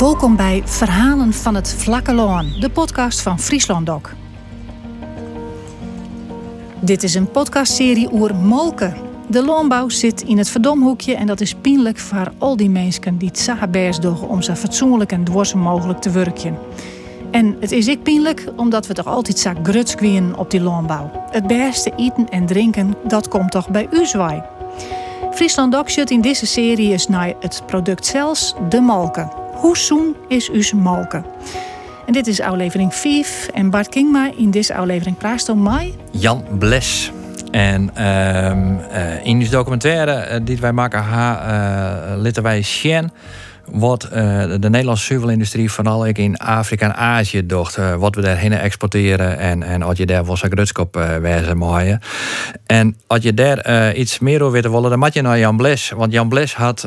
Welkom 0.00 0.36
bij 0.36 0.62
Verhalen 0.64 1.32
van 1.32 1.54
het 1.54 1.74
Vlakke 1.74 2.12
Loon, 2.12 2.52
de 2.60 2.70
podcast 2.70 3.20
van 3.20 3.38
Friesland 3.38 3.86
Doc. 3.86 4.02
Dit 6.80 7.02
is 7.02 7.14
een 7.14 7.30
podcastserie 7.30 8.12
oer 8.12 8.34
Molken. 8.34 8.96
De 9.28 9.44
loonbouw 9.44 9.88
zit 9.88 10.22
in 10.22 10.38
het 10.38 10.48
verdomhoekje 10.48 11.14
en 11.14 11.26
dat 11.26 11.40
is 11.40 11.54
pijnlijk 11.54 11.98
voor 11.98 12.32
al 12.38 12.56
die 12.56 12.70
mensen 12.70 13.18
die 13.18 13.28
het 13.28 13.38
zagen 13.38 14.00
doen 14.00 14.20
om 14.20 14.42
zo 14.42 14.54
fatsoenlijk 14.54 15.12
en 15.12 15.24
dwars 15.24 15.54
mogelijk 15.54 16.00
te 16.00 16.10
werken. 16.10 16.58
En 17.30 17.56
het 17.60 17.72
is 17.72 17.88
ik 17.88 18.02
pijnlijk 18.02 18.46
omdat 18.56 18.86
we 18.86 18.94
toch 18.94 19.06
altijd 19.06 19.38
zo 19.38 19.52
grutskwieren 19.62 20.38
op 20.38 20.50
die 20.50 20.60
loonbouw. 20.60 21.10
Het 21.30 21.46
beste 21.46 21.92
eten 21.96 22.28
en 22.28 22.46
drinken, 22.46 22.94
dat 23.04 23.28
komt 23.28 23.50
toch 23.50 23.68
bij 23.68 23.88
u 23.90 24.06
zwaai. 24.06 24.42
Friesland 25.32 25.90
zit 25.90 26.10
in 26.10 26.20
deze 26.20 26.46
serie 26.46 26.92
is 26.92 27.08
naar 27.08 27.34
het 27.40 27.62
product 27.66 28.06
zelfs, 28.06 28.54
de 28.68 28.80
molken. 28.80 29.39
Hoe 29.60 29.76
is 30.28 30.50
uw 30.50 30.78
molken? 30.78 31.24
En 32.06 32.12
dit 32.12 32.26
is 32.26 32.40
aflevering 32.40 32.94
5 32.94 33.48
en 33.54 33.70
Bart 33.70 33.88
Kingma 33.88 34.30
in 34.36 34.50
deze 34.50 34.74
aflevering 34.74 35.16
praat 35.16 35.48
om 35.48 35.62
mij. 35.62 35.94
Jan 36.10 36.44
Bles. 36.50 37.12
En 37.50 37.90
ehm, 37.94 38.78
eh, 38.90 39.26
in 39.26 39.38
die 39.38 39.48
documentaire 39.48 40.12
eh, 40.12 40.40
die 40.42 40.58
wij 40.58 40.72
maken, 40.72 41.02
ha, 41.02 42.12
uh, 42.12 42.20
litten 42.20 42.42
wij 42.42 42.62
wat 43.72 44.04
uh, 44.04 44.10
de 44.60 44.70
Nederlandse 44.70 45.04
zuivelindustrie 45.04 45.70
vooral 45.70 46.04
in 46.04 46.36
Afrika 46.36 46.86
en 46.86 46.94
Azië 46.94 47.46
docht. 47.46 47.78
Uh, 47.78 47.94
wat 47.94 48.14
we 48.14 48.20
daarheen 48.20 48.52
exporteren 48.52 49.38
en, 49.38 49.62
en 49.62 49.90
je 49.94 50.06
daar 50.06 50.26
wel 50.26 50.36
zijn 50.36 50.52
grutskop 50.52 50.96
uh, 50.96 51.16
wezen 51.16 51.56
mooien. 51.56 52.00
En 52.66 52.96
als 53.06 53.22
je 53.22 53.34
daar 53.34 53.94
iets 53.94 54.18
meer 54.18 54.40
over 54.42 54.52
willen 54.52 54.70
willen, 54.70 54.90
dan 54.90 54.98
moet 54.98 55.14
je 55.14 55.22
naar 55.22 55.38
Jan 55.38 55.56
Bles. 55.56 55.92
Want 55.96 56.12
Jan 56.12 56.28
Bles 56.28 56.54
had, 56.54 56.84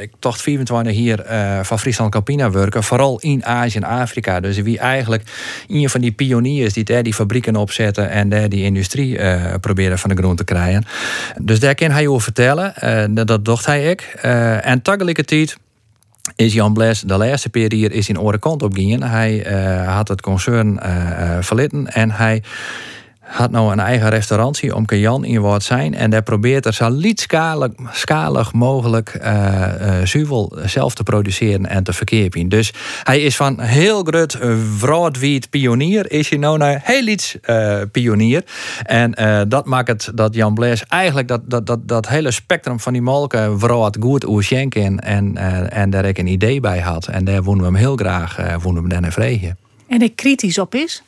ik 0.00 0.10
tocht 0.18 0.42
24 0.42 0.92
hier 0.92 1.24
van 1.62 1.78
Friesland 1.78 2.10
Campina 2.10 2.50
werken, 2.50 2.82
vooral 2.82 3.18
in 3.20 3.44
Azië 3.44 3.76
en 3.76 3.84
Afrika. 3.84 4.40
Dus 4.40 4.58
wie 4.58 4.78
eigenlijk 4.78 5.22
een 5.68 5.88
van 5.88 6.00
die 6.00 6.12
pioniers 6.12 6.72
die 6.72 6.84
daar 6.84 7.02
die 7.02 7.14
fabrieken 7.14 7.56
opzetten 7.56 8.10
en 8.10 8.28
daar 8.28 8.48
die 8.48 8.64
industrie 8.64 9.18
proberen 9.60 9.98
van 9.98 10.10
de 10.10 10.16
grond 10.16 10.38
te 10.38 10.44
krijgen. 10.44 10.84
Dus 11.40 11.60
daar 11.60 11.74
kan 11.74 11.90
hij 11.90 12.06
over 12.06 12.22
vertellen. 12.22 12.74
dat 13.26 13.44
docht 13.44 13.66
hij 13.66 13.90
ik. 13.90 14.00
en 14.62 14.82
tegelijkertijd 14.82 15.56
is 16.36 16.52
Jan 16.52 16.72
Bles 16.72 17.00
de 17.00 17.16
laatste 17.16 17.48
periode 17.48 17.94
is 17.94 18.08
in 18.08 18.18
orde 18.18 18.38
kant 18.38 18.62
op 18.62 18.74
gegaan. 18.74 19.02
Hij 19.02 19.52
uh, 19.52 19.94
had 19.94 20.08
het 20.08 20.20
concern 20.20 20.80
uh, 20.82 21.36
verlitten 21.40 21.86
en 21.86 22.10
hij 22.10 22.42
had 23.24 23.50
nou 23.50 23.72
een 23.72 23.80
eigen 23.80 24.08
restauratie 24.08 24.74
om 24.74 24.84
Jan 24.86 25.24
in 25.24 25.40
wat 25.40 25.62
zijn. 25.62 25.94
En 25.94 26.10
daar 26.10 26.22
probeert 26.22 26.66
er 26.66 26.74
zo 26.74 26.98
schalig 27.90 28.52
mogelijk 28.52 29.18
uh, 29.22 29.66
zuivel 30.04 30.56
zelf 30.64 30.94
te 30.94 31.02
produceren 31.02 31.66
en 31.66 31.84
te 31.84 31.92
verkeerpen. 31.92 32.48
Dus 32.48 32.72
hij 33.02 33.20
is 33.20 33.36
van 33.36 33.60
heel 33.60 34.02
groot 34.02 34.38
vroadwiet 34.76 35.50
pionier, 35.50 36.10
is 36.10 36.28
hij 36.28 36.38
nou 36.38 36.58
naar 36.58 36.80
heel 36.82 37.06
iets 37.06 37.36
uh, 37.42 37.80
pionier. 37.92 38.44
En 38.82 39.12
dat 39.48 39.66
maakt 39.66 39.88
het 39.88 40.10
dat 40.14 40.34
Jan 40.34 40.54
Bles 40.54 40.84
eigenlijk 40.84 41.28
dat, 41.28 41.40
dat, 41.44 41.66
dat, 41.66 41.88
dat 41.88 42.08
hele 42.08 42.30
spectrum 42.30 42.80
van 42.80 42.92
die 42.92 43.02
molken 43.02 43.60
vroad 43.60 43.96
goed 44.00 44.26
oerschenken 44.26 45.00
en, 45.00 45.36
en 45.70 45.90
daar 45.90 46.04
ik 46.04 46.18
een 46.18 46.26
idee 46.26 46.60
bij 46.60 46.80
had. 46.80 47.06
En 47.06 47.24
daar 47.24 47.42
wonen 47.42 47.60
we 47.60 47.66
hem 47.66 47.78
heel 47.78 47.96
graag, 47.96 48.36
wonen 48.62 48.82
we 48.82 48.92
hem 48.92 49.02
dan 49.02 49.12
vregen. 49.12 49.58
En 49.88 50.02
ik 50.02 50.16
kritisch 50.16 50.58
op 50.58 50.74
is? 50.74 51.02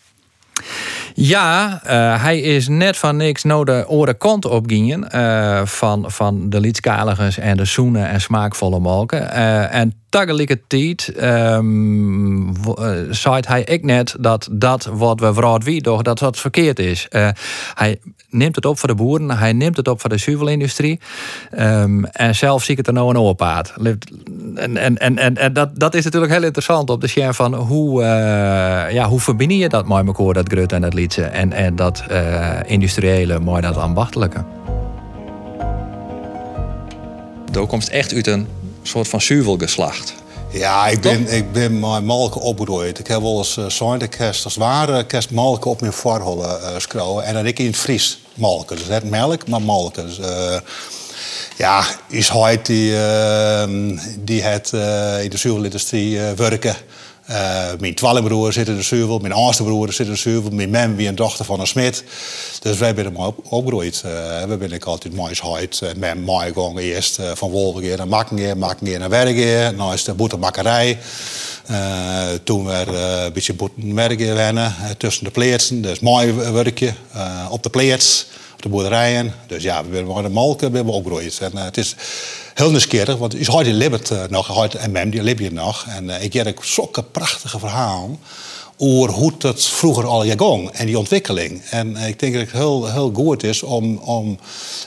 Ja, 1.18 1.80
uh, 1.86 2.22
hij 2.22 2.40
is 2.40 2.68
net 2.68 2.96
van 2.96 3.16
niks 3.16 3.42
nou 3.42 3.64
de 3.64 3.84
oren 3.88 4.16
kant 4.16 4.44
op 4.44 4.64
gingen 4.66 5.08
uh, 5.14 5.60
van, 5.64 6.10
van 6.10 6.50
de 6.50 6.60
liedskaligers 6.60 7.38
en 7.38 7.56
de 7.56 7.64
zoenen 7.64 8.08
en 8.08 8.20
smaakvolle 8.20 8.78
molken. 8.78 9.20
Uh, 9.20 9.74
en 9.74 9.94
tegelijkertijd 10.08 11.12
um, 11.22 12.52
zei 13.10 13.40
hij 13.46 13.62
ik 13.62 13.84
net 13.84 14.16
dat 14.20 14.48
dat 14.52 14.88
wat 14.92 15.20
we 15.20 15.34
vooral 15.34 15.58
wie 15.58 15.80
toch 15.80 16.02
dat 16.02 16.18
dat 16.18 16.38
verkeerd 16.38 16.78
is. 16.78 17.06
hij 17.74 18.00
neemt 18.30 18.54
het 18.54 18.64
op 18.64 18.78
voor 18.78 18.88
de 18.88 18.94
boeren, 18.94 19.30
hij 19.30 19.52
neemt 19.52 19.76
het 19.76 19.88
op 19.88 20.00
voor 20.00 20.10
de 20.10 20.18
zuivelindustrie. 20.18 21.00
Um, 21.58 22.04
en 22.04 22.34
zelf 22.34 22.62
zie 22.62 22.70
ik 22.70 22.76
het 22.76 22.86
er 22.86 22.92
nou 22.92 23.10
een 23.10 23.18
oorpaad. 23.18 23.74
En, 24.54 24.76
en, 24.76 24.98
en, 24.98 25.36
en, 25.36 25.52
dat, 25.52 25.78
dat 25.78 25.94
is 25.94 26.04
natuurlijk 26.04 26.32
heel 26.32 26.42
interessant 26.42 26.90
op 26.90 27.00
de 27.00 27.06
scherm 27.06 27.34
van 27.34 27.54
hoe, 27.54 28.02
ja, 28.92 29.08
hoe 29.08 29.20
verbind 29.20 29.52
je 29.52 29.68
dat 29.68 29.86
mooi 29.86 30.04
elkaar, 30.06 30.32
dat 30.32 30.48
grut 30.48 30.72
en 30.72 30.80
dat 30.80 30.94
lied 30.94 31.18
en, 31.18 31.52
en 31.52 31.76
dat 31.76 32.04
uh, 32.10 32.58
industriële, 32.66 33.40
mooi 33.40 33.60
dat 33.60 33.76
ambachtelijke. 33.76 34.44
Komt 37.66 37.88
echt 37.88 38.14
uit 38.14 38.26
een 38.26 38.46
soort 38.86 39.08
van 39.08 39.20
zuivelgeslacht. 39.20 40.14
Ja, 40.50 40.86
ik 40.86 41.00
ben, 41.00 41.28
ik 41.32 41.52
ben 41.52 41.80
mijn 41.80 42.04
malken 42.04 42.40
opgegroeid. 42.40 42.98
Ik 42.98 43.06
heb 43.06 43.20
wel 43.20 43.38
eens 43.38 43.56
uh, 43.56 43.94
ik 43.98 44.10
kerst 44.10 44.44
als 44.44 44.56
ware 44.56 45.06
kerst 45.06 45.30
malken 45.30 45.70
op 45.70 45.80
mijn 45.80 45.92
voorholen 45.92 46.60
uh, 46.60 46.68
scrollen. 46.78 47.24
En 47.24 47.34
dan 47.34 47.46
ik 47.46 47.58
in 47.58 47.66
het 47.66 47.76
Fries 47.76 48.18
malken. 48.34 48.76
Dus 48.76 48.86
net 48.86 49.10
melk, 49.10 49.48
maar 49.48 49.62
malken. 49.62 50.06
Dus, 50.06 50.18
uh, 50.18 50.56
ja, 51.56 51.84
is 52.08 52.28
Hoyt 52.28 52.66
die, 52.66 52.90
uh, 52.90 53.64
die 54.18 54.42
het 54.42 54.72
in 55.22 55.30
de 55.30 55.36
zuivelindustrie 55.36 56.20
werken. 56.20 56.76
Uh, 57.30 57.68
mijn 57.78 57.94
tweelingbroer 57.94 58.52
zit 58.52 58.68
in 58.68 58.76
de 58.76 58.82
zuivel, 58.82 59.18
mijn 59.18 59.32
oudste 59.32 59.62
broer 59.62 59.92
zit 59.92 60.06
in 60.06 60.12
de 60.12 60.18
zuivel, 60.18 60.50
mijn 60.50 60.70
mem 60.70 60.96
wie 60.96 61.08
een 61.08 61.14
dochter 61.14 61.44
van 61.44 61.60
een 61.60 61.66
smid. 61.66 62.04
Dus 62.60 62.78
wij 62.78 62.94
zijn 62.94 63.12
mooi 63.12 63.32
opgegroeid. 63.44 64.02
Uh, 64.06 64.12
we 64.42 64.68
zijn 64.68 64.82
altijd 64.82 65.14
mooi 65.14 65.34
huid. 65.40 65.80
Uh, 65.82 65.90
mem 65.96 66.20
mooi 66.20 66.52
gegaan 66.52 66.78
eerst 66.78 67.18
van 67.34 67.50
Wolvergeer 67.50 67.96
naar 67.96 68.08
Makkengeer, 68.08 68.56
Makkengeer 68.56 68.98
naar 68.98 69.08
Wergeer. 69.08 69.74
Nu 69.74 69.92
is 69.92 70.04
de 70.04 70.14
boetemakkerij. 70.14 70.98
Uh, 71.70 72.26
toen 72.44 72.66
we 72.66 72.72
een 73.24 73.32
beetje 73.32 73.54
boetenwerken 73.54 74.34
wennen 74.34 74.74
tussen 74.98 75.24
de 75.24 75.30
pleetsen. 75.30 75.82
Dus 75.82 76.00
mooi 76.00 76.32
werkje 76.32 76.92
op 77.50 77.62
de 77.62 77.70
pleets, 77.70 78.26
op 78.26 78.45
de 78.66 78.72
boerderijen. 78.72 79.34
Dus 79.46 79.62
ja, 79.62 79.84
we 79.84 80.04
zijn 80.06 80.22
de 80.22 80.28
malken 80.28 80.72
we 80.72 80.84
opgegroeid. 80.92 81.38
En 81.40 81.56
het 81.56 81.76
is 81.76 81.94
heel 82.54 82.70
nieuwsgierig, 82.70 83.16
want 83.16 83.34
is 83.34 83.46
heute 83.46 83.72
lebt 83.72 84.10
uh, 84.10 84.24
nog, 84.28 84.74
en 84.74 85.10
die 85.10 85.22
lebt 85.22 85.40
je 85.40 85.52
nog. 85.52 85.86
En 85.88 86.04
uh, 86.04 86.22
ik 86.22 86.32
heb 86.32 86.58
zulke 86.62 87.02
prachtige 87.02 87.58
verhaal 87.58 88.18
over 88.76 89.10
hoe 89.10 89.32
het 89.38 89.64
vroeger 89.64 90.06
al 90.06 90.22
ging 90.22 90.70
en 90.70 90.86
die 90.86 90.98
ontwikkeling. 90.98 91.62
En 91.70 91.90
uh, 91.90 92.08
ik 92.08 92.18
denk 92.18 92.32
dat 92.32 92.42
het 92.42 92.52
heel, 92.52 92.92
heel 92.92 93.10
goed 93.14 93.42
is 93.42 93.62
om, 93.62 93.96
om 93.96 94.38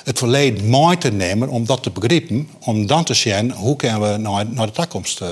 het 0.04 0.18
verleden 0.18 0.66
mooi 0.66 0.98
te 0.98 1.12
nemen, 1.12 1.50
om 1.50 1.66
dat 1.66 1.84
te 1.84 1.90
begrijpen, 1.90 2.50
om 2.60 2.88
dan 2.88 3.04
te 3.04 3.14
zien 3.14 3.52
hoe 3.52 3.76
kunnen 3.76 4.12
we 4.12 4.18
naar, 4.18 4.46
naar 4.50 4.66
de 4.66 4.72
toekomst 4.72 5.22
uh, 5.22 5.28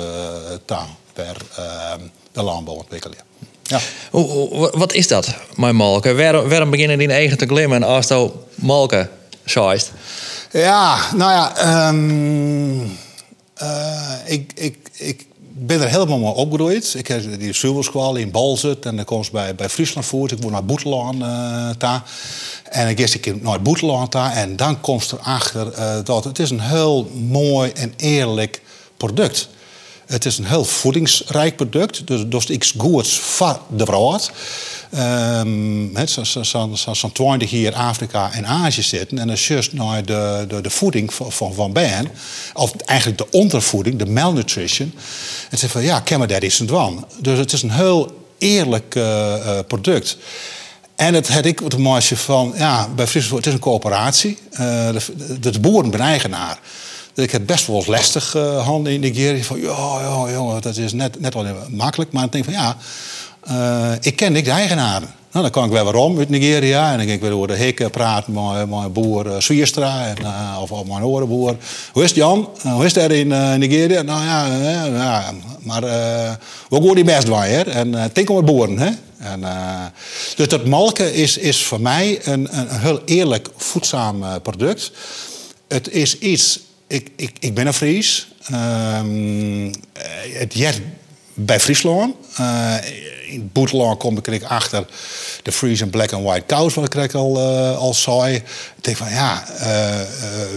per 1.13 1.37
de 2.31 2.43
landbouw 2.43 2.75
ontwikkelen. 2.75 3.17
Ja. 3.67 3.79
Wat 4.71 4.93
is 4.93 5.07
dat, 5.07 5.35
mijn 5.55 5.75
malken? 5.75 6.17
Waarom, 6.17 6.49
waarom 6.49 6.69
beginnen 6.69 6.97
die 6.97 7.07
eigen 7.07 7.37
te 7.37 7.45
glimmen 7.45 7.83
als 7.83 8.07
je 8.07 8.31
malken 8.55 9.09
schijst? 9.45 9.91
Ja, 10.51 10.99
nou 11.15 11.31
ja, 11.31 11.87
um, 11.87 12.97
uh, 13.61 14.13
ik, 14.25 14.51
ik, 14.55 14.77
ik 14.93 15.25
ben 15.39 15.81
er 15.81 15.89
helemaal 15.89 16.19
mee 16.19 16.33
opgegroeid. 16.33 16.93
Ik 16.97 17.07
heb 17.07 17.39
die 17.39 17.53
Suwelskwal 17.53 18.15
in 18.15 18.31
Balzut 18.31 18.85
en 18.85 18.95
dan 18.95 19.05
kom 19.05 19.21
ik 19.21 19.31
bij, 19.31 19.55
bij 19.55 19.69
Friesland 19.69 20.05
voort. 20.05 20.31
Ik 20.31 20.41
woon 20.41 20.51
naar 20.51 20.65
Boetelaan 20.65 21.15
uh, 21.15 21.69
daar. 21.77 22.03
En 22.63 22.87
ik 22.87 22.99
ik 22.99 23.41
naar 23.41 23.61
Boetelaan 23.61 24.07
daar. 24.09 24.31
En 24.31 24.55
dan 24.55 24.81
komt 24.81 25.11
erachter 25.11 25.73
uh, 25.79 25.95
dat 26.03 26.23
het 26.23 26.39
is 26.39 26.49
een 26.49 26.61
heel 26.61 27.11
mooi 27.13 27.71
en 27.71 27.93
eerlijk 27.97 28.61
product 28.97 29.49
het 30.07 30.25
is 30.25 30.37
een 30.37 30.45
heel 30.45 30.65
voedingsrijk 30.65 31.55
product. 31.55 32.07
Dus, 32.07 32.23
dus 32.25 32.45
iets 32.45 32.73
goeds 32.77 33.19
voor 33.19 33.59
de 33.69 33.83
brood. 33.83 34.31
Um, 34.97 35.91
Zo'n 36.05 36.25
zo, 36.25 36.43
zo, 36.73 36.93
zo 36.93 37.09
20 37.11 37.49
hier 37.49 37.73
Afrika 37.73 38.31
en 38.33 38.45
Azië 38.45 38.81
zitten. 38.81 39.17
En 39.19 39.27
dan 39.27 39.35
juist 39.39 39.73
naar 39.73 40.05
de, 40.05 40.45
de, 40.47 40.61
de 40.61 40.69
voeding 40.69 41.13
van, 41.13 41.31
van, 41.31 41.53
van 41.53 41.73
Ben. 41.73 42.11
Of 42.53 42.75
eigenlijk 42.75 43.17
de 43.17 43.27
ondervoeding, 43.31 43.99
de 43.99 44.05
malnutrition. 44.05 44.93
En 45.49 45.57
ze 45.57 45.69
van 45.69 45.83
ja, 45.83 45.99
ken 45.99 46.19
maar 46.19 46.27
daar 46.27 46.43
is. 46.43 46.61
Dus 47.21 47.37
het 47.37 47.53
is 47.53 47.61
een 47.61 47.71
heel 47.71 48.25
eerlijk 48.37 48.95
uh, 48.95 49.03
uh, 49.03 49.59
product. 49.67 50.17
En 50.95 51.13
het 51.13 51.27
had 51.27 51.45
ik 51.45 51.59
het 51.59 51.77
mooiste 51.77 52.17
van, 52.17 52.53
ja, 52.55 52.87
bij 52.95 53.07
Friesland, 53.07 53.37
het 53.37 53.47
is 53.47 53.53
een 53.53 53.59
coöperatie. 53.59 54.37
Uh, 54.51 54.59
de, 54.59 55.01
de, 55.39 55.49
de 55.49 55.59
boeren 55.59 55.91
zijn 55.91 56.03
eigenaar. 56.03 56.59
Ik 57.17 57.31
heb 57.31 57.45
best 57.45 57.67
wel 57.67 57.83
lastig 57.87 58.35
uh, 58.35 58.65
handen 58.65 58.93
in 58.93 58.99
Nigeria. 58.99 59.43
Van 59.43 59.59
ja, 59.59 59.99
ja, 60.01 60.31
jongen, 60.31 60.61
dat 60.61 60.77
is 60.77 60.93
net, 60.93 61.19
net 61.19 61.33
wel 61.33 61.45
makkelijk. 61.69 62.11
Maar 62.11 62.23
ik 62.23 62.31
denk 62.31 62.43
van 62.43 62.53
ja, 62.53 62.77
uh, 63.51 63.91
ik 64.01 64.15
ken 64.15 64.35
ik 64.35 64.45
de 64.45 64.51
eigenaren. 64.51 65.15
Nou, 65.31 65.43
dan 65.43 65.51
kan 65.51 65.65
ik 65.65 65.71
wel 65.71 65.83
waarom 65.83 66.17
uit 66.17 66.29
Nigeria. 66.29 66.91
En 66.91 66.97
dan 66.97 67.07
ga 67.07 67.13
ik 67.13 67.21
weer 67.21 67.31
over 67.31 67.47
de 67.47 67.55
hekken 67.55 67.89
praten 67.89 68.33
met 68.33 68.69
mijn 68.69 68.91
boer 68.91 69.25
uh, 69.25 69.39
Zwierstra. 69.39 70.07
En, 70.07 70.17
of, 70.61 70.85
mijn 70.85 71.03
orenboer. 71.03 71.55
Hoe 71.91 72.03
is 72.03 72.11
Jan? 72.11 72.49
Hoe 72.61 72.85
is 72.85 72.95
er 72.95 73.11
in 73.11 73.27
Nigeria? 73.59 74.01
Nou 74.01 74.23
ja, 74.23 74.45
ja 74.85 75.33
maar 75.59 75.81
we 76.69 76.81
gaan 76.81 76.95
die 76.95 77.03
best 77.03 77.27
wel. 77.27 77.39
Hè? 77.39 77.61
En 77.61 77.87
uh, 77.87 78.03
denk 78.13 78.45
boeren. 78.45 78.77
Hè? 78.77 78.89
En, 79.17 79.43
dus 80.35 80.47
dat 80.47 80.65
malken 80.65 81.13
is, 81.13 81.37
is 81.37 81.63
voor 81.63 81.81
mij 81.81 82.19
een, 82.23 82.47
een 82.51 82.67
heel 82.69 83.01
eerlijk 83.05 83.49
voedzaam 83.55 84.23
product. 84.41 84.91
Het 85.67 85.91
is 85.91 86.19
iets 86.19 86.59
ik, 86.87 87.11
ik, 87.15 87.35
ik 87.39 87.53
ben 87.53 87.67
een 87.67 87.73
Fries. 87.73 88.27
Um, 88.51 89.71
het 90.33 90.53
jet 90.53 90.81
bij 91.33 91.59
Friesland. 91.59 92.15
Uh, 92.39 92.75
in 93.27 93.49
Boeteland 93.53 93.99
kom 93.99 94.17
ik 94.17 94.43
achter 94.43 94.85
de 95.43 95.51
Friesen 95.51 95.89
Black 95.89 96.11
and 96.13 96.23
White 96.23 96.45
Cows, 96.45 96.73
wat 96.73 96.95
ik 96.95 97.13
al, 97.13 97.37
uh, 97.37 97.77
al 97.77 97.93
zei. 97.93 98.35
Ik 98.35 98.43
denk 98.81 98.97
van 98.97 99.09
ja, 99.09 99.45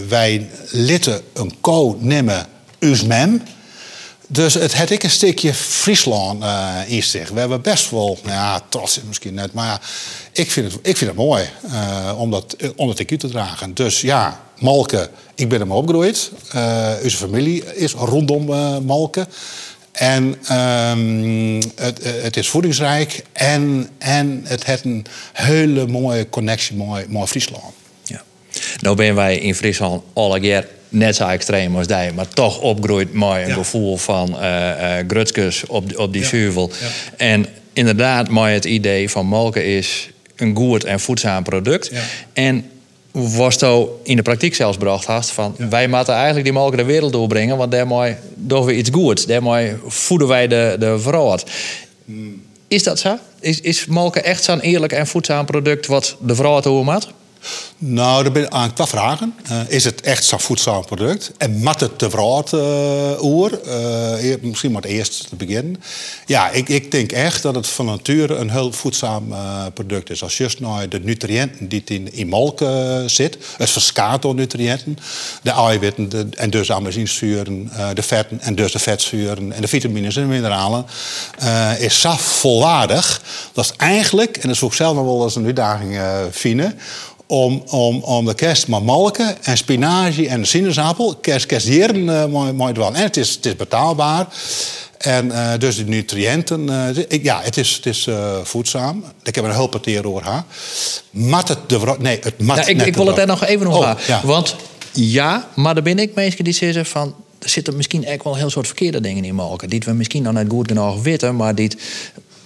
wij 0.07 0.49
litten 0.69 1.21
een 1.33 1.53
co 1.61 1.97
nemen 1.99 2.47
us 2.79 3.03
mem. 3.03 3.41
Dus 4.31 4.53
het 4.53 4.73
had 4.73 4.89
ik 4.89 5.03
een 5.03 5.09
stukje 5.09 5.53
Friesland 5.53 6.43
uh, 6.43 6.77
in 6.87 7.03
zich. 7.03 7.29
We 7.29 7.39
hebben 7.39 7.61
best 7.61 7.89
wel, 7.89 8.19
nou 8.23 8.35
ja, 8.35 8.61
trots 8.69 8.97
is 8.97 9.03
misschien 9.03 9.33
net, 9.33 9.53
maar 9.53 9.65
ja, 9.65 9.81
ik 10.31 10.51
vind 10.51 10.71
het, 10.71 10.79
ik 10.81 10.97
vind 10.97 11.09
het 11.09 11.19
mooi 11.19 11.49
uh, 11.65 12.15
om, 12.17 12.31
dat, 12.31 12.55
om 12.75 12.87
dat 12.87 13.07
te 13.07 13.17
dragen. 13.17 13.73
Dus 13.73 14.01
ja, 14.01 14.41
Malken, 14.57 15.09
ik 15.35 15.49
ben 15.49 15.59
hem 15.59 15.71
opgegroeid. 15.71 16.31
Uh, 16.55 16.91
onze 17.03 17.17
familie 17.17 17.75
is 17.75 17.93
rondom 17.93 18.45
Malken. 18.85 19.27
En 19.91 20.23
um, 20.57 21.61
het, 21.75 22.03
het, 22.03 22.37
is 22.37 22.49
voedingsrijk 22.49 23.23
en, 23.31 23.89
en 23.97 24.41
het 24.43 24.65
heeft 24.65 24.83
een 24.83 25.05
hele 25.33 25.87
mooie 25.87 26.29
connectie 26.29 26.75
met, 26.75 27.11
met 27.11 27.29
Friesland. 27.29 27.73
Ja. 28.03 28.23
Nou 28.79 28.95
ben 28.95 29.15
wij 29.15 29.37
in 29.37 29.55
Friesland 29.55 30.03
alle 30.13 30.39
keer 30.39 30.67
net 30.91 31.15
zo 31.15 31.27
extreem 31.27 31.77
als 31.77 31.87
die, 31.87 32.11
maar 32.15 32.27
toch 32.27 32.59
opgroeit 32.59 33.13
mooi 33.13 33.43
een 33.43 33.51
gevoel 33.51 33.97
van 33.97 34.35
uh, 34.39 34.41
uh, 34.41 34.93
grutskes 35.07 35.65
op, 35.65 35.97
op 35.97 36.13
die 36.13 36.25
ja. 36.31 36.67
En 37.17 37.45
inderdaad, 37.73 38.29
mooi 38.29 38.53
het 38.53 38.65
idee 38.65 39.09
van 39.09 39.25
molken 39.25 39.65
is 39.65 40.09
een 40.35 40.55
goed 40.55 40.83
en 40.83 40.99
voedzaam 40.99 41.43
product. 41.43 41.91
En 42.33 42.65
was 43.11 43.57
to 43.57 43.99
in 44.03 44.15
de 44.15 44.21
praktijk 44.21 44.55
zelfs 44.55 44.77
bracht 44.77 45.05
hast 45.05 45.31
van 45.31 45.55
wij 45.57 45.87
moeten 45.87 46.13
eigenlijk 46.13 46.43
die 46.43 46.53
molken 46.53 46.77
de 46.77 46.83
wereld 46.83 47.11
doorbrengen, 47.11 47.57
want 47.57 47.71
daarmee 47.71 48.15
doen 48.35 48.65
we 48.65 48.75
iets 48.75 48.89
goeds. 48.93 49.25
Daarmee 49.25 49.73
voeden 49.87 50.27
wij 50.27 50.47
de, 50.47 50.75
de 50.79 50.99
vrouw. 50.99 51.37
Hmm. 52.05 52.41
Is 52.67 52.83
dat 52.83 52.99
zo? 52.99 53.17
Is, 53.39 53.61
is 53.61 53.85
molken 53.85 54.23
echt 54.23 54.43
zo'n 54.43 54.59
eerlijk 54.59 54.91
en 54.91 55.07
voedzaam 55.07 55.45
product 55.45 55.87
wat 55.87 56.15
de 56.19 56.35
vrouw 56.35 56.55
het 56.55 56.83
maakt? 56.83 57.07
Nou, 57.83 58.25
er 58.25 58.31
ben 58.31 58.51
aan 58.51 58.73
twee 58.73 58.87
vragen. 58.87 59.33
Uh, 59.51 59.59
is 59.67 59.83
het 59.83 60.01
echt 60.01 60.23
zo'n 60.23 60.39
voedzaam 60.39 60.85
product? 60.85 61.31
En 61.37 61.61
mat 61.61 61.79
het 61.79 61.97
te 61.97 62.09
vraat 62.09 62.53
uh, 62.53 63.23
oer? 63.23 63.59
Uh, 63.67 64.35
misschien 64.41 64.71
maar 64.71 64.81
het 64.81 64.91
eerst 64.91 65.29
te 65.29 65.35
beginnen. 65.35 65.83
Ja, 66.25 66.49
ik, 66.49 66.69
ik 66.69 66.91
denk 66.91 67.11
echt 67.11 67.41
dat 67.41 67.55
het 67.55 67.67
van 67.67 67.85
nature 67.85 68.35
een 68.35 68.49
heel 68.49 68.71
voedzaam 68.71 69.33
product 69.73 70.09
is. 70.09 70.23
Als 70.23 70.37
je 70.37 70.49
naar 70.59 70.89
de 70.89 70.99
nutriënten 70.99 71.67
die 71.67 71.81
in, 71.85 72.13
in 72.13 72.29
melk 72.29 72.59
zit, 73.05 73.37
het 73.57 73.69
verskaat 73.69 74.33
nutriënten, 74.33 74.97
de 75.41 75.51
eiwitten 75.51 76.09
de, 76.09 76.27
en 76.37 76.49
dus 76.49 76.71
aminozuren, 76.71 77.71
de 77.93 78.03
vetten 78.03 78.39
en 78.41 78.55
dus 78.55 78.71
de 78.71 78.79
vetzuren 78.79 79.51
en 79.51 79.61
de 79.61 79.67
vitamines 79.67 80.15
en 80.15 80.21
de 80.21 80.27
mineralen, 80.27 80.85
is 81.79 82.01
zo 82.01 82.13
volwaardig. 82.17 83.21
Dat 83.53 83.65
is 83.65 83.73
eigenlijk, 83.77 84.35
en 84.35 84.47
dat 84.47 84.55
is 84.55 84.63
ook 84.63 84.73
zelf 84.73 84.95
nog 84.95 85.05
wel 85.05 85.23
eens 85.23 85.35
een 85.35 85.45
uitdaging 85.45 85.99
vinden 86.31 86.79
om, 87.31 87.63
om, 87.69 87.99
om 87.99 88.25
de 88.25 88.33
kerst 88.33 88.67
maar 88.67 88.83
malken 88.83 89.43
en 89.43 89.57
spinazie 89.57 90.27
en 90.27 90.45
sinaasappel. 90.45 91.15
Kerst, 91.15 91.45
kerstjeren 91.45 91.97
uh, 91.97 92.25
mooi, 92.25 92.51
mooi 92.51 92.73
En 92.73 92.95
het 92.95 93.17
is, 93.17 93.29
het 93.35 93.45
is 93.45 93.55
betaalbaar. 93.55 94.27
En 94.97 95.25
uh, 95.25 95.51
dus 95.57 95.75
de 95.75 95.83
nutriënten, 95.83 96.67
uh, 96.69 97.23
ja, 97.23 97.41
het 97.43 97.57
is, 97.57 97.75
het 97.75 97.85
is 97.85 98.07
voedzaam. 98.43 99.03
Ik 99.23 99.35
heb 99.35 99.43
er 99.43 99.49
een 99.49 99.55
heel 99.55 99.67
parteer 99.67 100.07
over 100.07 100.23
gehad. 100.23 100.43
Mat 101.11 101.47
het 101.47 101.57
de 101.67 101.95
Nee, 101.99 102.19
het 102.21 102.39
mat 102.39 102.57
ja, 102.57 102.65
ik, 102.65 102.81
ik 102.81 102.95
wil 102.95 103.07
het 103.07 103.15
daar 103.15 103.27
nog 103.27 103.45
even 103.45 103.67
over 103.67 103.89
oh, 103.89 103.99
ja. 104.07 104.21
Want 104.23 104.55
ja, 104.93 105.47
maar 105.55 105.73
daar 105.73 105.83
ben 105.83 105.99
ik 105.99 106.13
mensen 106.13 106.43
die 106.43 106.53
zeggen 106.53 106.85
van... 106.85 107.15
Er 107.39 107.49
zitten 107.49 107.75
misschien 107.75 108.05
echt 108.05 108.23
wel 108.23 108.35
heel 108.35 108.49
soort 108.49 108.67
verkeerde 108.67 109.01
dingen 109.01 109.23
in 109.23 109.35
molken. 109.35 109.69
Die 109.69 109.81
we 109.85 109.93
misschien 109.93 110.23
nog 110.23 110.33
net 110.33 110.45
goed 110.49 110.67
genoeg 110.67 111.01
weten, 111.01 111.35
maar 111.35 111.55
die 111.55 111.71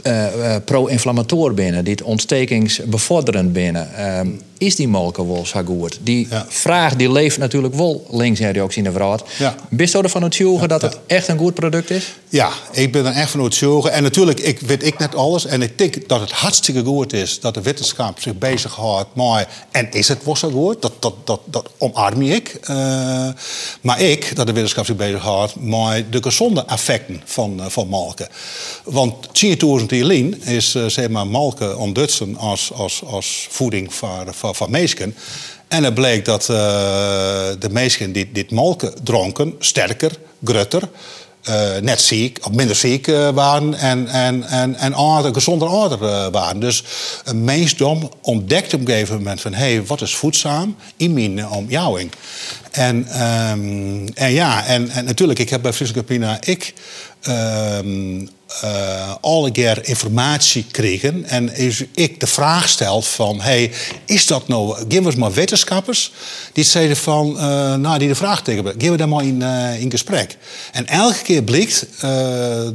uh, 0.07 0.55
pro-inflammator 0.65 1.53
binnen, 1.53 1.83
dit 1.83 2.01
ontstekingsbevorderend 2.01 3.53
binnen. 3.53 3.89
Uh, 3.97 4.19
is 4.65 4.75
die 4.75 4.87
molken 4.87 5.27
wel 5.27 5.45
zo 5.45 5.63
goed? 5.65 5.99
Die 6.01 6.27
vraag 6.47 6.95
die 6.95 7.11
leeft 7.11 7.37
natuurlijk 7.37 7.73
wel 7.73 8.07
links 8.11 8.39
in 8.39 8.53
de 8.83 8.91
verhaal. 8.91 9.19
Ja. 9.37 9.55
Bist 9.69 9.93
je 9.93 10.01
ervan 10.01 10.23
uitzoeken 10.23 10.67
dat 10.67 10.81
het 10.81 10.97
echt 11.07 11.27
een 11.27 11.37
goed 11.37 11.53
product 11.53 11.89
is? 11.89 12.13
Ja, 12.29 12.49
ik 12.71 12.91
ben 12.91 13.05
er 13.05 13.13
echt 13.13 13.31
van 13.31 13.41
uitzoeken. 13.41 13.91
En 13.91 14.03
natuurlijk 14.03 14.39
ik, 14.39 14.59
weet 14.59 14.83
ik 14.83 14.97
net 14.97 15.15
alles. 15.15 15.45
En 15.45 15.61
ik 15.61 15.77
denk 15.77 16.07
dat 16.07 16.19
het 16.19 16.31
hartstikke 16.31 16.83
goed 16.83 17.13
is 17.13 17.39
dat 17.39 17.53
de 17.53 17.61
wetenschap 17.61 18.19
zich 18.19 18.37
bezighoudt 18.37 19.15
met... 19.15 19.47
en 19.71 19.91
is 19.91 20.07
het 20.07 20.23
wel 20.23 20.35
zo 20.35 20.49
goed? 20.49 20.81
Dat, 20.81 20.93
dat, 20.99 21.13
dat, 21.23 21.39
dat 21.45 21.69
omarm 21.77 22.21
ik. 22.21 22.59
Uh, 22.69 23.27
maar 23.81 24.01
ik, 24.01 24.35
dat 24.35 24.47
de 24.47 24.53
wetenschap 24.53 24.85
zich 24.85 24.95
bezighoudt 24.95 25.55
met 25.55 26.11
de 26.11 26.21
gezonde 26.23 26.63
effecten 26.67 27.21
van, 27.25 27.59
uh, 27.59 27.65
van 27.67 27.87
molken. 27.87 28.27
Want 28.83 29.15
10.000 29.79 29.85
Lien 29.87 30.41
is 30.43 30.75
uh, 30.75 30.85
zeg 30.85 31.09
maar 31.09 31.27
malken 31.27 31.77
ontdutsen 31.77 32.37
als, 32.37 32.71
als, 32.73 33.03
als 33.05 33.47
voeding 33.49 33.93
voor, 33.93 34.25
voor, 34.29 34.54
voor 34.55 34.69
meesken. 34.69 35.15
En 35.67 35.83
het 35.83 35.93
bleek 35.93 36.25
dat 36.25 36.41
uh, 36.41 36.57
de 37.59 37.69
meesken 37.69 38.11
die 38.11 38.31
dit 38.31 38.51
malken 38.51 38.93
dronken 39.03 39.55
sterker, 39.59 40.11
grutter, 40.43 40.89
uh, 41.49 41.77
net 41.81 42.01
ziek, 42.01 42.37
of 42.41 42.51
minder 42.51 42.75
ziek 42.75 43.07
uh, 43.07 43.29
waren 43.29 43.73
en, 43.73 44.07
en, 44.07 44.43
en, 44.43 44.75
en 44.75 44.93
ouder, 44.93 45.33
gezonder 45.33 45.67
ouder 45.67 46.01
uh, 46.01 46.27
waren. 46.31 46.59
Dus 46.59 46.83
een 47.23 47.43
mensdom 47.43 48.11
ontdekt 48.21 48.73
op 48.73 48.79
een 48.79 48.87
gegeven 48.87 49.17
moment 49.17 49.41
van... 49.41 49.53
hé, 49.53 49.73
hey, 49.73 49.85
wat 49.85 50.01
is 50.01 50.15
voedzaam 50.15 50.75
in 50.97 51.13
mijn 51.13 51.47
omjouwing? 51.47 52.11
En, 52.71 52.95
um, 53.51 54.07
en 54.13 54.31
ja, 54.31 54.65
en, 54.65 54.89
en 54.89 55.05
natuurlijk, 55.05 55.39
ik 55.39 55.49
heb 55.49 55.61
bij 55.61 56.03
Pina... 56.05 56.37
ik 56.41 56.73
um, 57.27 58.29
uh, 58.63 59.13
alle 59.21 59.51
keer 59.51 59.87
informatie 59.87 60.65
kregen. 60.71 61.25
En 61.25 61.55
is 61.55 61.83
ik 61.93 62.19
de 62.19 62.27
vraag 62.27 62.69
stelt 62.69 63.07
van, 63.07 63.41
hey, 63.41 63.71
is 64.05 64.27
dat 64.27 64.47
nou... 64.47 64.75
Geven 64.87 65.11
we 65.11 65.19
maar 65.19 65.33
wetenschappers 65.33 66.11
die 66.53 66.63
zeiden 66.63 66.97
van... 66.97 67.33
Uh, 67.35 67.75
nou, 67.75 67.99
die 67.99 68.07
de 68.07 68.15
vraag 68.15 68.43
tegen 68.43 68.65
Geven 68.65 68.91
we 68.91 68.97
daar 68.97 69.09
maar 69.09 69.25
in, 69.25 69.41
uh, 69.41 69.81
in 69.81 69.91
gesprek. 69.91 70.37
En 70.71 70.87
elke 70.87 71.21
keer 71.21 71.43
blijkt 71.43 71.87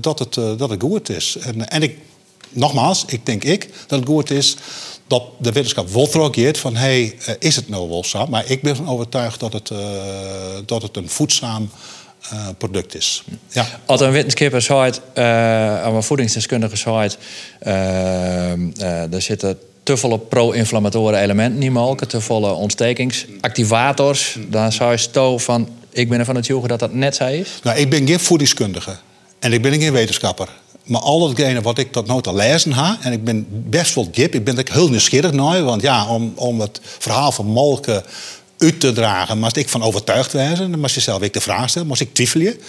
dat, 0.00 0.18
het, 0.18 0.34
dat 0.34 0.70
het 0.70 0.82
goed 0.82 1.08
is. 1.08 1.36
En, 1.40 1.68
en 1.68 1.82
ik, 1.82 1.98
nogmaals, 2.48 3.04
ik 3.06 3.26
denk 3.26 3.44
ik 3.44 3.68
dat 3.86 3.98
het 3.98 4.08
goed 4.08 4.30
is 4.30 4.56
dat 5.06 5.22
de 5.38 5.52
wetenschap 5.52 5.88
wel 5.88 6.08
reageert 6.12 6.58
van... 6.58 6.76
hey, 6.76 7.16
is 7.38 7.56
het 7.56 7.68
nou 7.68 7.88
wel 7.88 8.04
zo? 8.04 8.26
Maar 8.26 8.50
ik 8.50 8.62
ben 8.62 8.76
van 8.76 8.88
overtuigd 8.88 9.40
dat 9.40 9.52
het, 9.52 9.72
dat 10.66 10.82
het 10.82 10.96
een 10.96 11.08
voedzaam 11.08 11.70
uh, 12.32 12.48
product 12.58 12.94
is. 12.94 13.24
Ja. 13.48 13.66
Als 13.86 14.00
een 14.00 14.10
wetenschapper 14.10 14.62
zei, 14.62 14.92
uh, 15.14 15.94
een 15.94 16.02
voedingsdeskundige 16.02 16.76
zei, 16.76 17.10
uh, 17.66 19.12
er 19.14 19.22
zitten 19.22 19.58
te 19.82 19.96
veel 19.96 20.16
pro-inflammatoren 20.16 21.20
elementen 21.20 21.62
in 21.62 21.72
melken, 21.72 22.08
te 22.08 22.20
veel 22.20 22.42
ontstekingsactivators. 22.42 24.36
Dan 24.48 24.72
zou 24.72 24.90
je 24.90 24.96
sto 24.96 25.38
van, 25.38 25.68
ik 25.90 26.08
ben 26.08 26.18
ervan 26.18 26.36
het 26.36 26.46
joegen 26.46 26.68
dat 26.68 26.78
dat 26.78 26.92
net 26.92 27.14
zo 27.14 27.26
is. 27.26 27.48
Nou, 27.62 27.78
ik 27.78 27.90
ben 27.90 28.06
geen 28.06 28.20
voedingskundige 28.20 28.96
en 29.38 29.52
ik 29.52 29.62
ben 29.62 29.80
geen 29.80 29.92
wetenschapper. 29.92 30.48
Maar 30.84 31.00
al 31.00 31.28
hetgene 31.28 31.60
wat 31.60 31.78
ik 31.78 31.92
tot 31.92 32.22
toe 32.22 32.34
lezen 32.34 32.72
ha, 32.72 32.98
en 33.02 33.12
ik 33.12 33.24
ben 33.24 33.46
best 33.50 33.94
wel 33.94 34.10
diep, 34.10 34.34
ik 34.34 34.44
ben 34.44 34.58
er 34.58 34.72
heel 34.72 34.88
nieuwsgierig 34.88 35.32
naar, 35.32 35.62
want 35.62 35.82
ja, 35.82 36.08
om, 36.08 36.32
om 36.36 36.60
het 36.60 36.80
verhaal 36.82 37.32
van 37.32 37.46
molken 37.46 38.02
uit 38.60 38.80
te 38.80 38.92
dragen. 38.92 39.38
Maar 39.38 39.58
ik 39.58 39.68
van 39.68 39.82
overtuigd 39.82 40.32
wezen, 40.32 40.70
dan 40.70 40.80
moest 40.80 40.94
je 40.94 41.00
zelf 41.00 41.22
ik 41.22 41.32
de 41.32 41.40
vraag 41.40 41.68
stellen, 41.70 41.88
moest 41.88 42.00
ik 42.00 42.14
twijfelen. 42.14 42.60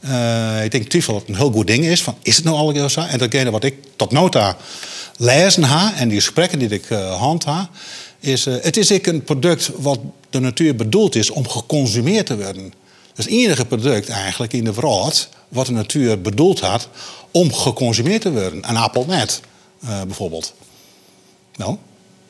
Uh, 0.00 0.64
ik 0.64 0.70
denk 0.70 0.88
twijfel 0.88 1.12
dat 1.12 1.28
een 1.28 1.36
heel 1.36 1.52
goed 1.52 1.66
ding 1.66 1.84
is. 1.84 2.02
Van, 2.02 2.16
is 2.22 2.36
het 2.36 2.44
nou 2.44 2.56
al 2.56 2.88
zo? 2.88 3.00
En 3.00 3.18
datgene 3.18 3.50
wat 3.50 3.64
ik 3.64 3.74
tot 3.96 4.10
nota 4.10 4.56
lezen 5.16 5.62
ha 5.62 5.94
en 5.96 6.08
die 6.08 6.18
gesprekken 6.18 6.58
die 6.58 6.68
ik 6.68 6.90
uh, 6.90 7.18
hand 7.18 7.44
ha, 7.44 7.70
is 8.20 8.46
uh, 8.46 8.54
het 8.60 8.76
is 8.76 8.90
ik 8.90 9.06
een 9.06 9.24
product 9.24 9.70
wat 9.76 9.98
de 10.30 10.40
natuur 10.40 10.76
bedoeld 10.76 11.14
is 11.14 11.30
om 11.30 11.48
geconsumeerd 11.48 12.26
te 12.26 12.36
worden. 12.36 12.72
Dus 13.14 13.24
het 13.24 13.34
enige 13.34 13.64
product 13.64 14.08
eigenlijk 14.08 14.52
in 14.52 14.64
de 14.64 14.72
wereld 14.72 15.28
wat 15.48 15.66
de 15.66 15.72
natuur 15.72 16.20
bedoeld 16.20 16.60
had 16.60 16.88
om 17.30 17.52
geconsumeerd 17.52 18.22
te 18.22 18.32
worden. 18.32 18.68
Een 18.68 18.76
appel 18.76 19.04
net, 19.08 19.40
bijvoorbeeld. 19.80 20.54
Nou? 21.56 21.76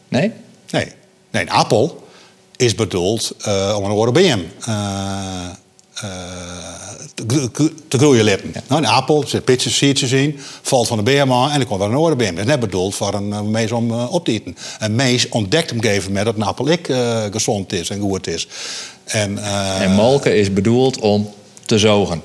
Nee? 0.08 0.32
Nee. 0.70 0.92
Nee, 1.30 1.42
een 1.42 1.50
appel 1.50 2.05
is 2.56 2.74
bedoeld 2.74 3.34
uh, 3.46 3.74
om 3.78 3.84
een 3.84 3.90
ORBM 3.90 4.38
uh, 4.68 4.74
uh, 6.04 6.10
te, 7.14 7.72
te, 7.88 7.98
groeien 7.98 8.24
lippen. 8.24 8.50
Ja. 8.54 8.62
Nou, 8.68 8.82
een 8.82 8.88
appel, 8.88 9.22
er 9.22 9.28
zit 9.28 9.44
pitjes, 9.44 9.76
siertjes 9.76 10.12
in, 10.12 10.38
valt 10.62 10.86
van 10.86 10.96
de 10.96 11.02
BMA 11.02 11.50
en 11.50 11.58
dan 11.58 11.68
komt 11.68 11.80
er 11.80 11.86
een 11.86 11.96
ORBM. 11.96 12.30
Dat 12.30 12.38
is 12.38 12.44
net 12.44 12.60
bedoeld 12.60 12.94
voor 12.94 13.14
een 13.14 13.50
mees 13.50 13.72
om 13.72 13.92
op 13.92 14.24
te 14.24 14.32
eten. 14.32 14.56
Een 14.78 14.94
mees 14.94 15.28
ontdekt 15.28 15.70
op 15.70 15.76
een 15.76 15.84
gegeven 15.84 16.08
moment 16.08 16.26
dat 16.26 16.34
een 16.34 16.42
appel 16.42 16.68
ik 16.68 16.88
gezond 17.30 17.72
is 17.72 17.90
en 17.90 18.00
goed 18.00 18.26
is. 18.26 18.48
En, 19.04 19.38
en 19.80 19.92
molken 19.92 20.36
is 20.36 20.52
bedoeld 20.52 20.98
om 20.98 21.34
te 21.64 21.78
zogen. 21.78 22.22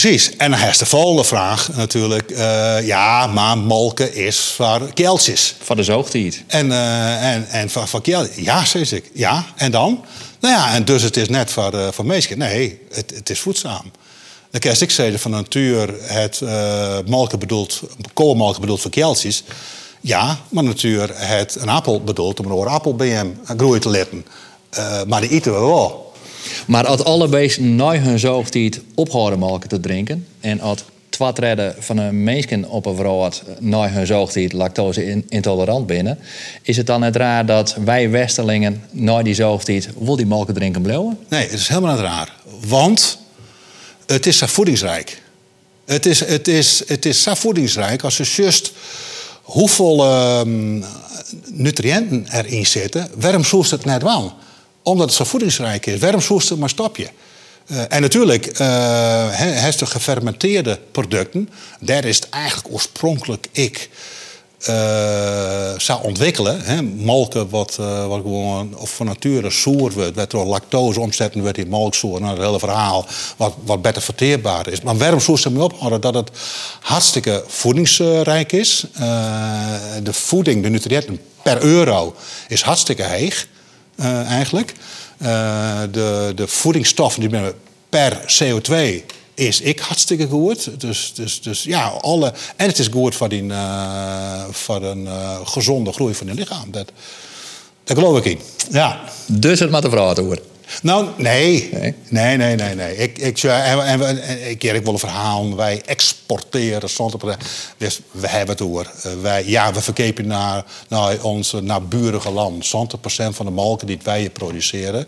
Precies. 0.00 0.36
En 0.36 0.50
dan 0.50 0.60
is 0.60 0.78
de 0.78 0.86
volgende 0.86 1.24
vraag 1.24 1.68
natuurlijk. 1.74 2.30
Uh, 2.30 2.86
ja, 2.86 3.26
maar 3.26 3.58
molken 3.58 4.14
is 4.14 4.38
voor 4.38 4.90
keeltjes. 4.94 5.54
Van 5.62 5.76
de 5.76 5.82
zoogdier. 5.82 6.42
En, 6.46 6.66
uh, 6.66 7.34
en, 7.34 7.48
en 7.48 7.70
van, 7.70 7.88
van. 7.88 8.02
Ja, 8.34 8.64
zeg 8.64 8.92
ik. 8.92 9.10
Ja, 9.12 9.44
en 9.54 9.70
dan? 9.70 10.04
Nou 10.40 10.54
ja, 10.54 10.74
en 10.74 10.84
dus 10.84 11.02
het 11.02 11.16
is 11.16 11.28
net 11.28 11.50
voor, 11.50 11.74
uh, 11.74 11.88
voor 11.90 12.06
meisjes. 12.06 12.36
Nee, 12.36 12.78
het, 12.90 13.12
het 13.14 13.30
is 13.30 13.40
voedzaam. 13.40 13.90
Dan 14.50 14.60
kan 14.60 14.72
ik 14.80 14.90
zeggen 14.90 15.18
van 15.18 15.30
natuur 15.30 15.94
het 16.00 16.40
uh, 16.42 16.98
malken 17.06 17.38
bedoeld, 17.38 17.80
koolmalken 18.14 18.60
bedoeld 18.60 18.80
voor 18.80 18.90
keltjes. 18.90 19.44
Ja, 20.00 20.38
maar 20.48 20.64
natuur 20.64 21.10
het 21.14 21.56
een 21.60 21.68
appel 21.68 22.02
bedoeld 22.02 22.40
om 22.40 22.50
een 22.50 22.68
appel 22.68 22.94
bij 22.94 23.08
hem 23.08 23.40
groeien 23.56 23.80
te 23.80 23.90
letten. 23.90 24.26
Maar 25.06 25.20
die 25.20 25.30
eten 25.30 25.52
we 25.52 25.58
wel. 25.58 26.05
Maar 26.66 26.86
als 26.86 27.04
alle 27.04 27.28
beesten 27.28 27.76
hun 27.78 28.18
zoogtijd 28.18 28.80
ophouden 28.94 29.38
melken 29.38 29.68
te 29.68 29.80
drinken 29.80 30.26
en 30.40 30.60
als 30.60 30.84
redden 31.18 31.74
van 31.78 31.96
een 31.96 32.22
mensen 32.22 32.68
op 32.68 32.86
een 32.86 32.96
vrouw 32.96 33.30
na 33.58 33.90
hun 33.90 34.06
zoogtijd 34.06 34.52
lactose 34.52 35.22
intolerant 35.28 35.86
binnen, 35.86 36.18
is 36.62 36.76
het 36.76 36.86
dan 36.86 37.00
net 37.00 37.16
raar 37.16 37.46
dat 37.46 37.76
wij 37.84 38.10
Westerlingen 38.10 38.82
na 38.90 39.22
die 39.22 39.34
zoogtijd 39.34 39.88
wil 39.98 40.16
die 40.16 40.26
melk 40.26 40.50
drinken 40.50 40.82
blijven? 40.82 41.18
Nee, 41.28 41.42
het 41.42 41.52
is 41.52 41.68
helemaal 41.68 41.92
niet 41.92 42.00
raar. 42.00 42.34
Want 42.66 43.18
het 44.06 44.26
is 44.26 44.38
zo 44.38 44.46
voedingsrijk. 44.46 45.22
Het 45.84 46.06
is, 46.06 46.20
het 46.20 46.48
is, 46.48 46.82
het 46.86 47.06
is 47.06 47.22
zo 47.22 47.34
voedingsrijk 47.34 48.02
als 48.02 48.16
je 48.16 48.24
just 48.24 48.72
hoeveel 49.42 50.04
uh, 50.04 50.40
nutriënten 51.46 52.26
erin 52.32 52.66
zitten, 52.66 53.10
waarom 53.14 53.44
zoest 53.44 53.70
het 53.70 53.84
net 53.84 54.02
wel? 54.02 54.34
Omdat 54.86 55.06
het 55.06 55.16
zo 55.16 55.24
voedingsrijk 55.24 55.86
is. 55.86 56.00
Waarom 56.00 56.20
zoest 56.20 56.56
maar 56.56 56.68
stapje? 56.68 57.08
Uh, 57.66 57.82
en 57.88 58.00
natuurlijk, 58.00 58.46
uh, 58.46 59.68
de 59.78 59.86
gefermenteerde 59.86 60.78
producten, 60.90 61.48
daar 61.80 62.04
is 62.04 62.16
het 62.16 62.28
eigenlijk 62.28 62.74
oorspronkelijk 62.74 63.46
ik 63.52 63.90
uh, 64.68 65.78
zou 65.78 66.02
ontwikkelen. 66.02 66.60
Hè, 66.60 66.82
wat, 67.50 67.76
wat 68.06 68.20
gewoon 68.20 68.76
of 68.76 68.90
van 68.90 69.06
nature 69.06 69.50
zoer 69.50 69.92
wordt, 69.92 70.16
wat 70.16 70.30
door 70.30 70.44
lactose 70.44 71.00
omzetten 71.00 71.40
wordt 71.40 71.58
in 71.58 71.68
molkzoer. 71.68 72.20
Nou, 72.20 72.34
het 72.34 72.44
hele 72.44 72.58
verhaal 72.58 73.06
wat, 73.36 73.54
wat 73.64 73.82
beter 73.82 74.02
verteerbaar 74.02 74.68
is. 74.68 74.80
Maar 74.80 74.96
waarom 74.96 75.20
ze 75.20 75.50
me 75.50 75.62
ophouden? 75.62 76.00
Dat 76.00 76.14
het 76.14 76.30
hartstikke 76.80 77.44
voedingsrijk 77.46 78.52
is. 78.52 78.84
De 80.02 80.12
voeding, 80.12 80.62
de 80.62 80.70
nutriënten 80.70 81.20
per 81.42 81.62
euro 81.62 82.14
is 82.48 82.62
hartstikke 82.62 83.02
heeg, 83.02 83.46
eigenlijk. 84.26 84.74
de, 85.90 86.32
de 86.34 86.46
voedingsstoffen 86.46 87.28
die 87.28 87.40
per 87.88 88.20
CO2 88.42 89.04
is 89.34 89.60
ik 89.60 89.78
hartstikke 89.78 90.26
goed. 90.26 90.80
Dus, 90.80 91.12
dus, 91.14 91.42
dus 91.42 91.62
ja, 91.62 91.86
alle. 91.86 92.32
En 92.56 92.66
het 92.66 92.78
is 92.78 92.88
goed 92.88 93.14
voor, 93.14 93.28
die, 93.28 93.42
uh, 93.42 94.44
voor 94.50 94.82
een 94.82 95.08
gezonde 95.44 95.92
groei 95.92 96.14
van 96.14 96.26
je 96.26 96.34
lichaam. 96.34 96.70
Dat, 96.70 96.92
daar 97.84 97.96
geloof 97.96 98.18
ik 98.18 98.24
in. 98.24 98.40
Ja. 98.70 99.00
Dus 99.26 99.60
het 99.60 99.70
maar 99.70 99.80
de 99.80 99.90
vrouw 99.90 100.12
te 100.12 100.40
Nou, 100.82 101.08
nee. 101.16 101.68
Nee, 101.72 101.94
nee, 102.08 102.36
nee, 102.36 102.56
nee. 102.56 102.74
nee. 102.74 102.96
Ik, 102.96 103.18
ik, 103.18 103.42
en, 103.42 103.86
en, 103.86 104.18
en, 104.22 104.50
ik, 104.50 104.64
ik 104.64 104.84
wil 104.84 104.92
een 104.92 104.98
verhaal. 104.98 105.56
Wij 105.56 105.82
exporteren 105.86 106.88
Dus 107.76 108.00
we 108.10 108.28
hebben 108.28 108.56
het 108.56 108.60
over. 108.60 108.90
Uh, 109.06 109.12
wij, 109.22 109.44
ja, 109.46 109.72
we 109.72 109.80
verkepen 109.80 110.26
naar, 110.26 110.64
naar 110.88 111.22
ons 111.22 111.52
naburige 111.52 112.30
land. 112.30 112.66
20% 112.66 112.68
van 113.30 113.46
de 113.46 113.52
melk 113.52 113.86
die 113.86 113.98
wij 114.02 114.30
produceren 114.30 115.06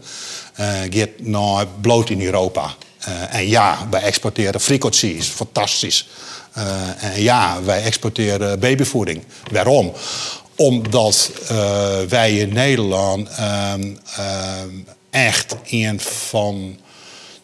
uh, 0.61 0.67
gaat 0.91 1.09
naar 1.19 1.67
bloot 1.81 2.11
in 2.11 2.23
Europa. 2.23 2.75
Uh, 3.09 3.35
en 3.35 3.49
ja, 3.49 3.87
wij 3.91 4.03
exporteren 4.03 4.61
frikotjes, 4.61 5.27
fantastisch. 5.27 6.09
Uh, 6.59 7.05
en 7.05 7.23
ja, 7.23 7.63
wij 7.63 7.83
exporteren 7.83 8.61
babyvoeding. 8.61 9.25
Waarom? 9.53 9.93
Omdat 10.57 11.31
wij 12.09 12.39
in 12.39 12.53
Nederland 12.53 13.29
um, 13.75 13.99
um, 14.63 14.87
echt 15.11 15.57
een 15.71 16.01
van 16.01 16.79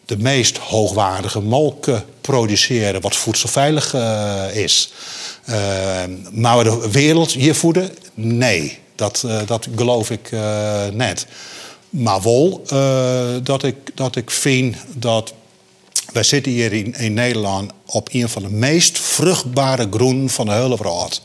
de 0.05 0.17
meest 0.17 0.57
hoogwaardige 0.57 1.41
molken 1.41 2.05
produceren, 2.21 3.01
wat 3.01 3.15
voedselveilig 3.15 3.93
is. 4.53 4.91
Ehm, 5.45 6.11
maar 6.31 6.63
de 6.63 6.89
wereld 6.91 7.31
hier 7.31 7.55
voeden? 7.55 7.89
Nee, 8.13 8.79
dat, 8.95 9.23
dat 9.45 9.67
geloof 9.75 10.09
ik 10.09 10.31
net. 10.91 11.25
Maar 11.89 12.21
wel 12.21 12.61
dat, 13.43 13.63
ik, 13.63 13.75
dat 13.93 14.15
ik 14.15 14.31
vind 14.31 14.75
dat 14.93 15.33
wij 16.15 16.23
zitten 16.23 16.51
hier 16.51 16.73
in, 16.73 16.93
in, 16.93 17.13
Nederland 17.13 17.71
op 17.85 18.09
een 18.11 18.29
van 18.29 18.41
de 18.41 18.49
meest 18.49 18.99
vruchtbare 18.99 19.87
groen 19.91 20.29
van 20.29 20.45
de 20.45 20.51
hele 20.51 20.77
wereld. 20.77 21.21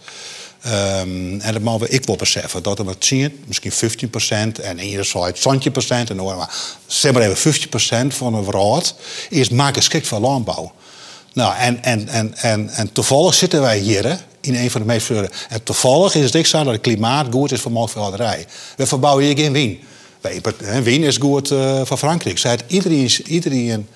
Um, 0.66 1.40
en 1.40 1.52
dat 1.52 1.62
mogen 1.62 1.80
we 1.80 1.88
ik 1.88 2.04
wel 2.04 2.16
beseffen. 2.16 2.62
Dat 2.62 2.78
wat 2.78 2.96
zien, 2.98 3.44
misschien 3.46 3.72
15% 3.72 4.60
en 4.62 4.78
in 4.78 5.04
soort 5.04 5.38
20% 5.38 5.88
en 5.88 6.16
dan 6.16 6.48
zeg 6.86 7.12
maar 7.12 7.22
even 7.22 7.54
50% 7.54 8.14
van 8.14 8.32
de 8.32 8.44
wereld 8.44 8.94
is 9.28 9.48
maak 9.48 9.74
geschikt 9.74 10.06
voor 10.06 10.18
landbouw. 10.18 10.72
Nou, 11.32 11.56
en, 11.56 11.82
en, 11.82 12.08
en, 12.08 12.34
en, 12.36 12.68
en 12.68 12.92
toevallig 12.92 13.34
zitten 13.34 13.60
wij 13.60 13.78
hier 13.78 14.18
in 14.40 14.54
een 14.54 14.70
van 14.70 14.80
de 14.80 14.86
meest 14.86 15.06
vruchtbare. 15.06 15.34
En 15.48 15.62
toevallig 15.62 16.14
is 16.14 16.24
het 16.24 16.34
ik 16.34 16.46
zo 16.46 16.64
dat 16.64 16.72
het 16.72 16.82
klimaat 16.82 17.26
goed 17.30 17.52
is 17.52 17.60
voor 17.60 17.72
melkveehouderij. 17.72 18.46
We 18.76 18.86
verbouwen 18.86 19.24
hier 19.24 19.36
geen 19.36 19.52
wien. 19.52 19.80
Wien 20.82 21.02
is 21.02 21.16
goed 21.16 21.50
uh, 21.50 21.80
voor 21.84 21.96
Frankrijk. 21.96 22.38
Zei 22.38 22.58
iedereen, 22.66 23.10
iedereen 23.26 23.88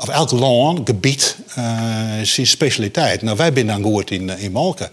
of 0.00 0.08
elk 0.08 0.30
land, 0.30 0.80
gebied, 0.84 1.36
uh, 1.58 1.64
zijn 2.22 2.46
specialiteit. 2.46 3.22
Nou, 3.22 3.36
wij 3.36 3.50
zijn 3.54 3.66
dan 3.66 3.82
goed 3.82 4.10
in, 4.10 4.38
in 4.38 4.52
Malken. 4.52 4.90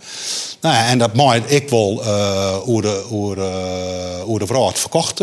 Nou, 0.61 0.75
en 0.75 0.97
dat 0.97 1.13
maakt 1.13 1.51
ik 1.51 1.69
wel 1.69 2.03
uh, 2.03 2.55
hoe, 2.57 2.81
de, 2.81 3.03
hoe, 3.07 3.35
de, 3.35 4.21
hoe 4.23 4.39
de 4.39 4.45
vrouw 4.45 4.71
verkocht 4.71 5.19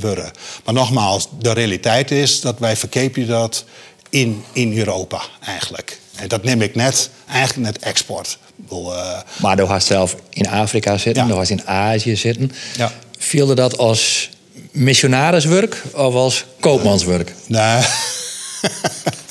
worden. 0.00 0.30
Maar 0.64 0.74
nogmaals, 0.74 1.28
de 1.38 1.52
realiteit 1.52 2.10
is 2.10 2.40
dat 2.40 2.58
wij 2.58 2.76
verkepen 2.76 3.26
dat 3.26 3.64
in, 4.10 4.44
in 4.52 4.78
Europa 4.78 5.20
eigenlijk. 5.44 6.00
En 6.14 6.28
dat 6.28 6.44
neem 6.44 6.62
ik 6.62 6.74
net, 6.74 7.10
eigenlijk 7.28 7.72
net 7.72 7.78
export. 7.84 8.38
Bedoel, 8.56 8.92
uh... 8.92 9.18
Maar 9.36 9.56
door 9.56 9.68
had 9.68 9.84
zelf 9.84 10.16
in 10.30 10.48
Afrika 10.48 10.98
zitten, 10.98 11.26
ja. 11.26 11.34
door 11.34 11.50
in 11.50 11.66
Azië 11.66 12.16
zitten. 12.16 12.52
Ja. 12.76 12.92
Viel 13.18 13.54
dat 13.54 13.78
als 13.78 14.30
missionariswerk 14.70 15.82
of 15.94 16.14
als 16.14 16.44
koopmanswerk? 16.60 17.34
Nee. 17.46 17.82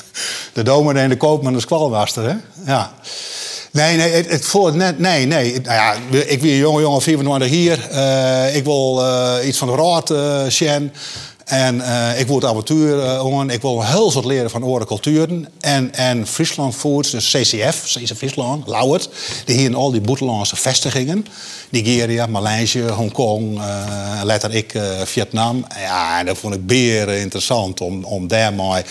de 0.56 0.62
dominee 0.62 1.02
en 1.02 1.08
de 1.08 1.16
koopman 1.16 1.52
de 1.52 1.60
squalmaster, 1.60 2.22
hè? 2.28 2.34
Ja. 2.72 2.92
Nee, 3.70 3.96
nee, 3.96 4.10
het, 4.10 4.30
het 4.30 4.44
voelt 4.44 4.74
net. 4.74 4.98
Nee, 4.98 5.26
nee. 5.26 5.60
Nou 5.60 5.74
ja, 5.74 5.94
ik 6.26 6.40
wil 6.40 6.50
jonge 6.50 6.80
jongen 6.80 7.02
24 7.02 7.48
hier. 7.48 7.88
Uh, 7.92 8.56
ik 8.56 8.64
wil 8.64 9.00
uh, 9.00 9.34
iets 9.46 9.58
van 9.58 9.68
de 9.68 9.74
raad 9.74 10.10
uh. 10.10 10.90
En 11.46 11.76
uh, 11.76 12.20
ik 12.20 12.26
wil 12.26 12.36
het 12.36 12.44
avontuur 12.44 12.96
uh, 12.96 13.42
Ik 13.46 13.62
wil 13.62 13.84
heel 13.84 14.12
wat 14.12 14.24
leren 14.24 14.50
van 14.50 14.62
andere 14.62 14.86
culturen. 14.86 15.48
En, 15.60 15.94
en 15.94 16.26
Friesland 16.26 16.74
Foods, 16.74 17.10
dus 17.10 17.30
CCF, 17.30 17.82
CC 17.84 18.16
Friesland, 18.16 18.66
Lauwert. 18.66 19.08
Die 19.44 19.56
hier 19.56 19.64
in 19.64 19.74
al 19.74 19.90
die 19.90 20.00
buitenlandse 20.00 20.56
vestigingen. 20.56 21.26
Nigeria, 21.68 22.26
Maleisië, 22.26 22.82
Hongkong, 22.82 23.58
uh, 23.58 24.20
letter 24.22 24.54
ik 24.54 24.74
Vietnam. 25.04 25.66
Ja, 25.78 26.24
dat 26.24 26.38
vond 26.38 26.54
ik 26.54 26.66
beer 26.66 27.08
interessant 27.08 27.80
om, 27.80 28.04
om 28.04 28.28
daarmee 28.28 28.82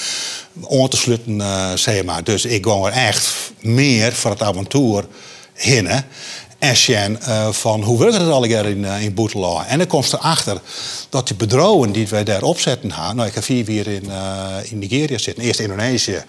aan 0.70 0.88
te 0.90 0.98
sluiten, 0.98 1.80
zeg 1.80 2.04
maar. 2.04 2.24
Dus 2.24 2.46
ik 2.46 2.66
ging 2.66 2.86
er 2.86 2.92
echt 2.92 3.34
meer 3.60 4.14
voor 4.14 4.32
het 4.32 4.42
avontuur 4.42 5.06
heen. 5.54 5.88
En 6.60 7.18
uh, 7.22 7.52
van 7.52 7.82
hoe 7.82 8.00
werkt 8.00 8.18
het 8.18 8.30
al 8.30 8.44
in, 8.44 8.78
uh, 8.78 9.02
in 9.02 9.14
Boetelaar. 9.14 9.66
En 9.68 9.78
dan 9.78 9.88
komt 9.88 10.14
erachter 10.14 10.62
dat 11.10 11.28
de 11.28 11.36
bedrouwen 11.36 11.92
die 11.92 12.08
wij 12.08 12.24
daar 12.24 12.42
opzetten 12.42 12.94
gaan. 12.94 13.16
Nou, 13.16 13.28
ik 13.28 13.34
heb 13.34 13.44
vier 13.44 13.66
weer 13.66 13.88
in, 13.88 14.06
uh, 14.06 14.56
in 14.64 14.80
Nigeria 14.80 15.18
zitten. 15.18 15.44
Eerst 15.44 15.60
Indonesië. 15.60 16.24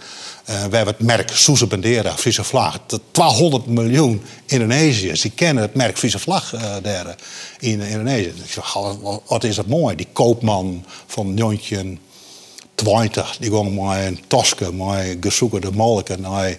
We 0.44 0.52
hebben 0.52 0.86
het 0.86 1.00
merk 1.00 1.30
Soeze 1.30 1.66
Bandera, 1.66 2.16
Friese 2.16 2.44
vlag. 2.44 2.80
1200 2.86 3.66
miljoen 3.66 4.22
Indonesiërs 4.46 5.20
die 5.20 5.30
kennen 5.30 5.62
het 5.62 5.74
merk 5.74 5.98
Friese 5.98 6.18
vlag 6.18 6.54
daar 6.82 7.14
in 7.58 7.80
Indonesië. 7.80 8.32
Ik 8.44 8.52
zeg, 8.52 8.76
wat 9.26 9.44
is 9.44 9.56
dat 9.56 9.66
mooi. 9.66 9.96
Die 9.96 10.08
koopman 10.12 10.84
van 11.06 11.34
Jontje 11.36 11.96
20, 12.74 13.36
die 13.40 13.50
ging 13.50 13.74
met 13.74 14.06
een 14.06 14.20
taske, 14.26 14.72
met 14.72 15.16
gezoekerde 15.20 15.72
molken 15.72 16.20
naar, 16.20 16.56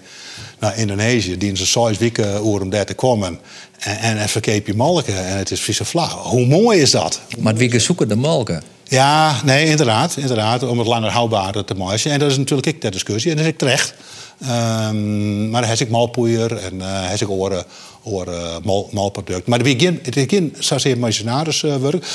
naar 0.60 0.78
Indonesië. 0.78 1.38
Die 1.38 1.50
in 1.50 1.58
zijn 1.58 1.68
zes 1.68 1.98
weken 1.98 2.44
om 2.44 2.70
daar 2.70 2.86
te 2.86 2.94
komen. 2.94 3.40
En, 3.78 3.98
en, 4.00 4.18
en 4.18 4.30
verkeep 4.30 4.68
je 4.68 4.74
molken 4.74 5.26
en 5.28 5.38
het 5.38 5.52
is 5.52 5.60
Friese 5.60 5.86
vlag. 5.86 6.14
Hoe 6.14 6.46
mooi 6.46 6.82
is 6.82 6.92
dat? 6.92 7.22
Maar 7.40 7.56
wie 7.56 7.80
zoeken 7.80 8.08
de 8.08 8.16
molken? 8.16 8.64
Ja, 8.84 9.42
nee, 9.44 9.66
inderdaad, 9.66 10.18
inderdaad. 10.18 10.64
Om 10.64 10.78
het 10.78 10.88
langer 10.88 11.12
houdbaar 11.12 11.66
te 11.66 11.74
maken. 11.74 12.12
En 12.12 12.20
dat 12.20 12.32
is 12.32 12.38
natuurlijk 12.38 12.68
ik 12.68 12.80
ter 12.80 12.92
discussie. 12.92 13.32
En 13.32 13.38
dat 13.38 13.46
is 13.46 13.52
ik 13.52 13.58
terecht. 13.58 13.94
Um, 14.42 15.50
maar 15.50 15.62
dan 15.62 15.70
heb 15.70 15.80
ik 15.80 15.90
malpoeier 15.90 16.58
en 16.58 16.74
uh, 16.76 17.10
heb 17.10 17.22
ik 17.22 17.30
oren, 17.30 17.64
oren 18.04 18.62
mal, 18.64 18.90
malproduct. 18.92 19.48
Maar 19.48 19.60
het 19.60 19.78
begin, 19.78 20.00
het 20.04 20.14
begin 20.14 20.56
zozeer 20.60 20.98
missionaris 20.98 21.62
werk. 21.62 22.06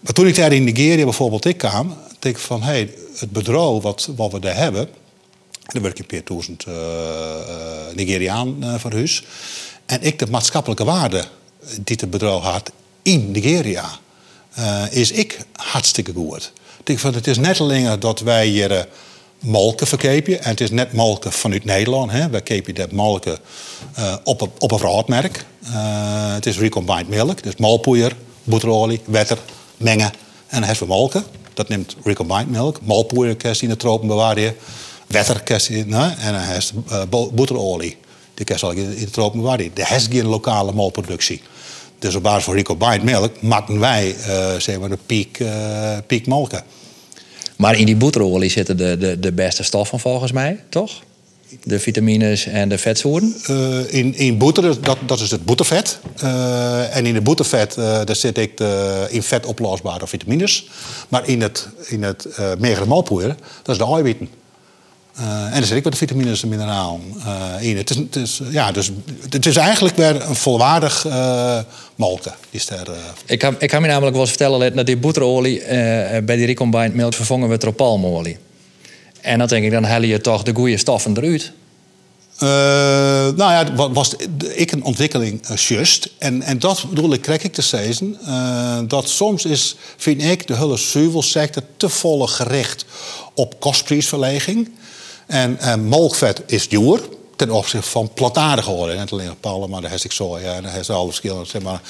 Maar 0.00 0.12
toen 0.12 0.26
ik 0.26 0.34
daar 0.34 0.52
in 0.52 0.64
Nigeria 0.64 1.04
bijvoorbeeld 1.04 1.44
ik 1.44 1.56
kwam, 1.56 1.88
dacht 1.88 2.24
ik 2.24 2.38
van, 2.38 2.62
hé, 2.62 2.66
hey, 2.66 2.90
het 3.18 3.30
bedrijf 3.30 3.82
wat, 3.82 4.08
wat 4.16 4.32
we 4.32 4.38
daar 4.38 4.56
hebben, 4.56 4.88
er 5.66 5.82
werk 5.82 5.98
een 5.98 6.06
paar 6.06 6.20
duizend 6.24 6.64
uh, 6.68 6.74
Nigeriaan 7.94 8.56
uh, 8.60 8.74
voor 8.74 8.92
huis. 8.92 9.24
En 9.86 10.02
ik 10.02 10.18
de 10.18 10.26
maatschappelijke 10.26 10.84
waarde 10.84 11.24
die 11.80 11.96
het 12.00 12.10
bedrijf 12.10 12.42
had 12.42 12.72
in 13.02 13.30
Nigeria, 13.30 13.98
is 14.90 15.10
ik 15.10 15.38
hartstikke 15.52 16.12
goed. 16.12 16.52
Ik 16.84 16.98
van, 16.98 17.14
het 17.14 17.26
is 17.26 17.38
net 17.38 17.60
alleen 17.60 18.00
dat 18.00 18.20
wij 18.20 18.46
hier 18.46 18.88
molken 19.38 19.86
verkepen. 19.86 20.42
En 20.42 20.50
het 20.50 20.60
is 20.60 20.70
net 20.70 20.92
molken 20.92 21.32
vanuit 21.32 21.64
Nederland. 21.64 22.10
Hè. 22.10 22.30
Wij 22.30 22.42
kepen 22.42 22.74
dat 22.74 22.92
molken 22.92 23.38
op, 24.24 24.40
een, 24.40 24.50
op 24.58 24.72
een. 24.72 25.44
Uh, 25.62 26.34
het 26.34 26.46
is 26.46 26.58
recombined 26.58 27.08
milk. 27.08 27.42
Dus 27.42 27.56
malpoeier, 27.56 28.16
boterolie, 28.44 29.00
wetter, 29.04 29.38
mengen. 29.76 30.12
En 30.46 30.60
dan 30.60 30.62
hebben 30.62 30.88
we. 30.88 31.22
Dat 31.54 31.68
neemt 31.68 31.96
recombined 32.04 32.50
milk. 32.50 32.80
Malpoeier 32.82 33.36
kan 33.36 33.54
in 33.60 33.68
de 33.68 33.76
tropen 33.76 34.08
bewaren. 34.08 34.56
Wetter 35.06 35.42
nou, 35.86 36.12
en 36.18 36.32
dan 36.32 36.42
heeft 36.42 36.72
uh, 36.90 37.02
boterolie. 37.32 37.96
Die 38.34 38.44
kan 38.44 38.76
je 38.76 38.82
in 38.82 39.04
de 39.04 39.10
tropen 39.10 39.40
bewaren. 39.40 39.70
Er 39.74 39.92
is 39.94 40.06
geen 40.10 40.26
lokale 40.26 40.72
malproductie. 40.72 41.42
Dus 41.98 42.14
op 42.14 42.22
basis 42.22 42.44
van 42.44 42.54
recombined 42.54 43.02
milk 43.02 43.42
maken 43.42 43.80
wij 43.80 44.14
zeg 44.58 44.78
maar 44.78 44.88
de 44.88 44.98
piek, 45.06 45.42
piek 46.06 46.26
molken. 46.26 46.62
Maar 47.56 47.78
in 47.78 47.86
die 47.86 47.96
boterolie 47.96 48.50
zitten 48.50 48.76
de, 48.76 48.96
de, 48.98 49.18
de 49.18 49.32
beste 49.32 49.62
stoffen 49.62 50.00
volgens 50.00 50.32
mij, 50.32 50.60
toch? 50.68 51.02
De 51.62 51.80
vitamines 51.80 52.46
en 52.46 52.68
de 52.68 52.78
vetzoenen? 52.78 53.34
Uh, 53.50 53.92
in, 53.92 54.14
in 54.14 54.38
boter, 54.38 54.80
dat, 54.82 54.98
dat 55.06 55.20
is 55.20 55.30
het 55.30 55.44
botervet. 55.44 55.98
Uh, 56.22 56.96
en 56.96 57.06
in 57.06 57.14
de 57.14 57.20
botervet, 57.20 57.76
uh, 57.76 57.84
daar 57.84 58.16
zit 58.16 58.38
ik 58.38 58.56
de 58.56 59.06
in 59.10 59.22
vet 59.22 59.46
oplosbare 59.46 60.06
vitamines. 60.06 60.68
Maar 61.08 61.28
in 61.28 61.42
het, 61.42 61.68
in 61.86 62.02
het 62.02 62.26
uh, 62.40 62.52
dat 62.58 63.38
is 63.66 63.78
de 63.78 63.84
eiwitten. 63.84 64.28
Uh, 65.20 65.44
en 65.44 65.60
er 65.60 65.64
zit 65.64 65.76
ook 65.76 65.84
wat 65.84 65.96
vitamines 65.96 66.42
en 66.42 66.48
mineralen 66.48 67.00
uh, 67.16 67.68
in. 67.68 67.76
Het 67.76 67.90
is, 67.90 67.96
het, 67.96 68.16
is, 68.16 68.40
ja, 68.50 68.72
dus, 68.72 68.90
het 69.30 69.46
is 69.46 69.56
eigenlijk 69.56 69.96
weer 69.96 70.28
een 70.28 70.34
volwaardig 70.34 71.04
uh, 71.06 71.58
molken. 71.94 72.34
Is 72.50 72.70
er, 72.70 72.88
ik, 73.26 73.38
kan, 73.38 73.56
ik 73.58 73.68
kan 73.68 73.82
me 73.82 73.88
namelijk 73.88 74.12
wel 74.12 74.20
eens 74.20 74.30
vertellen 74.30 74.76
dat 74.76 74.86
die 74.86 74.96
boterolie 74.96 75.62
bij 76.22 76.36
die 76.36 76.46
recombined 76.46 76.94
milk 76.94 77.14
vervangen 77.14 77.48
we 77.48 77.58
door 77.58 77.72
palmolie. 77.72 78.38
En 79.20 79.38
dan 79.38 79.48
denk 79.48 79.64
ik, 79.64 79.70
dan 79.70 79.84
haal 79.84 80.02
je 80.02 80.20
toch 80.20 80.42
de 80.42 80.54
goede 80.54 80.76
stoffen 80.76 81.16
eruit. 81.16 81.52
nou 83.36 83.52
ja, 83.52 83.90
was 83.92 84.14
ik 84.54 84.72
een 84.72 84.84
ontwikkeling 84.84 85.46
just. 85.54 86.10
En, 86.18 86.42
en 86.42 86.58
dat 86.58 86.84
bedoel 86.88 87.12
ik, 87.12 87.20
krijg 87.20 87.42
ik 87.42 87.52
te 87.52 87.62
zeggen. 87.62 88.18
dat 88.88 89.08
soms 89.08 89.44
is, 89.44 89.76
vind 89.96 90.22
ik, 90.22 90.46
de 90.46 90.56
hele 90.56 90.76
zuivelsector 90.76 91.62
te 91.76 91.88
volle 91.88 92.26
gericht 92.26 92.84
op 93.34 93.60
kostprijsverleging. 93.60 94.68
En, 95.26 95.58
en 95.58 95.84
molkvet 95.84 96.42
is 96.46 96.68
duur 96.68 97.00
ten 97.36 97.50
opzichte 97.50 97.90
van 97.90 98.10
plantaardige 98.14 98.70
olie. 98.70 98.98
Niet 98.98 99.12
alleen 99.12 99.40
pallen, 99.40 99.70
maar 99.70 99.82
heb 99.82 100.00
ik 100.00 100.12
soja 100.12 100.54
en 100.54 100.62
daar 100.62 100.72
heb 100.72 100.90
alle 100.90 101.06
verschillende. 101.06 101.44
Zeg 101.44 101.62
maar. 101.62 101.80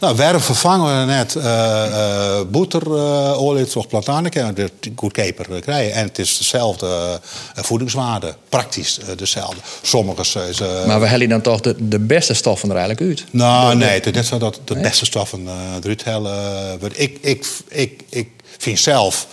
Nou, 0.00 0.16
waarom 0.16 0.40
vervangen 0.40 1.00
we 1.00 1.12
net 1.12 1.34
uh, 1.34 1.44
uh, 1.44 2.40
boterolie 2.50 3.66
uh, 3.76 3.82
plantaardige 3.88 4.40
en 4.40 4.54
de 4.54 4.70
goedkoper 4.96 5.60
krijgen. 5.60 5.94
En 5.94 6.06
het 6.06 6.18
is 6.18 6.38
dezelfde 6.38 6.86
uh, 6.86 7.64
voedingswaarde, 7.64 8.34
praktisch 8.48 8.98
dezelfde. 9.16 9.60
Sommige 9.82 10.24
zeggen... 10.24 10.86
maar 10.86 11.00
we 11.00 11.06
hellen 11.06 11.28
dan 11.28 11.40
toch 11.40 11.60
de, 11.60 11.88
de 11.88 11.98
beste 11.98 12.34
stoffen 12.34 12.70
er 12.70 12.76
eigenlijk 12.76 13.10
uit? 13.10 13.24
Nou, 13.30 13.76
nee, 13.76 13.88
het 13.88 14.06
is 14.06 14.12
net 14.12 14.26
zo 14.26 14.38
dat 14.38 14.60
de 14.64 14.74
nee? 14.74 14.82
beste 14.82 15.04
stoffen 15.04 15.48
eruit 15.82 16.04
hellen. 16.04 16.80
Ik, 16.92 17.18
ik, 17.20 17.46
ik, 17.68 18.02
ik 18.08 18.28
vind 18.58 18.78
zelf 18.78 19.26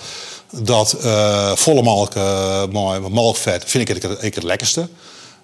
dat 0.52 0.98
uh, 1.04 1.56
volle 1.56 1.82
melk, 1.82 2.16
uh, 2.16 2.64
melkvet, 3.10 3.64
vind 3.68 3.90
ik 3.90 4.02
het, 4.02 4.24
ik 4.24 4.36
het 4.36 4.44
lekkerste. 4.44 4.90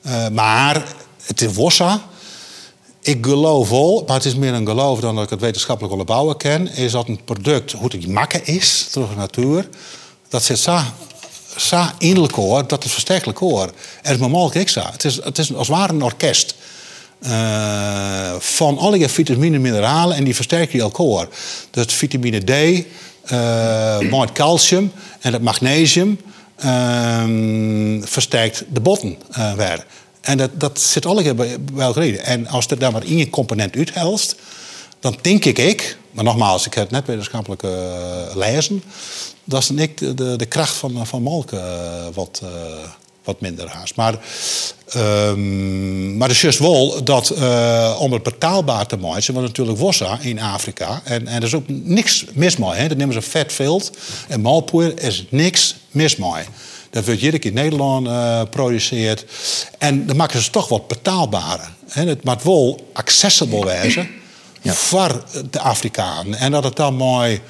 Uh, 0.02 0.28
maar 0.28 0.84
het 1.24 1.42
is 1.42 1.54
wossa. 1.54 2.02
Ik 3.02 3.26
geloof 3.26 3.70
wel, 3.70 4.04
maar 4.08 4.16
het 4.16 4.26
is 4.26 4.36
meer 4.36 4.54
een 4.54 4.68
geloof 4.68 5.00
dan 5.00 5.16
dat 5.16 5.24
ik 5.24 5.30
het 5.30 5.40
wetenschappelijk 5.40 5.94
onderbouwen 5.94 6.38
ken, 6.38 6.68
is 6.68 6.92
dat 6.92 7.08
een 7.08 7.24
product, 7.24 7.72
hoe 7.72 7.90
het 7.92 8.08
maken 8.08 8.46
is, 8.46 8.88
terug 8.92 9.10
de 9.10 9.16
natuur, 9.16 9.70
dat 10.30 10.44
zit 10.44 10.60
zo, 10.60 10.80
zo 11.58 11.86
innerlijk 11.98 12.36
hoor, 12.36 12.68
dat 12.68 12.84
is 12.84 12.92
versterkelijk 12.92 13.40
hoor. 13.40 13.72
En 14.02 14.20
het 14.20 14.32
melk. 14.32 14.54
Het 14.54 15.04
is, 15.04 15.24
het 15.24 15.38
is 15.38 15.54
als 15.54 15.68
het 15.68 15.78
ware 15.78 15.94
een 15.94 16.04
orkest. 16.04 16.56
Van 18.40 18.78
alle 18.78 19.10
vitamine 19.10 19.56
en 19.56 19.62
mineralen 19.62 20.18
en 20.18 20.24
die 20.24 20.36
versterken 20.36 20.78
je 20.78 20.84
elkaar. 20.84 21.28
Dus 21.72 21.94
vitamine 21.94 22.40
D, 22.40 22.86
uh, 23.32 24.22
het 24.22 24.32
calcium 24.32 24.92
en 25.20 25.34
het 25.34 25.42
magnesium 25.42 26.20
uh, 26.66 27.24
versterkt 28.02 28.64
de 28.74 28.80
botten 28.80 29.18
uh, 29.38 29.54
weer. 29.54 29.86
En 30.22 30.38
dat, 30.38 30.60
dat 30.60 30.80
zit 30.80 31.06
alle 31.06 31.34
bij, 31.34 31.62
bij 31.74 31.86
elkaar 31.86 32.04
En 32.04 32.48
als 32.48 32.68
er 32.68 32.80
daar 32.80 32.92
maar 32.92 33.04
één 33.04 33.30
component 33.30 33.76
uithelst, 33.76 34.36
dan 35.00 35.18
denk 35.22 35.46
ik, 35.46 35.58
ik, 35.58 35.98
maar 36.12 36.24
nogmaals, 36.24 36.66
ik 36.66 36.74
heb 36.74 36.92
net 36.92 37.06
wetenschappelijk 37.06 37.64
uh, 37.64 37.72
lezen, 38.36 38.84
dat 39.44 39.62
is 39.62 39.68
dan 39.68 39.80
ik 39.80 39.98
de, 39.98 40.14
de, 40.14 40.36
de 40.36 40.46
kracht 40.46 40.76
van, 40.76 41.08
van 41.08 41.24
melk 41.24 41.50
wat, 42.14 42.42
wat 43.28 43.42
minder 43.42 43.68
haast. 43.70 43.96
Maar, 43.96 44.20
um, 44.96 46.18
maar 46.18 46.28
het 46.28 46.38
is 46.38 46.42
juist 46.42 46.60
wel 46.60 47.04
dat 47.04 47.34
uh, 47.38 47.98
om 48.00 48.14
het 48.14 48.24
betaalbaar 48.24 48.86
te 48.86 48.98
maken, 48.98 49.34
want 49.34 49.46
natuurlijk 49.46 49.78
wossa 49.78 50.20
in 50.22 50.42
Afrika. 50.42 51.02
En, 51.04 51.28
en 51.28 51.36
er 51.36 51.44
is 51.44 51.54
ook 51.54 51.68
niks 51.68 52.26
mis 52.34 52.58
mee. 52.58 52.74
Hè. 52.74 52.88
Dat 52.88 52.98
nemen 52.98 53.14
ze 53.14 53.22
vetveld 53.22 53.98
en 54.28 54.42
malpoeier 54.42 55.02
is 55.02 55.26
niks 55.30 55.76
mis 55.92 56.16
mee. 56.16 56.44
Dat 56.90 57.06
wordt 57.06 57.22
iedere 57.22 57.40
keer 57.40 57.52
in 57.52 57.58
Nederland 57.58 58.08
uh, 58.08 58.42
produceerd. 58.50 59.26
En 59.78 60.06
dan 60.06 60.16
maken 60.16 60.42
ze 60.42 60.50
toch 60.50 60.68
wat 60.68 60.88
betaalbaarder. 60.88 61.70
Hè. 61.88 62.06
Het 62.06 62.24
moet 62.24 62.44
wel 62.44 62.90
accessible 62.94 63.66
wezen 63.66 64.10
ja. 64.62 64.74
voor 64.74 65.24
de 65.50 65.60
Afrikanen. 65.60 66.40
En 66.40 66.52
dat 66.52 66.64
het 66.64 66.76
dan 66.76 66.96
mooi 66.96 67.42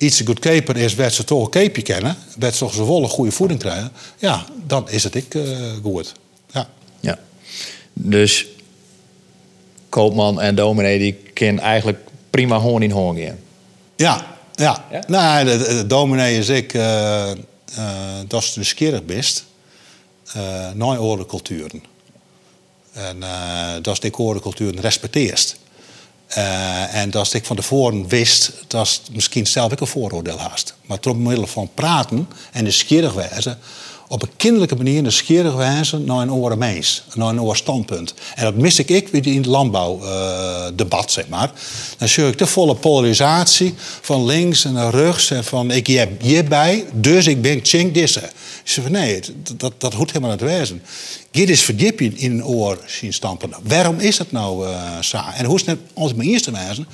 iets 0.00 0.20
goedkoper 0.20 0.76
is, 0.76 0.94
werd 0.94 1.14
ze 1.14 1.24
toch 1.24 1.44
een 1.44 1.50
keepje 1.50 1.82
kennen, 1.82 2.16
werd 2.38 2.54
ze 2.54 2.58
toch 2.58 2.74
zoveel 2.74 3.02
een 3.02 3.08
goede 3.08 3.32
voeding 3.32 3.60
krijgen, 3.60 3.92
ja, 4.18 4.46
dan 4.66 4.88
is 4.88 5.04
het 5.04 5.14
ik 5.14 5.34
uh, 5.34 5.58
goed. 5.82 6.12
Ja. 6.52 6.68
ja. 7.00 7.18
Dus 7.92 8.46
koopman 9.88 10.40
en 10.40 10.54
dominee 10.54 10.98
die 10.98 11.12
kunnen 11.12 11.62
eigenlijk 11.62 11.98
prima 12.30 12.58
hoorn 12.58 12.82
in 12.82 12.90
hoorn 12.90 13.18
gaan. 13.18 13.38
Ja, 13.96 14.26
ja. 14.54 14.84
ja? 14.90 15.02
Nou, 15.06 15.44
de, 15.44 15.58
de, 15.58 15.86
dominee 15.86 16.38
is 16.38 16.48
ik, 16.48 16.74
uh, 16.74 17.30
uh, 17.78 17.84
dat 18.28 18.42
is 18.42 18.54
nieuwsgierig 18.54 19.04
best, 19.04 19.44
uh, 20.36 20.42
naar 20.74 20.98
andere 20.98 21.26
culturen. 21.26 21.82
En 22.92 23.20
dat 23.82 23.92
is 23.92 24.00
de 24.00 24.10
culturen 24.10 24.80
respecteert. 24.80 25.56
Uh, 26.38 26.94
en 26.94 27.10
dat 27.10 27.32
ik 27.32 27.44
van 27.44 27.56
tevoren 27.56 28.08
wist, 28.08 28.52
dat 28.66 28.86
is 28.86 29.02
misschien 29.12 29.46
zelf 29.46 29.72
ook 29.72 29.80
een 29.80 29.86
vooroordeel 29.86 30.38
haast. 30.38 30.74
Maar 30.86 30.98
door 31.00 31.16
middel 31.16 31.46
van 31.46 31.70
praten 31.74 32.28
en 32.52 32.62
nieuwsgierig 32.62 33.12
wijzen, 33.12 33.58
op 34.12 34.22
een 34.22 34.36
kinderlijke 34.36 34.76
manier 34.76 35.02
nieuwsgierig 35.02 35.54
wijzen 35.54 36.04
naar 36.04 36.18
een 36.18 36.32
oren 36.32 36.58
mens, 36.58 37.02
naar 37.14 37.28
een 37.28 37.40
oor 37.40 37.56
standpunt. 37.56 38.14
En 38.34 38.44
dat 38.44 38.54
mis 38.54 38.78
ik 38.78 38.88
ik 38.88 39.08
weer 39.08 39.26
in 39.26 39.36
het 39.36 39.46
landbouwdebat, 39.46 41.04
uh, 41.04 41.08
zeg 41.08 41.28
maar. 41.28 41.52
Dan 41.98 42.08
zie 42.08 42.26
ik 42.26 42.38
de 42.38 42.46
volle 42.46 42.74
polarisatie 42.74 43.74
van 44.00 44.24
links 44.24 44.64
en 44.64 44.90
rechts 44.90 45.30
en 45.30 45.44
van 45.44 45.70
ik 45.70 45.86
heb 45.86 46.20
hierbij, 46.20 46.84
dus 46.92 47.26
ik 47.26 47.42
ben 47.42 47.60
ching 47.62 47.92
disse. 47.92 48.20
Ik 48.20 48.30
zeg 48.64 48.84
van 48.84 48.92
nee, 48.92 49.20
dat, 49.56 49.72
dat 49.78 49.94
hoeft 49.94 50.12
helemaal 50.12 50.30
niet 50.30 50.40
wezen. 50.40 50.82
Dit 51.30 51.48
is 51.48 51.62
verdiep 51.62 52.00
in 52.00 52.14
een 52.18 52.44
oor 52.44 52.78
zien 52.86 53.12
stampen. 53.12 53.50
Waarom 53.62 53.98
is 53.98 54.16
dat 54.16 54.32
nou 54.32 54.66
uh, 54.66 54.98
zo? 55.00 55.20
En 55.34 55.44
hoe 55.44 55.54
is 55.54 55.66
het 55.66 55.78
net 55.78 55.90
als 55.94 56.14
mijn 56.14 56.28
eerste 56.28 56.50
wijze? 56.50 56.84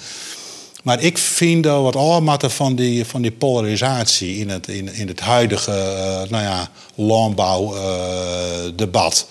Maar 0.87 1.03
ik 1.03 1.19
vind 1.19 1.65
dat 1.65 1.83
wat 1.83 1.97
aanmatten 1.97 2.51
van 2.51 2.75
die, 2.75 3.05
van 3.05 3.23
die 3.23 3.33
polarisatie 3.33 4.39
in 4.39 4.49
het, 4.49 4.69
in, 4.69 4.95
in 4.95 5.09
het 5.09 5.21
huidige 5.21 5.71
uh, 5.71 5.77
nou 6.31 6.45
ja, 6.45 6.71
landbouwdebat. 6.95 9.27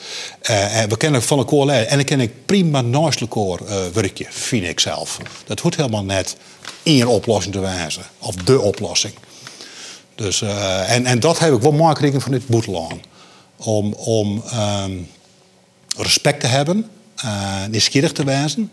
Uh, 0.50 0.82
uh, 0.82 0.84
we 0.84 0.98
kennen 0.98 1.24
van 1.24 1.38
elkaar 1.38 1.66
leren. 1.66 1.90
En 1.90 1.96
dan 1.96 2.06
ken 2.06 2.20
ik 2.20 2.46
prima 2.46 2.82
naast 2.82 3.22
elkaar 3.22 3.60
werkje, 3.94 4.26
vind 4.30 4.64
ik 4.64 4.80
zelf. 4.80 5.18
Dat 5.46 5.60
hoeft 5.60 5.76
helemaal 5.76 6.04
net 6.04 6.36
één 6.84 7.08
oplossing 7.08 7.54
te 7.54 7.60
wijzen. 7.60 8.04
Of 8.20 8.36
de 8.36 8.62
oplossing. 8.62 9.14
Dus, 10.16 10.42
en, 10.88 11.06
en 11.06 11.20
dat 11.20 11.40
heb 11.40 11.54
ik 11.54 11.62
wel 11.62 11.72
mooi 11.72 12.20
van 12.20 12.32
dit 12.32 12.48
boetelaan 12.48 13.02
om, 13.56 13.94
om 13.94 14.44
um, 14.84 15.10
respect 15.98 16.40
te 16.40 16.48
hebben, 16.48 16.90
nieuwsgierig 17.70 18.12
te 18.12 18.24
wijzen. 18.24 18.72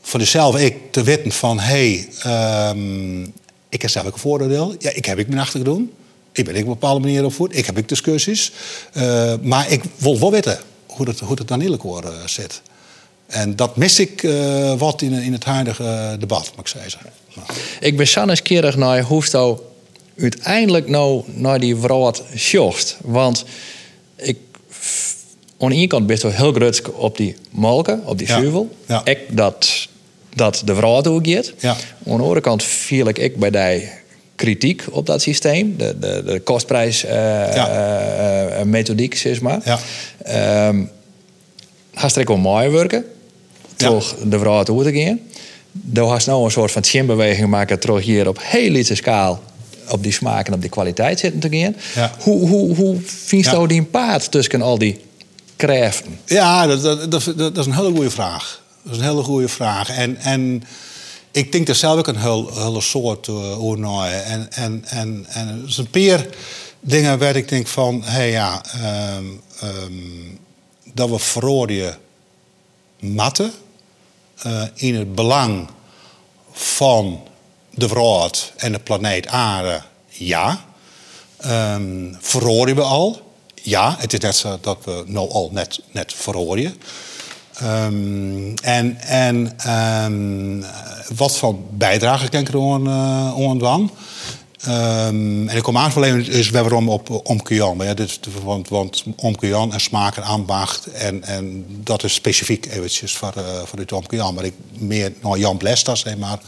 Voor 0.00 0.20
jezelf 0.20 0.58
ik 0.58 0.76
te 0.90 1.02
weten 1.02 1.32
van, 1.32 1.60
hé, 1.60 2.06
hey, 2.22 2.70
um, 2.70 3.32
ik 3.68 3.82
heb 3.82 3.90
zelf 3.90 4.06
ook 4.06 4.12
een 4.12 4.18
voordeel. 4.18 4.74
Ja, 4.78 4.90
ik 4.90 5.04
heb 5.04 5.18
ik 5.18 5.28
mijn 5.28 5.40
achter 5.40 5.64
doen. 5.64 5.92
Ik 6.32 6.44
ben 6.44 6.54
ik 6.54 6.60
op 6.60 6.66
een 6.66 6.72
bepaalde 6.72 7.00
manier 7.00 7.24
opvoed. 7.24 7.56
Ik 7.56 7.66
heb 7.66 7.78
ik 7.78 7.88
discussies. 7.88 8.52
Uh, 8.96 9.34
maar 9.42 9.70
ik 9.70 9.82
wil 9.96 10.18
wel 10.18 10.30
weten 10.30 10.58
hoe 10.86 11.08
het, 11.08 11.20
hoe 11.20 11.36
het 11.38 11.48
dan 11.48 11.62
elkaar 11.62 12.04
uh, 12.04 12.26
zit. 12.26 12.62
En 13.26 13.56
dat 13.56 13.76
mis 13.76 13.98
ik 13.98 14.22
uh, 14.22 14.78
wat 14.78 15.02
in, 15.02 15.12
in 15.12 15.32
het 15.32 15.44
huidige 15.44 16.16
debat, 16.18 16.52
moet 16.56 16.60
ik 16.60 16.66
zeggen. 16.66 17.00
Nou. 17.34 17.48
Ik 17.80 17.96
ben 17.96 18.08
zo 18.08 18.24
nieuwsgierig 18.24 18.76
naar 18.76 19.02
hoe 19.02 19.24
uiteindelijk 20.18 20.88
nou 20.88 21.22
naar 21.26 21.60
die 21.60 21.76
vrouw 21.76 22.12
sjocht. 22.36 22.96
Want 23.02 23.44
ik, 24.16 24.38
aan 25.58 25.68
de 25.68 25.74
ene 25.74 25.86
kant 25.86 26.06
best 26.06 26.22
wel 26.22 26.32
heel 26.32 26.52
groot 26.52 26.82
op 26.92 27.16
die 27.16 27.36
molken, 27.50 28.06
op 28.06 28.18
die 28.18 28.26
ja. 28.26 28.62
Ja. 28.86 29.04
Ik 29.04 29.36
dat, 29.36 29.88
dat 30.34 30.62
de 30.64 30.74
vrouw 30.74 31.00
toegeeft. 31.00 31.52
Ja. 31.58 31.70
Aan 31.70 32.16
de 32.16 32.22
andere 32.22 32.40
kant 32.40 32.62
viel 32.62 33.08
ik, 33.08 33.18
ik 33.18 33.36
bij 33.36 33.50
die 33.50 33.88
kritiek 34.36 34.84
op 34.90 35.06
dat 35.06 35.22
systeem. 35.22 35.76
De, 35.76 35.98
de, 35.98 36.22
de 36.26 36.40
kostprijsmethodiek, 36.40 39.14
uh, 39.14 39.20
zeg 39.20 39.40
maar. 39.40 39.60
Ja. 39.64 39.78
Um, 40.68 40.90
wel 42.24 42.36
mooi 42.36 42.68
werken. 42.68 43.04
Toch 43.76 44.16
de 44.24 44.38
vrouw 44.38 44.62
toe 44.62 44.82
te 44.82 45.00
gaan. 45.00 45.20
Dan 45.72 46.08
had 46.08 46.26
nou 46.26 46.44
een 46.44 46.50
soort 46.50 46.70
van 46.70 46.84
chimbeweging 46.84 47.48
maken. 47.48 47.78
Terug 47.78 48.04
hier 48.04 48.28
op 48.28 48.38
heel 48.40 48.70
lichte 48.70 48.94
schaal 48.94 49.42
op 49.88 50.02
die 50.02 50.12
smaak 50.12 50.46
en 50.46 50.52
op 50.52 50.60
die 50.60 50.70
kwaliteit 50.70 51.18
zitten 51.18 51.40
te 51.40 51.58
gaan. 51.58 51.76
Ja. 51.94 52.14
Hoe, 52.20 52.48
hoe, 52.48 52.74
hoe 52.74 52.96
vind 53.04 53.44
je 53.44 53.50
ja. 53.50 53.66
die 53.66 53.82
paard 53.82 54.30
tussen 54.30 54.62
al 54.62 54.78
die 54.78 55.00
krachten? 55.56 56.18
Ja, 56.24 56.66
dat, 56.66 56.82
dat, 56.82 57.10
dat, 57.10 57.32
dat, 57.36 57.58
is 57.58 57.66
een 57.66 57.74
hele 57.74 57.90
goede 57.90 58.10
vraag. 58.10 58.59
Dat 58.82 58.92
is 58.92 58.98
een 58.98 59.04
hele 59.04 59.22
goede 59.22 59.48
vraag. 59.48 59.90
En, 59.90 60.16
en 60.16 60.62
ik 61.30 61.52
denk 61.52 61.66
dat 61.66 61.76
zelf 61.76 61.98
ook 61.98 62.06
een 62.06 62.16
hele, 62.16 62.52
hele 62.52 62.80
soort 62.80 63.26
uh, 63.26 63.72
En, 64.24 64.52
en, 64.52 64.84
en, 64.84 65.26
en 65.28 65.62
er 65.64 65.72
zijn 65.72 65.88
een 65.92 66.16
paar 66.16 66.26
dingen 66.80 67.18
waar 67.18 67.36
ik 67.36 67.48
denk 67.48 67.66
van... 67.66 68.02
hé 68.02 68.10
hey, 68.10 68.30
ja, 68.30 68.62
um, 69.16 69.42
um, 69.62 70.38
dat 70.94 71.10
we 71.10 71.18
verrooien 71.18 71.98
matten... 73.00 73.52
Uh, 74.46 74.62
in 74.74 74.94
het 74.94 75.14
belang 75.14 75.68
van 76.52 77.20
de 77.70 77.88
wereld 77.88 78.52
en 78.56 78.72
de 78.72 78.78
planeet 78.78 79.26
aarde, 79.26 79.82
ja. 80.08 80.64
Um, 81.46 82.18
we 82.74 82.82
al? 82.82 83.32
Ja, 83.62 83.96
het 83.98 84.12
is 84.12 84.18
net 84.18 84.36
zo 84.36 84.58
dat 84.60 84.78
we 84.84 85.02
nou 85.06 85.30
al 85.30 85.50
net, 85.52 85.80
net. 85.90 86.14
Um, 87.62 88.54
en 88.54 89.00
en 89.00 89.56
um, 90.04 90.64
wat 91.16 91.36
van 91.36 91.64
bijdrage 91.70 92.28
kan 92.28 92.40
ik 92.40 92.48
er 92.48 92.72
aan, 92.72 92.86
uh, 92.86 93.48
aan 93.48 93.90
Um, 94.68 95.48
en 95.48 95.56
ik 95.56 95.62
kom 95.62 95.76
aan 95.76 95.94
alleen 95.94 96.26
is 96.26 96.50
waarom 96.50 96.88
op 96.88 97.20
Omkujan. 97.28 97.78
Ja, 97.78 97.94
dit, 97.94 98.18
want, 98.44 98.68
want 98.68 99.04
Omkujan 99.16 99.72
en 99.72 99.80
smaak 99.80 100.16
en 100.16 100.22
ambacht. 100.22 100.86
En, 100.86 101.24
en 101.24 101.66
dat 101.68 102.04
is 102.04 102.14
specifiek 102.14 102.66
eventjes 102.66 103.16
voor, 103.16 103.32
uh, 103.36 103.42
voor 103.64 103.78
dit 103.78 103.92
Omkujan. 103.92 104.34
Maar 104.34 104.44
ik 104.44 104.54
meer 104.78 105.12
naar 105.22 105.38
Jan 105.38 105.56
Blesta, 105.56 105.94
zeg 105.94 106.16
maar. 106.16 106.38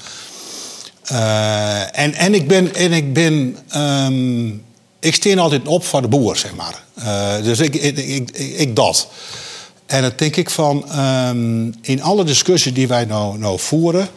Uh, 1.12 1.98
en, 1.98 2.14
en 2.14 2.34
ik 2.34 2.48
ben. 2.48 2.74
En 2.74 2.92
ik, 2.92 3.12
ben 3.12 3.56
ik 5.00 5.14
steen 5.14 5.38
altijd 5.38 5.68
op 5.68 5.84
voor 5.84 6.02
de 6.02 6.08
boer, 6.08 6.36
zeg 6.36 6.54
maar. 6.54 6.82
Dus 7.42 7.58
ik, 7.58 7.74
ik, 7.74 7.98
ik, 8.30 8.76
dat. 8.76 9.08
En 9.92 10.02
dan 10.02 10.12
denk 10.16 10.36
ik 10.36 10.50
van. 10.50 10.98
Um, 10.98 11.74
in 11.80 12.02
alle 12.02 12.24
discussies 12.24 12.74
die 12.74 12.88
wij 12.88 13.04
nou, 13.04 13.38
nou 13.38 13.58
voeren. 13.58 14.08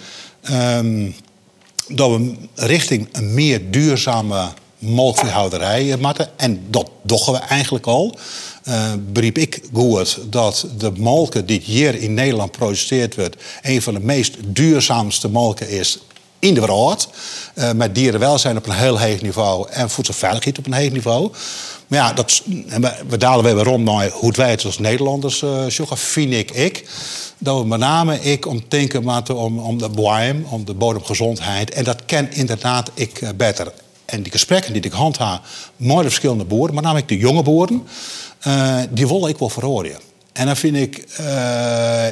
Um, 0.51 1.15
dat 1.87 2.09
we 2.09 2.33
richting 2.55 3.07
een 3.11 3.33
meer 3.33 3.71
duurzame 3.71 4.47
melkveehouderij 4.79 5.97
moeten. 5.99 6.29
En 6.35 6.63
dat 6.69 6.89
doen 7.01 7.19
we 7.25 7.37
eigenlijk 7.37 7.85
al. 7.85 8.17
Uh, 8.67 8.93
beriep 9.11 9.37
ik 9.37 9.61
goed 9.73 10.17
dat 10.29 10.67
de 10.77 10.91
molken 10.97 11.45
die 11.45 11.61
hier 11.63 11.95
in 11.95 12.13
Nederland 12.13 12.53
geproduceerd 12.53 13.15
wordt... 13.15 13.35
een 13.61 13.81
van 13.81 13.93
de 13.93 13.99
meest 13.99 14.35
duurzaamste 14.45 15.29
molken 15.29 15.69
is 15.69 15.99
in 16.39 16.53
de 16.53 16.59
wereld. 16.59 17.09
Uh, 17.55 17.71
met 17.71 17.95
dierenwelzijn 17.95 18.57
op 18.57 18.65
een 18.67 18.73
heel 18.73 18.99
hoog 18.99 19.21
niveau 19.21 19.69
en 19.69 19.89
voedselveiligheid 19.89 20.57
op 20.57 20.65
een 20.65 20.73
hoog 20.73 20.91
niveau. 20.91 21.31
Maar 21.87 21.99
ja, 21.99 22.13
dat, 22.13 22.41
we 23.07 23.17
dalen 23.17 23.55
weer 23.55 23.63
rond 23.63 23.83
naar 23.83 24.09
hoe 24.09 24.31
wij 24.35 24.49
het 24.49 24.65
als 24.65 24.79
Nederlanders 24.79 25.41
uh, 25.41 25.65
vind 25.97 26.33
ik, 26.33 26.51
ik 26.51 26.89
dat 27.37 27.59
we 27.59 27.65
met 27.65 27.79
name 27.79 28.21
ik 28.21 28.45
om 28.47 28.63
denken 28.67 29.27
om, 29.35 29.59
om 29.59 29.77
de 29.77 29.89
boem, 29.89 30.45
om 30.49 30.65
de 30.65 30.73
bodemgezondheid. 30.73 31.71
En 31.71 31.83
dat 31.83 32.05
ken 32.05 32.33
inderdaad 32.33 32.91
ik 32.93 33.21
uh, 33.21 33.29
beter. 33.35 33.73
En 34.05 34.21
die 34.21 34.31
gesprekken 34.31 34.73
die 34.73 34.81
ik 34.81 34.91
handhaaf 34.91 35.39
met 35.75 35.97
de 35.97 36.03
verschillende 36.03 36.45
boeren, 36.45 36.75
met 36.75 36.83
name 36.83 37.03
de 37.05 37.17
jonge 37.17 37.43
boeren, 37.43 37.87
die 38.89 39.07
willen 39.07 39.29
ik 39.29 39.37
wel 39.37 39.49
verhoren. 39.49 39.99
En 40.33 40.45
dan 40.45 40.55
vind 40.55 40.75
ik, 40.75 40.95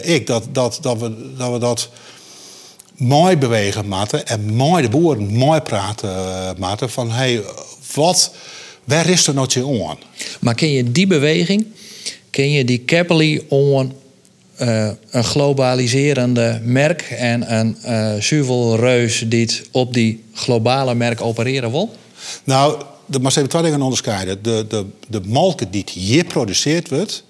ik 0.01 0.27
dat, 0.27 0.43
dat, 0.51 0.77
dat, 0.81 0.99
we, 0.99 1.33
dat 1.37 1.51
we 1.51 1.57
dat 1.57 1.89
mooi 3.03 3.37
bewegen 3.37 3.87
maten 3.87 4.27
en 4.27 4.53
mooi 4.53 4.81
de 4.81 4.89
boeren 4.89 5.33
mooi 5.33 5.61
praten 5.61 6.09
maten 6.57 6.89
van 6.89 7.11
hey, 7.11 7.41
wat, 7.93 8.33
waar 8.83 9.09
is 9.09 9.27
er 9.27 9.33
nou 9.33 9.47
je 9.49 9.85
aan? 9.87 9.97
Maar 10.39 10.55
ken 10.55 10.71
je 10.71 10.91
die 10.91 11.07
beweging, 11.07 11.67
ken 12.29 12.51
je 12.51 12.65
die 12.65 12.85
Capelli 12.85 13.45
on 13.49 13.93
uh, 14.61 14.89
een 15.09 15.23
globaliserende 15.23 16.61
merk 16.63 17.01
en 17.01 17.53
een 17.53 17.77
uh, 17.85 18.21
zuivelreus 18.21 19.23
die 19.27 19.49
op 19.71 19.93
die 19.93 20.23
globale 20.33 20.95
merk 20.95 21.21
opereren 21.21 21.71
wil? 21.71 21.95
Nou, 22.43 22.81
de, 23.05 23.19
maar 23.19 23.31
ze 23.31 23.39
hebben 23.39 23.57
twee 23.57 23.71
dingen 23.71 23.85
onderscheiden. 23.85 24.43
De, 24.43 24.65
de, 24.67 24.85
de 25.07 25.21
molken 25.25 25.71
die 25.71 25.85
hier 25.93 26.19
geproduceerd 26.19 26.89
wordt, 26.89 27.23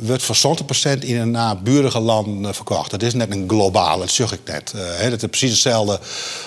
wordt 0.00 0.22
voor 0.22 0.56
70% 0.96 0.98
in 0.98 1.16
een 1.16 1.30
naburige 1.30 2.00
land 2.00 2.56
verkocht. 2.56 2.90
Dat 2.90 3.02
is 3.02 3.14
net 3.14 3.30
een 3.30 3.44
globale, 3.48 4.00
dat 4.00 4.10
zeg 4.10 4.32
ik 4.32 4.40
net. 4.44 4.72
Uh, 4.76 5.10
dat 5.10 5.22
is 5.22 5.28
precies 5.28 5.50
hetzelfde 5.50 6.00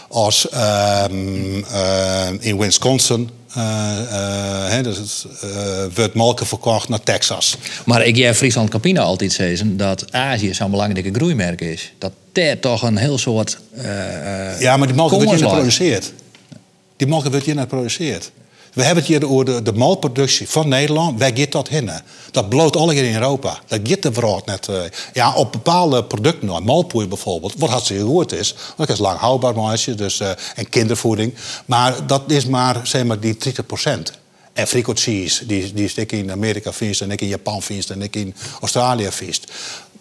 als 0.07 0.47
um, 0.53 1.57
uh, 1.57 2.27
in 2.39 2.57
Wisconsin. 2.57 3.29
Dus 4.81 4.97
het 4.97 5.95
wordt 5.95 6.13
molken 6.13 6.45
verkocht 6.45 6.89
naar 6.89 7.03
Texas. 7.03 7.57
Maar 7.85 8.05
ik 8.05 8.15
jij 8.15 8.35
Friesland 8.35 8.69
Campina 8.69 9.01
altijd 9.01 9.31
zeggen 9.31 9.77
dat 9.77 10.11
Azië 10.11 10.53
zo'n 10.53 10.71
belangrijke 10.71 11.13
groeimerk 11.13 11.61
is. 11.61 11.93
Dat 11.97 12.11
daar 12.31 12.59
toch 12.59 12.81
een 12.81 12.97
heel 12.97 13.17
soort. 13.17 13.59
ja, 14.59 14.77
maar 14.77 14.87
die 14.87 14.95
molken 14.95 15.17
wordt 15.17 15.31
hier 15.31 15.49
geproduceerd. 15.49 16.13
Die 16.97 17.07
molken 17.07 17.31
wordt 17.31 17.45
hier 17.45 17.57
geproduceerd. 17.57 18.31
We 18.73 18.83
hebben 18.83 19.03
het 19.03 19.11
hier 19.11 19.29
over 19.29 19.45
de, 19.45 19.61
de 19.61 19.73
malproductie 19.73 20.49
van 20.49 20.67
Nederland. 20.67 21.19
Waar 21.19 21.31
gaat 21.33 21.51
dat 21.51 21.67
heen? 21.67 21.89
Dat 22.31 22.49
bloot 22.49 22.75
alle 22.75 22.95
in 22.95 23.13
Europa. 23.13 23.59
Dat 23.67 23.79
gaat 23.83 24.01
de 24.01 24.13
vraag 24.13 24.45
net. 24.45 24.67
Uh, 24.67 24.81
ja, 25.13 25.33
op 25.33 25.51
bepaalde 25.51 26.03
producten, 26.03 26.47
nou, 26.47 26.63
malpoei 26.63 27.07
bijvoorbeeld, 27.07 27.53
wat 27.57 27.69
hartstikke 27.69 28.03
goed 28.03 28.31
is. 28.31 28.55
Dat 28.77 28.89
is 28.89 28.99
lang 28.99 29.19
houdbaar 29.19 29.55
maatje, 29.55 29.95
dus, 29.95 30.19
uh, 30.19 30.29
en 30.55 30.69
kindervoeding. 30.69 31.33
Maar 31.65 32.07
dat 32.07 32.21
is 32.27 32.45
maar, 32.45 32.79
zeg 32.83 33.03
maar, 33.03 33.19
die 33.19 33.37
30 33.37 33.65
procent. 33.65 34.11
En 34.53 34.67
frico 34.67 34.93
die, 35.45 35.73
die 35.73 35.91
ik 35.95 36.11
in 36.11 36.31
Amerika 36.31 36.73
vies 36.73 37.01
en 37.01 37.11
ik 37.11 37.21
in 37.21 37.27
Japan 37.27 37.61
vies 37.61 37.89
en 37.89 38.01
ik 38.01 38.15
in 38.15 38.35
Australië 38.59 39.07
vies. 39.11 39.41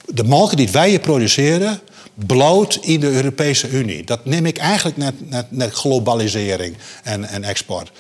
De 0.07 0.25
melken 0.25 0.57
die 0.57 0.71
wij 0.71 0.89
hier 0.89 1.01
produceren, 1.01 1.81
bloot 2.27 2.79
in 2.81 3.01
de 3.01 3.11
Europese 3.11 3.69
Unie. 3.69 4.05
Dat 4.05 4.25
neem 4.25 4.47
ik 4.47 4.59
eigenlijk 4.59 4.97
net, 4.97 5.31
net, 5.31 5.47
net 5.51 5.73
globalisering 5.73 6.77
en, 7.03 7.25
en 7.25 7.45
export. 7.45 7.91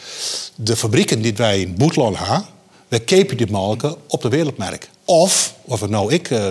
De 0.55 0.77
fabrieken 0.77 1.23
die 1.23 1.35
wij 1.35 1.61
in 1.61 1.75
Boetland 1.75 2.19
hebben, 2.19 2.45
wij 2.89 3.01
kepen 3.01 3.37
die 3.37 3.51
melken 3.51 3.97
op 4.07 4.23
de 4.23 4.29
wereldmarkt. 4.29 4.89
Of, 5.05 5.55
wat 5.65 5.81
we 5.81 5.87
nou 5.87 6.13
ik 6.13 6.31
uh, 6.31 6.49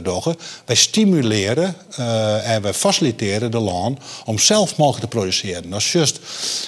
wij 0.65 0.75
stimuleren 0.75 1.75
uh, 1.99 2.49
en 2.49 2.61
wij 2.61 2.73
faciliteren 2.73 3.51
de 3.51 3.59
land 3.59 3.99
om 4.25 4.39
zelf 4.39 4.77
melk 4.77 4.99
te 4.99 5.07
produceren. 5.07 5.69
Dat 5.69 5.79
is 5.79 5.91
just, 5.91 6.19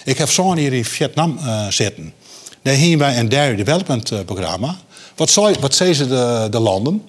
ik 0.06 0.18
heb 0.18 0.30
zo'n 0.30 0.58
hier 0.58 0.74
in 0.74 0.86
Vietnam 0.86 1.40
uh, 1.42 1.68
zitten. 1.68 2.14
Daar 2.62 2.78
hebben 2.78 2.98
wij 2.98 3.18
een 3.18 3.30
dairy 3.30 3.56
development 3.56 4.26
programma. 4.26 4.78
Wat, 5.16 5.30
zei, 5.30 5.56
wat 5.60 5.76
zeggen 5.76 5.96
ze 5.96 6.08
de, 6.08 6.48
de 6.52 6.60
landen? 6.60 7.04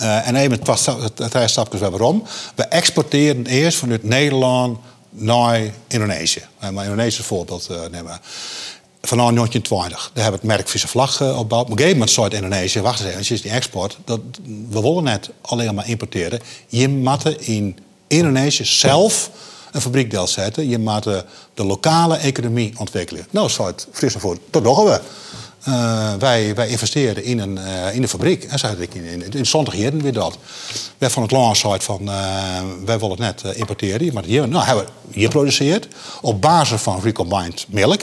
Uh, 0.00 0.28
en 0.28 0.36
even 0.36 0.60
twee 1.30 1.48
stapjes 1.48 1.80
waarom. 1.80 2.24
We 2.54 2.62
exporteren 2.62 3.46
eerst 3.46 3.78
vanuit 3.78 4.02
Nederland 4.02 4.78
naar 5.10 5.60
Indonesië. 5.86 6.42
Uh, 6.64 6.70
maar 6.70 6.84
Indonesië 6.84 7.22
voorbeeld 7.22 7.68
uh, 7.70 7.76
nemen. 7.90 8.20
Vanaf 9.02 9.30
1920. 9.30 10.10
Daar 10.14 10.22
hebben 10.22 10.40
we 10.40 10.46
het 10.46 10.56
merk 10.56 10.68
Visse 10.68 10.88
Vlag 10.88 11.20
uh, 11.20 11.28
opgebouwd. 11.28 11.64
Op 11.64 11.70
een 11.70 11.76
gegeven 11.76 11.98
moment 11.98 12.10
zei 12.10 12.28
Indonesië, 12.28 12.80
wacht 12.80 13.00
eens 13.00 13.08
even, 13.08 13.34
is 13.34 13.42
die 13.42 13.50
export. 13.50 13.98
Dat, 14.04 14.20
we 14.68 14.80
willen 14.80 15.04
net 15.04 15.30
alleen 15.40 15.74
maar 15.74 15.88
importeren. 15.88 16.40
Je 16.66 16.88
moet 16.88 17.40
in 17.40 17.78
Indonesië 18.06 18.64
zelf 18.64 19.30
een 19.72 19.80
fabriekdeel 19.80 20.26
zetten. 20.26 20.68
Je 20.68 20.78
moet 20.78 21.02
de, 21.02 21.24
lokale 21.54 22.16
economie 22.16 22.72
ontwikkelen. 22.76 23.26
Nou, 23.30 23.50
zei 23.50 23.68
het 23.68 23.88
voor, 24.18 24.38
dat 24.50 24.64
doen 24.64 24.84
we. 24.84 25.00
Uh, 25.68 26.14
wij, 26.14 26.54
wij 26.54 26.68
investeerden 26.68 27.24
in 27.24 27.38
een, 27.38 27.58
uh, 27.58 27.94
in 27.94 28.08
fabriek. 28.08 28.44
En 28.44 28.58
zei 28.58 28.76
ik 28.76 28.94
in, 28.94 29.04
in, 29.04 29.30
in 29.30 29.46
zondag 29.46 29.74
hier 29.74 29.96
weer 29.96 30.12
dat. 30.12 30.38
Wij 30.98 31.10
van 31.10 31.22
het 31.22 31.32
launch 31.32 31.82
van 31.82 32.02
uh, 32.02 32.60
wij 32.84 32.98
willen 32.98 33.22
het 33.22 33.42
net 33.44 33.56
importeren. 33.56 34.14
Maar 34.14 34.24
hier, 34.24 34.48
nou, 34.48 34.64
hebben 34.64 34.84
we 34.84 34.90
hier 35.12 35.24
geproduceerd 35.24 35.88
op 36.20 36.40
basis 36.40 36.80
van 36.80 37.00
recombined 37.00 37.66
milk. 37.68 38.00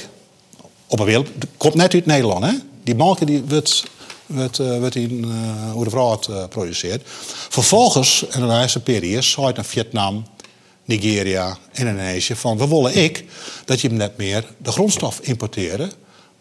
Op 0.87 0.99
een 0.99 1.27
komt 1.57 1.73
net 1.73 1.93
uit 1.93 2.05
Nederland. 2.05 2.45
Hè? 2.45 2.51
Die 2.83 2.95
melk 2.95 3.27
die 3.27 3.43
wordt, 3.47 3.83
wordt, 4.25 4.57
wordt 4.57 4.95
in 4.95 5.31
het 5.79 6.49
produceert. 6.49 7.01
Vervolgens, 7.49 8.25
in 8.31 8.39
de 8.39 8.45
laatste 8.45 8.79
periode, 8.79 9.21
zou 9.21 9.53
naar 9.53 9.65
Vietnam, 9.65 10.25
Nigeria, 10.85 11.57
Indonesië. 11.73 12.35
Van 12.35 12.57
we 12.57 12.67
willen 12.67 13.03
ik 13.03 13.25
dat 13.65 13.81
je 13.81 13.89
net 13.89 14.17
meer 14.17 14.45
de 14.57 14.71
grondstof 14.71 15.19
importeren 15.19 15.91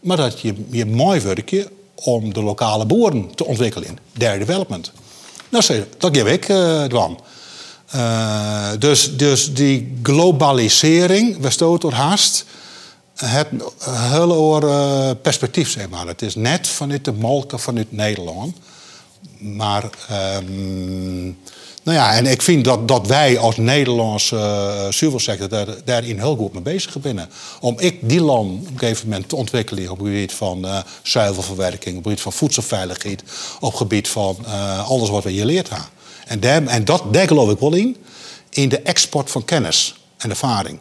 maar 0.05 0.17
dat 0.17 0.41
je 0.41 0.55
je 0.71 0.87
mooi 0.87 1.21
werkje 1.21 1.71
om 1.95 2.33
de 2.33 2.43
lokale 2.43 2.87
boeren 2.87 3.35
te 3.35 3.45
ontwikkelen. 3.45 3.99
Derde 4.13 4.39
development. 4.39 4.93
Nou, 5.49 5.85
dat 5.99 6.17
geef 6.17 6.27
ik 6.27 6.49
uh, 6.49 6.85
dwan. 6.85 7.21
Uh, 7.95 8.71
dus, 8.79 9.17
dus 9.17 9.55
die 9.55 9.99
globalisering, 10.03 11.39
we 11.41 11.51
stoot 11.51 11.81
door 11.81 11.93
haast. 11.93 12.45
het 13.15 13.49
hele 13.87 14.35
oor 14.35 14.63
uh, 14.63 15.11
perspectief, 15.23 15.71
zeg 15.71 15.89
maar. 15.89 16.07
Het 16.07 16.23
is 16.23 16.35
net 16.35 16.69
vanuit 16.69 17.05
de 17.05 17.13
molken 17.13 17.61
vanuit 17.61 17.93
Nederland. 17.93 18.57
Maar, 19.39 19.91
um, 20.37 21.39
nou 21.85 21.97
ja, 21.97 22.15
en 22.15 22.27
ik 22.27 22.43
vind 22.43 22.65
dat, 22.65 22.89
dat 22.89 23.07
wij 23.07 23.39
als 23.39 23.57
Nederlandse 23.57 24.37
uh, 24.37 24.93
zuivelsector 24.93 25.49
daar, 25.49 25.67
daarin 25.85 26.19
heel 26.19 26.37
goed 26.37 26.53
mee 26.53 26.63
bezig 26.63 26.97
zijn. 27.03 27.29
Om 27.61 27.79
ik 27.79 27.99
die 28.01 28.21
land 28.21 28.61
op 28.61 28.73
een 28.73 28.79
gegeven 28.79 29.09
moment 29.09 29.29
te 29.29 29.37
ontwikkelen 29.37 29.91
op 29.91 29.99
het 29.99 30.07
gebied 30.07 30.33
van 30.33 30.65
uh, 30.65 30.79
zuivelverwerking, 31.03 31.97
op 31.97 32.05
het 32.05 32.05
gebied 32.05 32.21
van 32.21 32.33
voedselveiligheid, 32.33 33.23
op 33.61 33.69
het 33.69 33.77
gebied 33.77 34.09
van 34.09 34.37
uh, 34.47 34.89
alles 34.89 35.09
wat 35.09 35.25
we 35.25 35.31
hier 35.31 35.45
leerd 35.45 35.69
hebben. 35.69 35.89
En, 36.41 36.69
en 36.69 36.85
dat, 36.85 37.03
daar 37.11 37.27
geloof 37.27 37.51
ik 37.51 37.59
wel 37.59 37.75
in, 37.75 37.97
in 38.51 38.69
de 38.69 38.79
export 38.79 39.31
van 39.31 39.45
kennis 39.45 39.95
en 40.17 40.31
ervaring. 40.31 40.79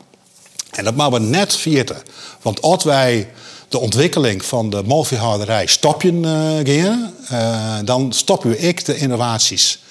En 0.71 0.83
dat 0.83 0.95
maken 0.95 1.21
we 1.21 1.27
net 1.27 1.55
vieren. 1.55 2.01
Want 2.41 2.61
als 2.61 2.83
wij 2.83 3.29
de 3.69 3.79
ontwikkeling 3.79 4.45
van 4.45 4.69
de 4.69 4.83
molveehouderij 4.83 5.65
stopje 5.65 6.11
uh, 6.11 6.29
gaan, 6.63 7.13
uh, 7.31 7.75
dan 7.85 8.13
stoppen 8.13 8.63
ik 8.63 8.85
de 8.85 8.97
innovaties. 8.97 9.82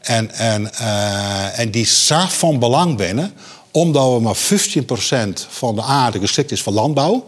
En, 0.00 0.30
en, 0.30 0.70
uh, 0.80 1.58
en 1.58 1.70
die 1.70 1.86
zaak 1.86 2.30
van 2.30 2.58
belang 2.58 2.96
binnen, 2.96 3.32
omdat 3.70 4.12
we 4.12 4.20
maar 4.20 4.36
15% 4.36 5.46
van 5.48 5.74
de 5.74 5.82
aarde 5.82 6.18
geschikt 6.18 6.52
is 6.52 6.62
voor 6.62 6.72
landbouw. 6.72 7.26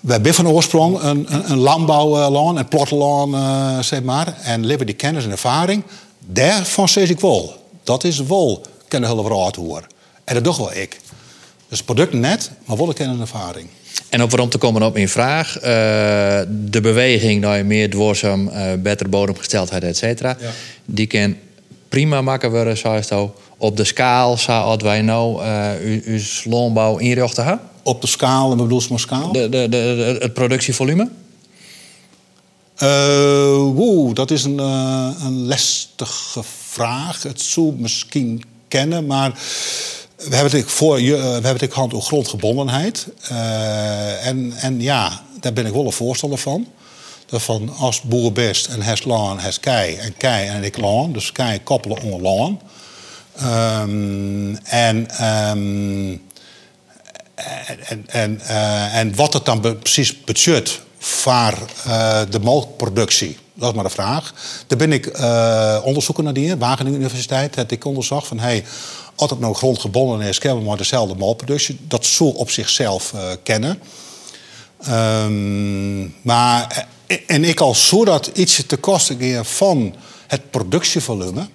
We 0.00 0.12
hebben 0.12 0.34
van 0.34 0.48
oorsprong 0.48 1.02
een, 1.02 1.26
een, 1.34 1.50
een 1.50 1.58
landbouwland, 1.58 2.58
een 2.58 2.68
platteland, 2.68 3.36
zeg 3.84 4.02
maar. 4.02 4.34
En 4.42 4.66
leven 4.66 4.86
die 4.86 4.94
kennis 4.94 5.24
en 5.24 5.30
ervaring. 5.30 5.82
Daarvan 6.26 6.88
zeg 6.88 7.08
ik 7.08 7.20
wel. 7.20 7.56
Dat 7.84 8.04
is 8.04 8.20
wel 8.20 8.66
kunnen 8.88 9.10
heel 9.10 9.28
raad 9.28 9.56
horen. 9.56 9.86
En 10.24 10.34
dat 10.34 10.44
doe 10.44 10.56
wel 10.56 10.74
ik. 10.74 11.00
Dus 11.68 11.82
product 11.82 12.12
net, 12.12 12.50
maar 12.64 12.76
wel 12.76 12.92
kennis 12.92 13.14
en 13.14 13.20
ervaring. 13.20 13.68
En 14.08 14.22
op 14.22 14.30
waarom 14.30 14.48
te 14.48 14.58
komen 14.58 14.82
op 14.82 14.96
in 14.96 15.08
vraag, 15.08 15.56
uh, 15.56 15.62
de 16.48 16.80
beweging 16.80 17.40
naar 17.40 17.66
meer 17.66 17.90
dwarsam, 17.90 18.48
uh, 18.48 18.72
betere 18.78 19.08
bodemgesteldheid, 19.08 19.82
et 19.82 19.96
cetera, 19.96 20.36
ja. 20.40 20.50
die 20.84 21.06
kan 21.06 21.36
prima 21.88 22.22
maken 22.22 22.50
worden, 22.50 22.76
zoals 22.76 23.08
het 23.08 23.30
op 23.56 23.76
de 23.76 23.84
schaal, 23.84 24.36
zoals 24.36 24.82
wij 24.82 25.02
nou 25.02 25.44
uh, 25.44 25.70
uw 26.04 26.20
landbouw 26.44 26.96
inrichten? 26.96 27.60
Op 27.82 28.00
de 28.00 28.06
schaal, 28.06 28.50
en 28.50 28.56
bedoel 28.56 28.80
je 28.80 28.86
maar 28.90 28.98
schaal? 28.98 29.32
De, 29.32 29.48
de, 29.48 29.68
de, 29.68 30.16
het 30.20 30.34
productievolume? 30.34 31.08
Oeh, 33.76 34.14
dat 34.14 34.30
is 34.30 34.44
een, 34.44 34.58
een 34.58 35.46
lastige 35.46 36.42
vraag. 36.68 37.22
Het 37.22 37.40
zou 37.40 37.74
misschien 37.78 38.42
kennen, 38.68 39.06
maar 39.06 39.38
we 40.16 40.34
hebben 40.34 40.60
het 40.60 40.70
voor, 40.70 40.96
we 40.96 41.16
hebben 41.16 41.56
het 41.58 41.72
hand 41.72 41.94
op 41.94 42.02
grondgebondenheid. 42.02 43.06
Uh, 43.30 44.26
en, 44.26 44.52
en 44.52 44.80
ja, 44.80 45.22
daar 45.40 45.52
ben 45.52 45.66
ik 45.66 45.72
wel 45.72 45.84
een 45.86 45.92
voorstander 45.92 46.38
van. 46.38 46.66
Dat 47.28 47.42
van 47.42 47.74
als 47.78 48.00
boer 48.00 48.32
best 48.32 48.66
en 48.66 48.82
hes 48.82 49.04
laan, 49.04 49.40
hes 49.40 49.60
kei 49.60 49.96
en 49.96 50.16
kei 50.16 50.48
en 50.48 50.64
ik 50.64 50.76
laan. 50.76 51.12
Dus 51.12 51.32
kei 51.32 51.62
koppelen 51.62 52.02
onder 52.02 52.20
laan. 52.20 52.60
Um, 53.82 54.56
en, 54.64 54.96
um, 55.24 56.22
en, 57.86 58.06
en, 58.06 58.40
uh, 58.42 58.94
en 58.94 59.14
wat 59.14 59.32
het 59.32 59.44
dan 59.44 59.60
precies 59.60 60.24
budget 60.24 60.80
voor 60.98 61.54
uh, 61.86 62.20
de 62.30 62.40
melkproductie, 62.40 63.38
dat 63.54 63.68
is 63.68 63.74
maar 63.74 63.84
de 63.84 63.90
vraag. 63.90 64.34
Daar 64.66 64.78
ben 64.78 64.92
ik 64.92 65.18
uh, 65.20 65.78
onderzoeker 65.84 66.24
naar 66.24 66.32
die, 66.32 66.56
Wageningen 66.56 67.00
Universiteit. 67.00 67.54
Heb 67.54 67.72
ik 67.72 67.84
onderzocht 67.84 68.26
van, 68.26 68.38
hey, 68.38 68.64
als 69.14 69.30
het 69.30 69.40
nou 69.40 69.54
grondgebonden 69.54 70.26
is, 70.26 70.38
kennen 70.38 70.60
we 70.60 70.68
maar 70.68 70.76
dezelfde 70.76 71.14
malproductie. 71.14 71.78
Dat 71.88 72.06
zou 72.06 72.34
op 72.34 72.50
zichzelf 72.50 73.14
kennen. 73.42 73.80
Um, 74.88 76.14
maar, 76.22 76.86
en 77.26 77.44
ik 77.44 77.60
al 77.60 77.74
zo 77.74 78.04
dat 78.04 78.26
ietsje 78.26 78.66
te 78.66 78.76
kosten 78.76 79.18
gaan 79.18 79.44
van 79.44 79.94
het 80.26 80.50
productievolume. 80.50 81.48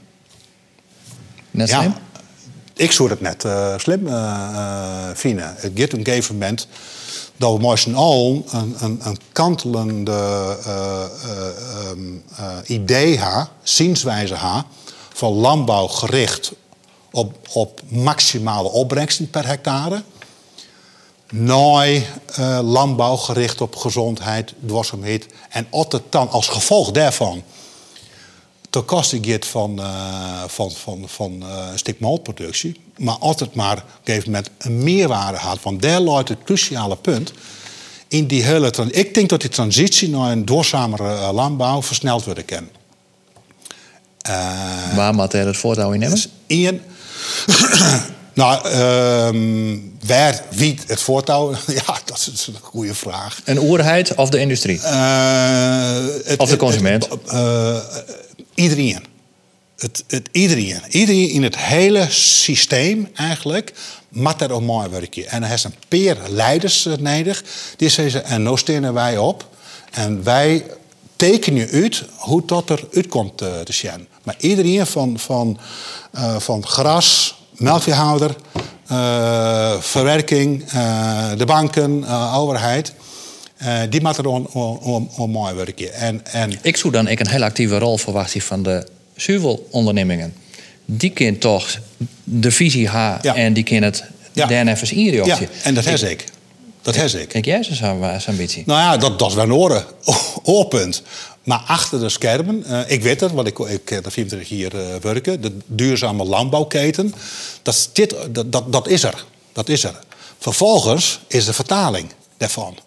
Net 1.52 1.70
slim? 1.70 1.82
Ja, 1.82 2.02
ik 2.74 2.92
zou 2.92 3.10
het 3.10 3.22
net 3.22 3.44
uh, 3.44 3.78
slim 3.78 4.08
uh, 4.08 5.10
vinden. 5.14 5.56
Het 5.58 5.72
gaat 5.76 5.94
op 5.94 6.00
een 6.00 6.06
gegeven 6.06 6.34
moment 6.34 6.68
dat 7.38 7.54
we 7.54 7.60
met 7.60 7.96
al 7.96 8.46
een, 8.52 8.76
een, 8.80 9.00
een 9.04 9.18
kantelende 9.32 10.58
um, 11.92 12.24
idee 12.66 13.18
hebben, 13.18 13.50
zienswijze 13.64 14.36
hebben, 14.36 14.64
van 15.14 15.34
landbouw 15.34 15.88
gericht 15.88 16.52
op, 17.12 17.48
op 17.54 17.82
maximale 17.88 18.70
opbrengsten 18.70 19.30
per 19.30 19.48
hectare. 19.48 20.04
Nooi 21.36 22.06
uh, 22.40 22.60
landbouw 22.64 23.16
gericht 23.16 23.62
op 23.62 23.76
gezondheid, 23.76 24.54
dwarsomheid. 24.66 25.28
En 25.50 25.68
altijd 25.70 26.04
dan 26.10 26.30
als 26.30 26.48
gevolg 26.48 26.92
daarvan 26.92 27.44
de 28.70 28.82
kosten 28.82 29.26
gaat 29.26 29.46
van, 29.46 29.80
uh, 29.80 30.44
van, 30.48 30.72
van, 30.72 31.04
van 31.08 31.44
uh. 31.44 32.74
Maar 32.98 33.16
altijd 33.16 33.56
maar 33.56 33.78
op 33.78 33.84
een 33.84 34.04
gegeven 34.04 34.32
moment 34.32 34.50
een 34.58 34.84
meerwaarde 34.84 35.38
had. 35.38 35.62
Want 35.62 35.82
daar 35.82 36.00
luidt 36.00 36.30
het 36.30 36.44
cruciale 36.44 36.96
punt 36.96 37.34
in 38.08 38.28
die 38.28 38.44
hele... 38.44 38.74
Ik 38.92 39.14
denk 39.14 39.30
dat 39.30 39.42
die 39.42 39.50
transitie 39.50 40.10
naar 40.10 40.32
een 40.32 40.46
duurzamere 40.46 41.34
landbouw 41.34 41.82
versneld 41.82 42.26
worden 42.26 42.46
kan. 42.46 42.68
Waar 44.96 45.14
moet 45.14 45.34
er 45.34 45.46
het 45.46 45.58
voortouw 45.58 45.92
in 45.92 46.00
nemen? 46.00 46.22
Ian, 46.48 46.80
nou, 48.34 48.68
uh, 48.68 49.80
waar 50.08 50.44
wie 50.50 50.78
het 50.88 51.02
voortouw? 51.02 51.52
ja, 51.86 52.00
dat 52.06 52.30
is 52.34 52.48
een 52.48 52.56
goede 52.62 52.96
vraag. 52.96 53.42
Een 53.46 53.60
oerheid 53.60 54.16
of 54.16 54.30
de 54.30 54.40
industrie? 54.40 54.78
Uh, 54.78 56.06
het, 56.24 56.40
of 56.40 56.50
de 56.50 56.58
consument? 56.58 57.10
Het, 57.10 57.34
uh, 57.34 57.78
iedereen. 58.54 59.06
Het, 59.78 60.04
het, 60.08 60.30
iedereen. 60.32 60.82
Iedereen 60.90 61.30
in 61.30 61.44
het 61.44 61.58
hele 61.58 62.08
systeem 62.10 63.10
eigenlijk 63.16 63.74
moet 64.10 64.42
er 64.42 64.56
om 64.56 64.64
mooi 64.64 64.90
werken. 64.90 65.28
En 65.28 65.44
er 65.44 65.52
is 65.52 65.64
een 65.64 65.76
peer 65.88 66.18
leiders 66.30 66.88
nodig. 67.00 67.44
Die 67.78 67.90
zeggen, 67.90 68.26
en 68.26 68.44
nou 68.44 68.58
stenen 68.58 68.94
wij 68.94 69.18
op. 69.18 69.48
En 69.92 70.24
wij 70.24 70.66
tekenen 71.16 71.70
uit 71.70 72.04
hoe 72.16 72.44
dat 72.46 72.70
er 72.70 72.88
uitkomt 72.94 73.38
te 73.38 73.64
zien. 73.66 74.08
Maar 74.24 74.36
iedereen 74.40 74.88
van, 74.88 75.20
van, 75.20 75.60
van 76.38 76.68
gras, 76.68 77.36
melkveehouder, 77.64 78.36
uh, 78.92 79.82
verwerking, 79.82 80.64
uh, 80.74 81.32
de 81.38 81.46
banken, 81.46 82.06
overheid. 82.34 82.94
die 83.90 84.02
moeten 84.02 84.24
er 84.24 84.30
om, 84.30 85.32
mooi 85.32 85.54
werken. 85.54 85.94
En, 85.94 86.22
en... 86.32 86.52
Ik 86.62 86.78
zou 86.78 86.94
dan 86.94 87.08
ik 87.08 87.20
een 87.20 87.30
heel 87.30 87.44
actieve 87.44 87.78
rol 87.78 87.98
verwachten 87.98 88.42
van 88.42 88.64
de 88.64 88.88
zuivelondernemingen. 89.16 90.34
Die 90.86 91.10
kunnen 91.10 91.40
toch 91.40 91.80
de 92.24 92.52
visie 92.52 92.82
ja. 92.82 93.20
en 93.22 93.54
die 93.54 93.64
kunnen 93.64 93.90
het 93.90 94.04
ja. 94.32 94.46
daarna 94.46 94.76
inrichten. 94.90 95.42
Ja, 95.42 95.48
en 95.64 95.74
dat 95.74 95.86
heb 95.86 96.00
ik. 96.00 96.26
Dat 96.84 96.96
heb 96.96 97.10
ik. 97.10 97.28
Kijk 97.28 97.46
jij 97.46 97.64
zo'n 97.64 98.04
ambitie? 98.28 98.64
Nou 98.66 98.80
ja, 98.80 98.98
dat, 98.98 99.20
dat 99.20 99.30
is 99.30 99.36
wel 99.36 99.44
een 99.44 99.54
oren, 99.54 99.86
oorpunt. 100.44 101.02
Maar 101.44 101.64
achter 101.68 102.00
de 102.00 102.10
schermen, 102.10 102.64
uh, 102.68 102.80
ik 102.88 103.02
weet 103.02 103.20
het, 103.20 103.32
want 103.32 103.48
ik, 103.48 103.60
ik 103.60 103.90
heb 103.90 104.12
24 104.12 104.50
hier 104.50 104.76
uh, 104.76 104.96
werken, 105.02 105.42
de 105.42 105.58
duurzame 105.66 106.24
landbouwketen, 106.24 107.14
dat, 107.62 107.90
dit, 107.94 108.16
dat, 108.30 108.52
dat, 108.52 108.72
dat 108.72 108.88
is 108.88 109.04
er. 109.04 109.26
Dat 109.54 109.70
is 109.70 109.84
er. 109.84 110.00
Vervolgens 110.38 111.20
is 111.28 111.46
de 111.46 111.54
vertaling 111.54 112.10
daarvan. 112.38 112.78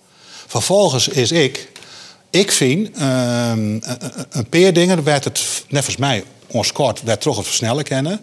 Vervolgens 0.46 1.08
is 1.08 1.32
ik, 1.32 1.68
ik 2.30 2.52
vind, 2.52 2.98
uh, 2.98 3.50
een, 3.54 3.84
een 4.30 4.48
paar 4.48 4.72
dingen, 4.72 5.04
werd 5.04 5.24
het, 5.24 5.64
net 5.68 5.86
als 5.86 5.96
mij, 5.96 6.24
ons 6.46 6.72
kort, 6.72 7.02
werd 7.02 7.20
toch 7.20 7.36
het 7.36 7.46
versnellen 7.46 7.84
kennen. 7.84 8.20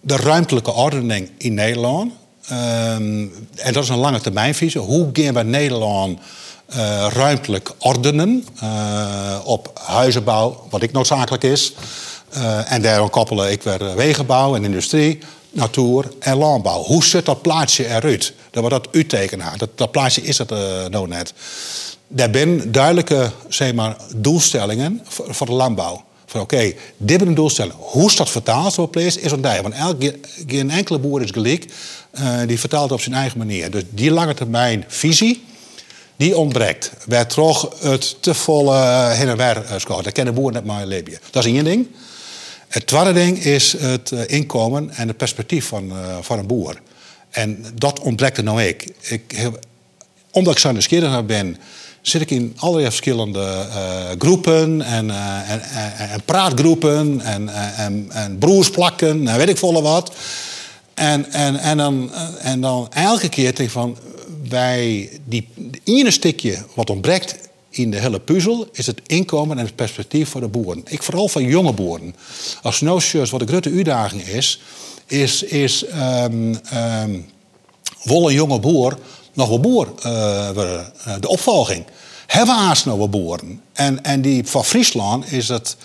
De 0.00 0.16
ruimtelijke 0.16 0.72
ordening 0.72 1.30
in 1.38 1.54
Nederland. 1.54 2.12
Um, 2.50 3.32
en 3.54 3.72
dat 3.72 3.82
is 3.82 3.88
een 3.88 3.96
lange 3.96 4.20
termijnvisie. 4.20 4.80
Hoe 4.80 5.10
gaan 5.12 5.34
we 5.34 5.42
Nederland 5.42 6.18
uh, 6.76 7.06
ruimtelijk 7.12 7.70
ordenen 7.78 8.46
uh, 8.62 9.38
op 9.44 9.80
huizenbouw, 9.84 10.66
wat 10.70 10.82
ik 10.82 10.92
noodzakelijk 10.92 11.42
is. 11.42 11.74
Uh, 12.36 12.72
en 12.72 12.82
daarom 12.82 13.10
koppelen 13.10 13.50
ik 13.50 13.62
weer 13.62 13.94
wegenbouw 13.96 14.54
en 14.54 14.64
industrie, 14.64 15.18
natuur 15.50 16.04
en 16.18 16.36
landbouw. 16.36 16.82
Hoe 16.82 17.04
zit 17.04 17.26
dat 17.26 17.42
plaatje 17.42 17.86
eruit? 17.86 18.32
Dat 18.50 18.62
wordt 18.62 18.84
dat 18.84 18.94
uittekenen. 18.94 19.58
Dat, 19.58 19.68
dat 19.74 19.90
plaatje 19.90 20.22
is 20.22 20.38
het 20.38 20.50
nou 20.90 21.08
net. 21.08 21.32
Daar 22.08 22.28
zijn 22.32 22.72
duidelijke 22.72 23.30
zeg 23.48 23.74
maar, 23.74 23.96
doelstellingen 24.16 25.00
voor, 25.04 25.46
de 25.46 25.52
landbouw. 25.52 26.04
Oké, 26.38 26.72
dit 26.96 27.20
is 27.20 27.26
een 27.26 27.34
doelstelling. 27.34 27.74
Hoe 27.78 28.10
is 28.10 28.16
dat 28.16 28.30
vertaald 28.30 28.78
op 28.78 28.90
place 28.90 29.20
is 29.20 29.32
ontdij. 29.32 29.62
Want 29.62 29.74
elke, 29.74 30.18
geen 30.46 30.70
enkele 30.70 30.98
boer 30.98 31.22
is 31.22 31.30
gelijk. 31.30 31.66
Die 32.46 32.60
vertaalt 32.60 32.92
op 32.92 33.00
zijn 33.00 33.14
eigen 33.14 33.38
manier. 33.38 33.70
Dus 33.70 33.82
die 33.90 34.10
lange 34.10 34.34
termijn 34.34 34.84
visie 34.88 35.44
die 36.16 36.36
ontbreekt. 36.36 36.90
Wij 37.06 37.24
toch 37.24 37.70
het 37.80 38.22
te 38.22 38.34
volle 38.34 39.08
heen 39.08 39.28
en 39.28 39.36
weer 39.36 39.64
scoort. 39.76 40.04
Dat 40.04 40.12
kennen 40.12 40.34
boeren 40.34 40.54
net 40.54 40.64
maar 40.64 40.86
leven. 40.86 41.18
Dat 41.30 41.44
is 41.44 41.52
één 41.52 41.64
ding. 41.64 41.86
Het 42.68 42.86
tweede 42.86 43.12
ding 43.12 43.38
is 43.38 43.74
het 43.78 44.12
eh, 44.12 44.20
inkomen 44.26 44.90
en 44.90 45.08
het 45.08 45.16
perspectief 45.16 45.66
van, 45.66 45.84
uh, 45.84 46.16
van 46.20 46.38
een 46.38 46.46
boer. 46.46 46.80
En 47.30 47.64
dat 47.74 48.00
ontbreekt 48.00 48.36
er 48.36 48.44
nou 48.44 48.62
ik. 48.62 48.94
ik 49.00 49.50
omdat 50.30 50.52
ik 50.52 50.58
zo 50.58 50.70
nieuwsgierig 50.70 51.26
ben, 51.26 51.56
zit 52.00 52.20
ik 52.20 52.30
in 52.30 52.52
allerlei 52.56 52.86
verschillende 52.86 53.66
uh, 53.68 54.10
groepen 54.18 54.82
en, 54.82 55.06
uh, 55.08 55.50
en, 55.50 55.62
en, 55.62 56.10
en, 56.10 56.22
praatgroepen 56.24 57.20
en, 57.20 57.48
en, 57.76 58.06
en 58.10 58.38
broersplakken 58.38 59.28
en 59.28 59.36
weet 59.36 59.48
ik 59.48 59.56
volle 59.56 59.82
wat. 59.82 60.12
En, 60.94 61.32
en, 61.32 61.56
en, 61.56 61.76
dan, 61.76 62.12
en 62.38 62.60
dan 62.60 62.92
elke 62.92 63.28
keer 63.28 63.60
ik 63.60 63.70
van, 63.70 63.96
wij, 64.48 65.10
die 65.24 65.48
ene 65.84 66.10
stukje 66.10 66.64
wat 66.74 66.90
ontbreekt 66.90 67.36
in 67.70 67.90
de 67.90 68.00
hele 68.00 68.20
puzzel 68.20 68.68
is 68.72 68.86
het 68.86 69.00
inkomen 69.06 69.58
en 69.58 69.64
het 69.64 69.76
perspectief 69.76 70.28
voor 70.28 70.40
de 70.40 70.48
boeren. 70.48 70.82
Ik 70.86 71.02
vooral 71.02 71.28
van 71.28 71.44
jonge 71.44 71.72
boeren. 71.72 72.14
Als 72.62 72.80
nou 72.80 73.00
wat 73.30 73.40
de 73.40 73.46
grote 73.46 73.70
uitdaging 73.70 74.22
is, 74.22 74.60
is, 75.06 75.42
is 75.42 75.84
um, 76.22 76.60
wil 78.02 78.28
een 78.28 78.34
jonge 78.34 78.60
boer 78.60 78.98
nog 79.32 79.48
wel 79.48 79.60
boer 79.60 79.88
uh? 80.06 80.48
De 81.20 81.28
opvolging. 81.28 81.84
Hebben 82.26 82.54
we 82.54 82.60
wel 82.96 83.08
boeren? 83.08 83.60
En, 83.72 84.04
en 84.04 84.20
die 84.20 84.46
van 84.46 84.64
Friesland 84.64 85.32
is 85.32 85.48
het 85.48 85.76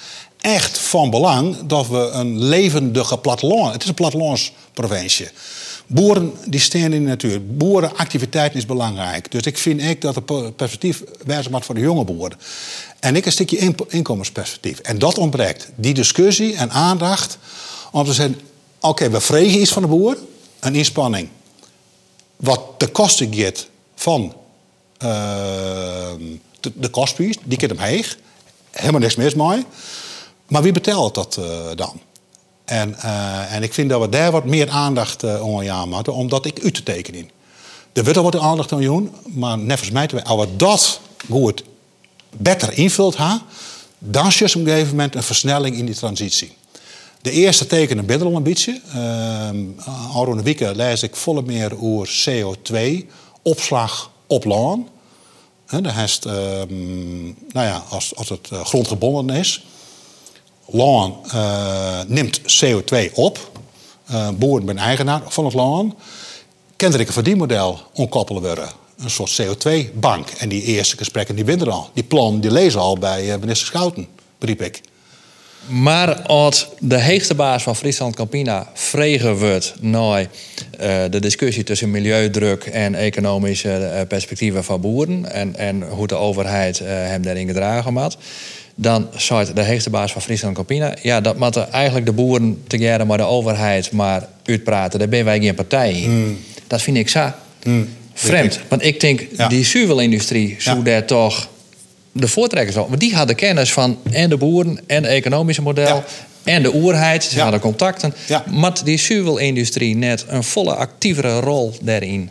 echt 0.42 0.78
van 0.78 1.10
belang 1.10 1.58
dat 1.66 1.88
we 1.88 1.98
een 1.98 2.44
levendige 2.44 3.18
platteland... 3.18 3.74
Het 3.74 3.82
is 3.84 3.90
een 3.90 3.94
plattelandsprovincie. 3.94 5.30
Boeren 5.88 6.34
die 6.46 6.60
staan 6.60 6.82
in 6.82 6.92
de 6.92 7.00
natuur. 7.00 7.46
Boerenactiviteit 7.46 8.56
is 8.56 8.66
belangrijk. 8.66 9.32
Dus 9.32 9.42
ik 9.42 9.58
vind 9.58 9.82
ik 9.82 10.02
dat 10.02 10.16
het 10.16 10.56
perspectief 10.56 11.04
wijzen 11.26 11.52
moet 11.52 11.66
voor 11.66 11.76
de 11.76 11.82
jonge 11.82 12.04
boeren. 12.04 12.40
En 13.00 13.16
ik 13.16 13.26
een 13.26 13.32
stukje 13.32 13.74
inkomensperspectief. 13.88 14.80
En 14.80 15.00
dat 15.00 15.18
ontbreekt. 15.18 15.70
Die 15.76 15.94
discussie 15.94 16.56
en 16.56 16.72
aandacht 16.72 17.38
om 17.92 18.06
te 18.06 18.14
zeggen... 18.14 18.40
oké, 18.80 19.10
we 19.10 19.22
vregen 19.22 19.62
iets 19.62 19.72
van 19.72 19.82
de 19.82 19.88
boer. 19.88 20.18
Een 20.60 20.76
inspanning. 20.76 21.30
Wat 22.36 22.80
de 22.80 22.88
kosten 22.88 23.34
geeft 23.34 23.70
van 23.96 24.34
uh, 25.04 25.10
de, 26.60 26.72
de 26.76 26.90
kostprijs. 26.90 27.36
Die 27.44 27.58
kent 27.58 27.72
hem 27.72 27.80
heeg. 27.80 28.18
Helemaal 28.72 29.02
niks 29.02 29.16
mis 29.16 29.34
mee. 29.34 29.66
Maar 30.50 30.62
wie 30.62 30.72
betaalt 30.72 31.16
dat 31.16 31.38
uh, 31.40 31.46
dan? 31.76 32.00
En, 32.66 32.96
uh, 33.06 33.54
en 33.54 33.64
ik 33.64 33.74
vind 33.74 33.90
dat 33.90 34.02
we 34.02 34.10
daar 34.10 34.32
wat 34.32 34.46
meer 34.46 34.70
aandacht 34.70 35.24
uh, 35.24 35.72
aan 35.72 35.90
moeten, 35.90 36.14
omdat 36.14 36.46
ik 36.46 36.64
u 36.64 36.72
te 36.72 36.84
tekenen. 36.84 37.30
Er 37.94 38.04
wordt 38.04 38.18
al 38.18 38.24
wat 38.24 38.38
aandacht 38.38 38.72
aan 38.72 38.82
doen, 38.82 39.12
maar 39.26 39.58
nevens 39.58 39.92
mij, 39.92 40.24
als 40.24 40.46
we 40.46 40.56
dat 40.56 41.00
goed 41.30 41.64
beter 42.38 42.74
invult, 42.74 43.16
ha, 43.16 43.42
dan 44.00 44.28
is 44.28 44.42
op 44.42 44.62
een 44.62 44.68
gegeven 44.68 44.90
moment 44.90 45.16
een 45.16 45.24
versnelling 45.24 45.76
in 45.76 45.86
die 45.86 45.96
transitie. 45.96 46.58
De 47.22 47.32
eerste 47.32 47.68
tekenen 47.68 48.06
binnen 48.06 48.28
al 48.28 48.36
een 48.36 48.44
beetje. 48.44 48.82
Uh, 48.96 49.50
al 50.14 50.36
lees 50.76 51.04
ik 51.04 51.16
volle 51.16 51.42
meer 51.42 51.82
over 51.82 52.24
CO2-opslag 52.30 54.12
op 54.28 54.46
land. 54.46 54.88
Dat 55.66 56.26
um, 56.26 57.38
nou 57.52 57.68
ja, 57.68 57.84
als, 57.90 58.16
als 58.16 58.30
het 58.30 58.50
grondgebonden 58.64 59.36
is, 59.36 59.64
Land 60.72 61.34
uh, 61.34 62.00
neemt 62.08 62.42
CO2 62.42 63.14
op. 63.14 63.52
Uh, 64.12 64.30
boeren 64.30 64.66
zijn 64.66 64.78
eigenaar 64.78 65.22
van 65.28 65.46
het 65.46 65.54
land. 65.54 65.94
Kent 66.76 66.94
er 66.94 67.00
een 67.00 67.08
verdienmodel 67.08 67.80
onkoppelen 67.94 68.42
worden. 68.42 68.70
Een 68.98 69.10
soort 69.10 69.42
CO2-bank. 69.42 70.30
En 70.30 70.50
die 70.50 70.64
eerste 70.64 70.98
gesprekken 70.98 71.36
die 71.36 71.46
winnen 71.46 71.72
al. 71.72 71.90
Die 71.94 72.04
plan 72.04 72.40
die 72.40 72.52
lezen 72.52 72.80
al 72.80 72.98
bij 72.98 73.26
uh, 73.26 73.36
minister 73.36 73.68
Schouten, 73.68 74.08
beriep 74.38 74.62
ik. 74.62 74.82
Maar 75.68 76.22
als 76.22 76.68
de 76.80 77.00
heegste 77.00 77.36
baas 77.36 77.64
van 77.64 77.76
Friesland 77.76 78.16
Campina 78.16 78.70
vregen 78.74 79.38
wordt 79.38 79.74
naar 79.80 80.28
de 81.10 81.20
discussie 81.20 81.64
tussen 81.64 81.92
milieudruk 81.92 82.64
en 82.64 82.96
economische 82.96 84.06
perspectieven 84.08 84.64
van 84.64 84.82
boeren 84.82 85.32
en, 85.32 85.56
en 85.56 85.90
hoe 85.90 86.08
de 86.08 86.16
overheid 86.16 86.80
hem 86.80 87.22
daarin 87.22 87.48
gedragen 87.48 87.96
had, 87.96 88.18
dan 88.82 89.08
zei 89.16 89.54
de 89.54 89.64
heegste 89.64 89.90
baas 89.90 90.12
van 90.12 90.22
Friesland 90.22 90.56
Campina... 90.56 90.94
ja, 91.02 91.22
dat 91.22 91.38
moeten 91.38 91.72
eigenlijk 91.72 92.06
de 92.06 92.12
boeren 92.12 92.64
together 92.68 93.06
maar 93.06 93.18
de 93.18 93.24
overheid 93.24 93.92
maar 93.92 94.28
uitpraten. 94.46 95.00
Daar 95.00 95.10
ben 95.10 95.26
wij 95.26 95.40
geen 95.40 95.56
partij 95.56 95.94
in. 95.94 96.04
Hmm. 96.04 96.38
Dat 96.68 96.82
vind 96.82 96.98
ik 96.98 97.10
zo 97.10 97.32
mm. 97.64 97.90
vreemd. 98.14 98.60
Want 98.68 98.84
ik 98.84 99.00
denk, 99.00 99.50
die 99.50 99.66
zuivelindustrie 99.66 100.56
zou 100.60 100.84
daar 100.84 101.06
toch 101.06 101.48
de 102.12 102.28
voortrekkers 102.28 102.78
op. 102.78 102.88
Want 102.88 103.00
die 103.00 103.16
hadden 103.16 103.36
kennis 103.36 103.74
van 103.74 103.98
en 104.12 104.30
de 104.30 104.38
boeren 104.38 104.80
en 104.88 105.04
het 105.04 105.12
economische 105.12 105.62
model... 105.62 106.04
En 106.44 106.64
de 106.64 106.76
oerheid, 106.76 107.24
ze 107.24 107.42
hadden 107.42 107.60
contacten. 107.60 108.14
Maar 108.50 108.84
die 108.84 108.98
zuivelindustrie 108.98 109.96
net 109.96 110.26
een 110.28 110.44
volle 110.44 110.74
actievere 110.74 111.40
rol 111.40 111.74
daarin? 111.82 112.30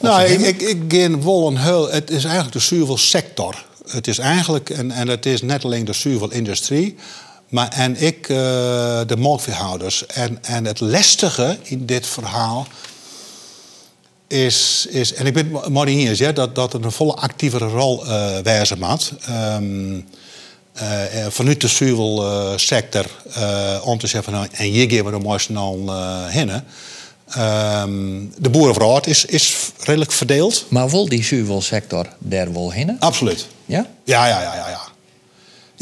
Nou, 0.00 0.22
ik, 0.22 0.40
ik, 0.40 0.60
ik 0.60 0.78
geen 0.88 1.20
wollen 1.20 1.56
heul. 1.56 1.90
Het 1.90 2.10
is 2.10 2.24
eigenlijk 2.24 2.52
de 2.52 2.58
zuivelsector 2.58 3.64
het 3.90 4.06
is 4.06 4.18
eigenlijk, 4.18 4.70
en, 4.70 4.90
en 4.90 5.08
het 5.08 5.26
is 5.26 5.42
net 5.42 5.64
alleen 5.64 5.84
de 5.84 5.92
zuivelindustrie, 5.92 6.96
maar 7.48 7.68
en 7.68 8.02
ik 8.02 8.28
uh, 8.28 8.36
de 9.06 9.16
melkveehouders. 9.18 10.06
En, 10.06 10.38
en 10.42 10.64
het 10.64 10.80
lastige 10.80 11.58
in 11.62 11.86
dit 11.86 12.06
verhaal 12.06 12.66
is, 14.26 14.86
is 14.90 15.14
en 15.14 15.26
ik 15.26 15.34
ben 15.34 15.52
het 16.06 16.18
ja, 16.18 16.32
dat, 16.32 16.54
dat 16.54 16.74
een 16.74 16.92
volle 16.92 17.14
actievere 17.14 17.68
rol 17.68 18.06
uh, 18.06 18.38
wijzen 18.38 18.78
moet. 18.78 19.12
Um, 19.30 20.08
uh, 20.82 21.26
vanuit 21.28 21.60
de 21.60 21.68
zuivelsector 21.68 23.06
om 23.82 23.98
te 23.98 24.06
zeggen 24.06 24.32
van, 24.32 24.48
en 24.50 24.64
hier 24.64 24.88
geven 24.88 25.04
we 25.04 25.10
de 25.10 25.18
mooiste 25.18 25.52
nou 25.52 25.92
heen. 26.28 26.62
Um, 27.38 28.32
de 28.38 28.50
boerenvrouw 28.50 29.00
is, 29.00 29.24
is 29.24 29.70
redelijk 29.78 30.12
verdeeld. 30.12 30.66
Maar 30.68 30.90
wil 30.90 31.08
die 31.08 31.24
zuivelsector 31.24 32.06
daar 32.18 32.52
wel 32.52 32.70
heen? 32.70 32.96
Absoluut. 32.98 33.46
Ja? 33.66 33.86
Ja, 34.04 34.26
ja, 34.26 34.42
ja, 34.42 34.54
ja. 34.54 34.68
ja. 34.68 34.80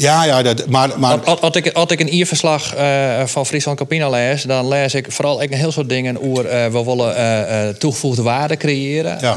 Ja, 0.01 0.25
ja, 0.25 0.41
dat, 0.41 0.69
maar... 0.69 0.99
maar... 0.99 1.19
Als, 1.19 1.55
ik, 1.55 1.71
als 1.71 1.91
ik 1.91 1.99
een 1.99 2.13
ierverslag 2.13 2.77
uh, 2.77 3.25
van 3.25 3.45
Friesland 3.45 3.77
Campina 3.77 4.09
lees... 4.09 4.43
dan 4.43 4.67
lees 4.67 4.93
ik 4.93 5.11
vooral 5.11 5.43
een 5.43 5.53
heel 5.53 5.71
soort 5.71 5.89
dingen 5.89 6.21
over... 6.21 6.45
Uh, 6.45 6.65
we 6.65 6.83
willen 6.83 7.15
uh, 7.17 7.69
toegevoegde 7.69 8.21
waarde 8.21 8.57
creëren. 8.57 9.17
Ja. 9.21 9.33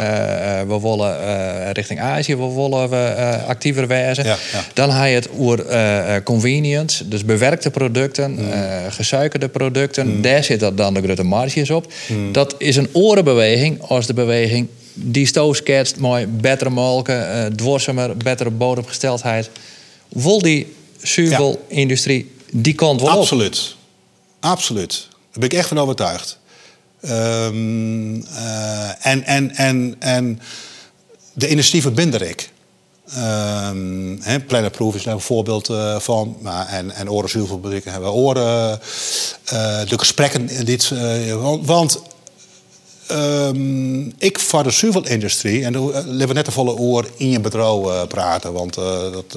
we 0.67 0.81
willen 0.81 1.73
richting 1.73 2.01
Azië 2.01 2.37
we 2.37 2.55
willen 2.55 2.91
we, 2.91 3.39
actiever. 3.47 3.89
Ja, 3.89 4.13
ja. 4.25 4.37
Dan 4.75 4.91
ga 4.91 5.05
je 5.05 5.15
het 5.15 5.29
over 5.39 6.23
convenience, 6.23 7.09
dus 7.09 7.25
bewerkte 7.25 7.71
producten... 7.71 8.31
Mm. 8.31 8.51
gesuikerde 8.91 9.49
producten. 9.49 10.07
Mm. 10.07 10.23
Daar 10.23 10.45
zit 10.45 10.77
dan 10.77 10.95
de 10.95 11.03
grote 11.03 11.23
marges 11.23 11.71
op. 11.71 11.93
Mm. 12.07 12.33
Dat 12.33 12.55
is 12.59 12.77
een 12.77 12.89
orenbeweging 12.93 13.83
als 13.83 14.07
de 14.07 14.15
beweging... 14.15 14.69
die 14.95 15.27
stoofsketst 15.27 15.97
mooi 15.97 16.27
betere 16.27 16.71
molken, 16.71 17.53
dwarsemer, 17.57 18.17
betere 18.17 18.51
bodemgesteldheid 18.51 19.51
wil 20.13 20.39
die 20.39 20.75
zuivelindustrie 21.03 22.31
die 22.51 22.75
kant 22.75 23.01
wel 23.01 23.11
Absoluut. 23.11 23.77
Absoluut. 24.41 25.09
Daar 25.11 25.41
ben 25.41 25.51
ik 25.51 25.53
echt 25.53 25.69
van 25.69 25.79
overtuigd. 25.79 26.39
Um, 27.05 28.17
uh, 28.17 29.07
en, 29.07 29.25
en, 29.25 29.51
en, 29.57 29.97
en 29.99 30.41
de 31.33 31.49
industrie 31.49 31.83
verbinder 31.83 32.23
ik. 32.23 32.51
Um, 33.17 34.19
he, 34.23 34.41
Plannerproof 34.41 34.95
is 34.95 35.03
daar 35.03 35.15
een 35.15 35.21
voorbeeld 35.21 35.69
uh, 35.71 35.99
van. 35.99 36.37
Maar, 36.41 36.67
en, 36.67 36.91
en 36.91 37.11
orenzuivelfabrieken 37.11 37.93
hebben 37.93 38.11
we 38.11 38.17
oren. 38.17 38.81
Uh, 39.53 39.87
de 39.89 39.99
gesprekken. 39.99 40.65
Dit, 40.65 40.91
uh, 40.93 41.59
want 41.65 42.03
um, 43.11 44.13
ik 44.19 44.39
voor 44.39 44.63
de 44.63 44.71
zuivelindustrie... 44.71 45.65
en 45.65 45.73
daar 45.73 46.05
leven 46.05 46.35
net 46.35 46.47
een 46.47 46.53
volle 46.53 46.77
oor 46.77 47.11
in 47.17 47.31
je 47.31 47.41
bedrijf 47.41 48.07
praten. 48.09 48.53
Want 48.53 48.75
dat 48.75 49.37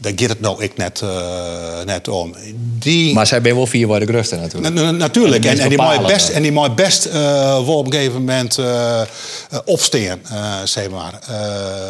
daar 0.00 0.12
gaat 0.16 0.28
het 0.28 0.40
nou 0.40 0.62
ik 0.62 0.76
net, 0.76 1.00
uh, 1.04 1.82
net 1.84 2.08
om. 2.08 2.34
Die... 2.78 3.14
Maar 3.14 3.26
zij 3.26 3.40
ben 3.40 3.54
wel 3.54 3.66
vier 3.66 3.86
worden 3.86 4.08
grusten 4.08 4.40
natuurlijk. 4.40 4.74
Na, 4.74 4.90
natuurlijk. 4.90 5.44
En, 5.44 5.58
en, 5.58 5.68
die 5.68 5.78
mooi 5.78 6.00
best, 6.00 6.28
en 6.28 6.42
die 6.42 6.52
mooi 6.52 6.70
best 6.70 7.06
uh, 7.06 7.12
wel 7.12 7.76
op 7.78 7.86
een 7.86 7.92
gegeven 7.92 8.18
moment 8.18 8.58
uh, 8.58 9.00
opstaan, 9.64 10.20
zeg 10.64 10.90
maar. 10.90 11.20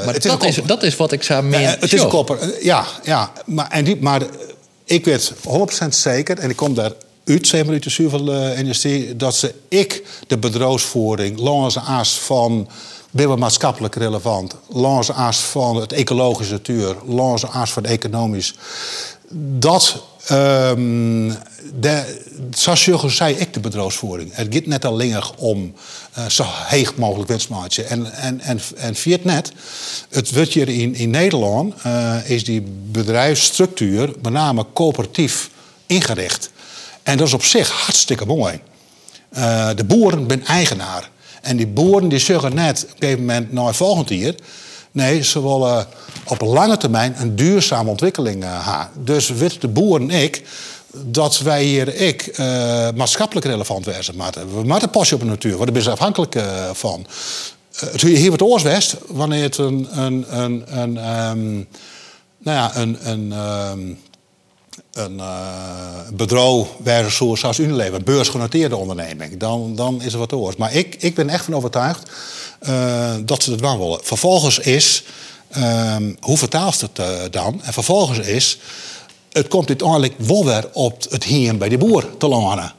maar 0.04 0.14
het 0.14 0.22
dat, 0.22 0.44
is, 0.44 0.58
is, 0.58 0.64
dat 0.64 0.82
is 0.82 0.96
wat 0.96 1.12
ik 1.12 1.22
zou 1.22 1.44
meer... 1.44 1.76
het 1.80 1.92
is 1.92 2.02
een 2.02 2.08
kopper, 2.08 2.38
ja. 2.62 2.86
ja 3.02 3.32
maar, 3.44 3.68
en 3.70 3.84
die, 3.84 3.96
maar 4.00 4.22
ik 4.84 5.04
weet 5.04 5.32
100% 5.84 5.88
zeker, 5.88 6.38
en 6.38 6.50
ik 6.50 6.56
kom 6.56 6.74
daar 6.74 6.92
uit, 7.24 7.46
zeg 7.46 7.64
maar, 7.64 7.72
uit 7.72 7.82
de 7.82 7.90
zuivelindustrie... 7.90 9.16
dat 9.16 9.34
ze 9.34 9.54
ik 9.68 10.02
de 10.26 10.38
bedrijfsvoering 10.38 11.38
langs 11.38 11.74
de 11.74 11.80
aas 11.80 12.12
van 12.18 12.68
we 13.10 13.36
maatschappelijk 13.36 13.94
relevant. 13.94 14.54
Langs 14.68 15.10
as 15.10 15.38
van 15.38 15.76
het 15.76 15.92
ecologische 15.92 16.52
natuur, 16.52 16.96
langs 17.06 17.46
as 17.46 17.72
van 17.72 17.84
economisch. 17.84 18.54
Dat, 19.58 20.02
de, 21.74 22.22
zoals 22.50 22.84
je 22.84 23.08
zei, 23.08 23.34
ik 23.34 23.54
de 23.54 23.60
bedrijfsvoering. 23.60 24.34
Het 24.34 24.54
gaat 24.54 24.66
net 24.66 24.84
alleen 24.84 25.22
om 25.36 25.74
uh, 26.18 26.26
zo 26.26 26.44
heeg 26.46 26.94
mogelijk 26.94 27.28
winstmarge. 27.28 27.84
En, 27.84 28.12
en, 28.12 28.40
en, 28.40 28.60
en 28.76 28.94
via 28.94 29.16
net, 29.22 29.52
het 30.10 30.32
wordt 30.34 30.52
hier 30.52 30.68
in, 30.68 30.94
in 30.94 31.10
Nederland, 31.10 31.74
uh, 31.86 32.30
is 32.30 32.44
die 32.44 32.62
bedrijfsstructuur 32.90 34.12
met 34.22 34.32
name 34.32 34.66
coöperatief 34.72 35.50
ingericht. 35.86 36.50
En 37.02 37.16
dat 37.16 37.26
is 37.26 37.32
op 37.32 37.44
zich 37.44 37.70
hartstikke 37.70 38.26
mooi. 38.26 38.60
Uh, 39.32 39.68
de 39.76 39.84
boeren 39.84 40.26
zijn 40.26 40.46
eigenaar. 40.46 41.10
En 41.42 41.56
die 41.56 41.66
boeren 41.66 42.08
die 42.08 42.18
zeggen 42.18 42.54
net 42.54 42.82
op 42.82 42.90
een 42.90 42.96
gegeven 42.98 43.20
moment 43.24 43.52
naar 43.52 43.74
volgend 43.74 44.08
jaar. 44.08 44.34
Nee, 44.92 45.22
ze 45.22 45.42
willen 45.42 45.86
op 46.24 46.40
lange 46.40 46.76
termijn 46.76 47.14
een 47.18 47.36
duurzame 47.36 47.90
ontwikkeling 47.90 48.44
uh, 48.44 48.80
Dus 49.04 49.28
weten 49.28 49.60
de 49.60 49.68
boeren 49.68 50.10
en 50.10 50.22
ik 50.22 50.42
dat 50.92 51.38
wij 51.38 51.64
hier 51.64 51.94
ik 51.94 52.38
uh, 52.38 52.88
maatschappelijk 52.94 53.46
relevant 53.46 53.86
moeten. 54.14 54.54
We 54.54 54.62
moeten 54.62 54.90
pasje 54.90 55.14
op 55.14 55.20
de 55.20 55.26
natuur, 55.26 55.58
we 55.58 55.82
zijn 55.82 55.94
afhankelijk 55.94 56.34
uh, 56.34 56.70
van. 56.72 57.06
Uh, 57.84 58.14
hier 58.14 58.30
wat 58.30 58.42
Oorswest, 58.42 58.96
wanneer 59.06 59.42
het 59.42 59.58
een, 59.58 59.88
een, 59.90 60.24
een, 60.28 60.64
een 60.80 60.96
um, 61.30 61.66
nou 62.38 62.56
ja, 62.56 62.76
een, 62.76 62.98
een 63.02 63.32
um, 63.32 63.98
een 64.98 65.16
uh, 65.16 65.26
bedrijf 66.12 66.66
versus 66.82 67.40
zoals 67.40 67.58
Unilever, 67.58 68.02
beursgenoteerde 68.02 68.76
onderneming, 68.76 69.36
dan, 69.36 69.74
dan 69.76 70.02
is 70.02 70.12
er 70.12 70.18
wat 70.18 70.32
oors. 70.32 70.56
Maar 70.56 70.74
ik, 70.74 70.96
ik 70.98 71.14
ben 71.14 71.28
echt 71.28 71.44
van 71.44 71.54
overtuigd 71.54 72.10
uh, 72.68 73.14
dat 73.24 73.42
ze 73.42 73.50
het 73.50 73.60
wel 73.60 73.78
willen. 73.78 74.00
Vervolgens 74.02 74.58
is, 74.58 75.04
um, 75.56 76.16
hoe 76.20 76.38
vertaalt 76.38 76.80
het 76.80 76.98
uh, 76.98 77.06
dan? 77.30 77.60
En 77.62 77.72
vervolgens 77.72 78.18
is, 78.18 78.58
het 79.32 79.48
komt 79.48 79.68
uiteindelijk 79.68 80.14
wel 80.18 80.44
weer 80.44 80.68
op 80.72 81.04
het 81.10 81.24
hier 81.24 81.56
bij 81.56 81.68
de 81.68 81.78
boer 81.78 82.16
te 82.18 82.28
landen. 82.28 82.72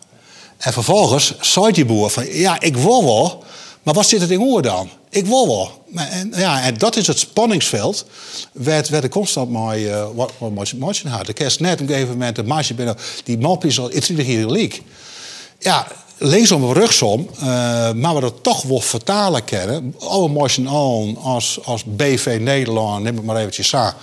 En 0.58 0.74
vervolgens 0.74 1.34
zei 1.42 1.72
die 1.72 1.86
boer 1.86 2.10
van, 2.10 2.34
ja, 2.34 2.60
ik 2.62 2.78
wil 2.78 3.04
wel, 3.04 3.44
maar 3.84 3.94
wat 3.94 4.08
zit 4.08 4.22
het 4.22 4.30
in 4.30 4.42
oor 4.42 4.62
dan? 4.62 4.90
Ik 5.10 5.26
wil 5.26 5.48
wel. 5.48 5.84
En, 5.96 6.34
ja, 6.36 6.62
en 6.62 6.78
dat 6.78 6.96
is 6.96 7.08
het 7.08 7.20
spanningsveld. 7.20 8.06
Werd, 8.52 8.90
werd 8.90 9.04
er 9.04 9.10
constant 9.10 9.50
mooi, 9.50 9.90
uh, 9.90 10.06
wat, 10.16 10.32
mooi 10.40 11.02
had. 11.08 11.26
De 11.26 11.34
net 11.60 11.74
op 11.74 11.80
een 11.80 11.88
gegeven 11.88 12.10
moment 12.10 12.38
een 12.38 12.48
meisje 12.48 12.74
binnen. 12.74 12.96
Die 13.24 13.38
mop 13.38 13.66
is 13.66 13.80
al 13.80 13.94
iets 13.94 14.08
leak. 14.08 14.82
Ja, 15.60 15.88
linksom 16.18 16.64
of 16.64 16.74
rugsom, 16.74 17.30
uh, 17.36 17.44
maar 17.92 18.16
we 18.16 18.22
dat 18.22 18.44
toch 18.44 18.62
wel 18.62 18.80
vertalen 18.80 19.44
kennen. 19.44 19.96
Alle 20.00 20.28
motion 20.28 20.68
on 20.68 21.18
als, 21.18 21.60
als 21.64 21.84
BV 21.84 22.38
Nederland, 22.42 23.04
neem 23.04 23.16
het 23.16 23.26
maar 23.26 23.38
eventjes 23.38 23.68
sa, 23.68 23.96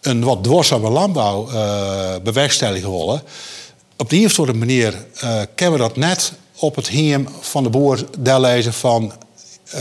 een 0.00 0.24
wat 0.24 0.44
dwarszame 0.44 0.90
landbouw 0.90 1.50
uh, 1.50 2.14
bewerkstelligen 2.22 2.90
willen. 2.90 3.22
Op 3.96 4.10
die 4.10 4.26
of 4.26 4.38
andere 4.38 4.58
manier 4.58 5.06
kennen 5.54 5.78
we 5.78 5.86
dat 5.86 5.96
net 5.96 6.32
op 6.58 6.76
het 6.76 6.88
hiem 6.88 7.28
van 7.40 7.62
de 7.62 7.70
boer 7.70 8.04
lezen 8.22 8.72
van 8.72 9.12
uh, 9.74 9.80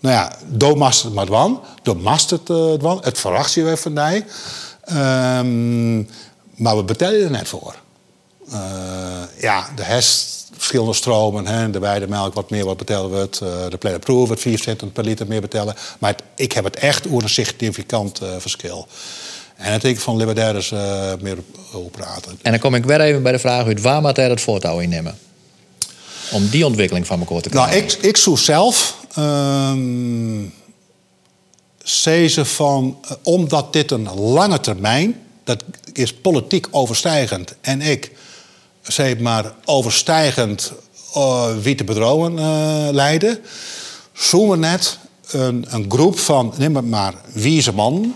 nou 0.00 0.14
ja, 0.14 0.32
do 0.46 0.74
mast 0.74 1.02
het 1.02 1.12
maar 1.12 1.26
wan, 1.26 1.60
do 1.82 1.94
mast 1.94 2.30
het 2.30 2.48
uh, 2.48 3.00
het 3.00 3.18
verwacht 3.18 3.54
je 3.54 3.62
weer 3.62 3.76
van 3.76 3.92
mij. 3.92 4.24
Um, 4.92 6.08
maar 6.54 6.76
we 6.76 6.84
betalen 6.84 7.24
er 7.24 7.30
net 7.30 7.48
voor. 7.48 7.74
Uh, 8.52 8.56
ja, 9.40 9.68
de 9.76 9.82
hest, 9.82 10.48
verschillende 10.56 10.92
stromen, 10.92 11.46
hè, 11.46 11.70
de 11.70 11.78
weidemelk 11.78 12.34
wat 12.34 12.50
meer 12.50 12.64
wat 12.64 12.76
betalen 12.76 13.10
we 13.10 13.16
het, 13.16 13.38
de 13.70 13.76
pleine 13.78 14.00
proef 14.00 14.28
wat 14.28 14.40
4 14.40 14.58
cent 14.58 14.92
per 14.92 15.04
liter 15.04 15.26
meer 15.26 15.40
betalen. 15.40 15.74
Maar 15.98 16.14
ik 16.34 16.52
heb 16.52 16.64
het 16.64 16.76
echt 16.76 17.06
over 17.06 17.22
een 17.22 17.28
significant 17.28 18.20
verschil. 18.38 18.86
En 19.56 19.72
dat 19.72 19.82
ik 19.84 20.00
van 20.00 20.16
libertaires 20.16 20.70
meer 21.20 21.38
op 21.72 21.92
praten. 21.92 22.38
En 22.42 22.50
dan 22.50 22.60
kom 22.60 22.74
ik 22.74 22.84
weer 22.84 23.00
even 23.00 23.22
bij 23.22 23.32
de 23.32 23.38
vraag 23.38 23.80
waar 23.80 24.00
moet 24.00 24.16
hij 24.16 24.28
het 24.28 24.40
voortouw 24.40 24.78
innemen? 24.78 25.18
Om 26.30 26.48
die 26.48 26.66
ontwikkeling 26.66 27.06
van 27.06 27.18
elkaar 27.18 27.40
te 27.40 27.48
krijgen? 27.48 27.72
Nou, 27.72 27.84
ik, 27.84 27.92
ik 27.92 28.16
zoek 28.16 28.38
zelf. 28.38 28.96
Um, 29.18 30.52
ze 31.84 32.44
van, 32.44 32.98
uh, 33.04 33.10
omdat 33.22 33.72
dit 33.72 33.90
een 33.90 34.14
lange 34.14 34.60
termijn, 34.60 35.20
dat 35.44 35.64
is 35.92 36.14
politiek 36.14 36.66
overstijgend. 36.70 37.54
En 37.60 37.80
ik, 37.80 38.12
zeg 38.82 39.18
maar, 39.18 39.54
overstijgend 39.64 40.72
uh, 41.16 41.56
wie 41.62 41.74
te 41.74 41.84
bedrouwen 41.84 42.32
uh, 42.32 42.88
leiden. 42.90 43.38
We 44.30 44.56
net 44.56 44.98
een, 45.30 45.66
een 45.68 45.84
groep 45.88 46.18
van, 46.18 46.54
neem 46.56 46.76
het 46.76 46.86
maar, 46.86 47.14
wieze 47.32 47.72
mannen 47.72 48.14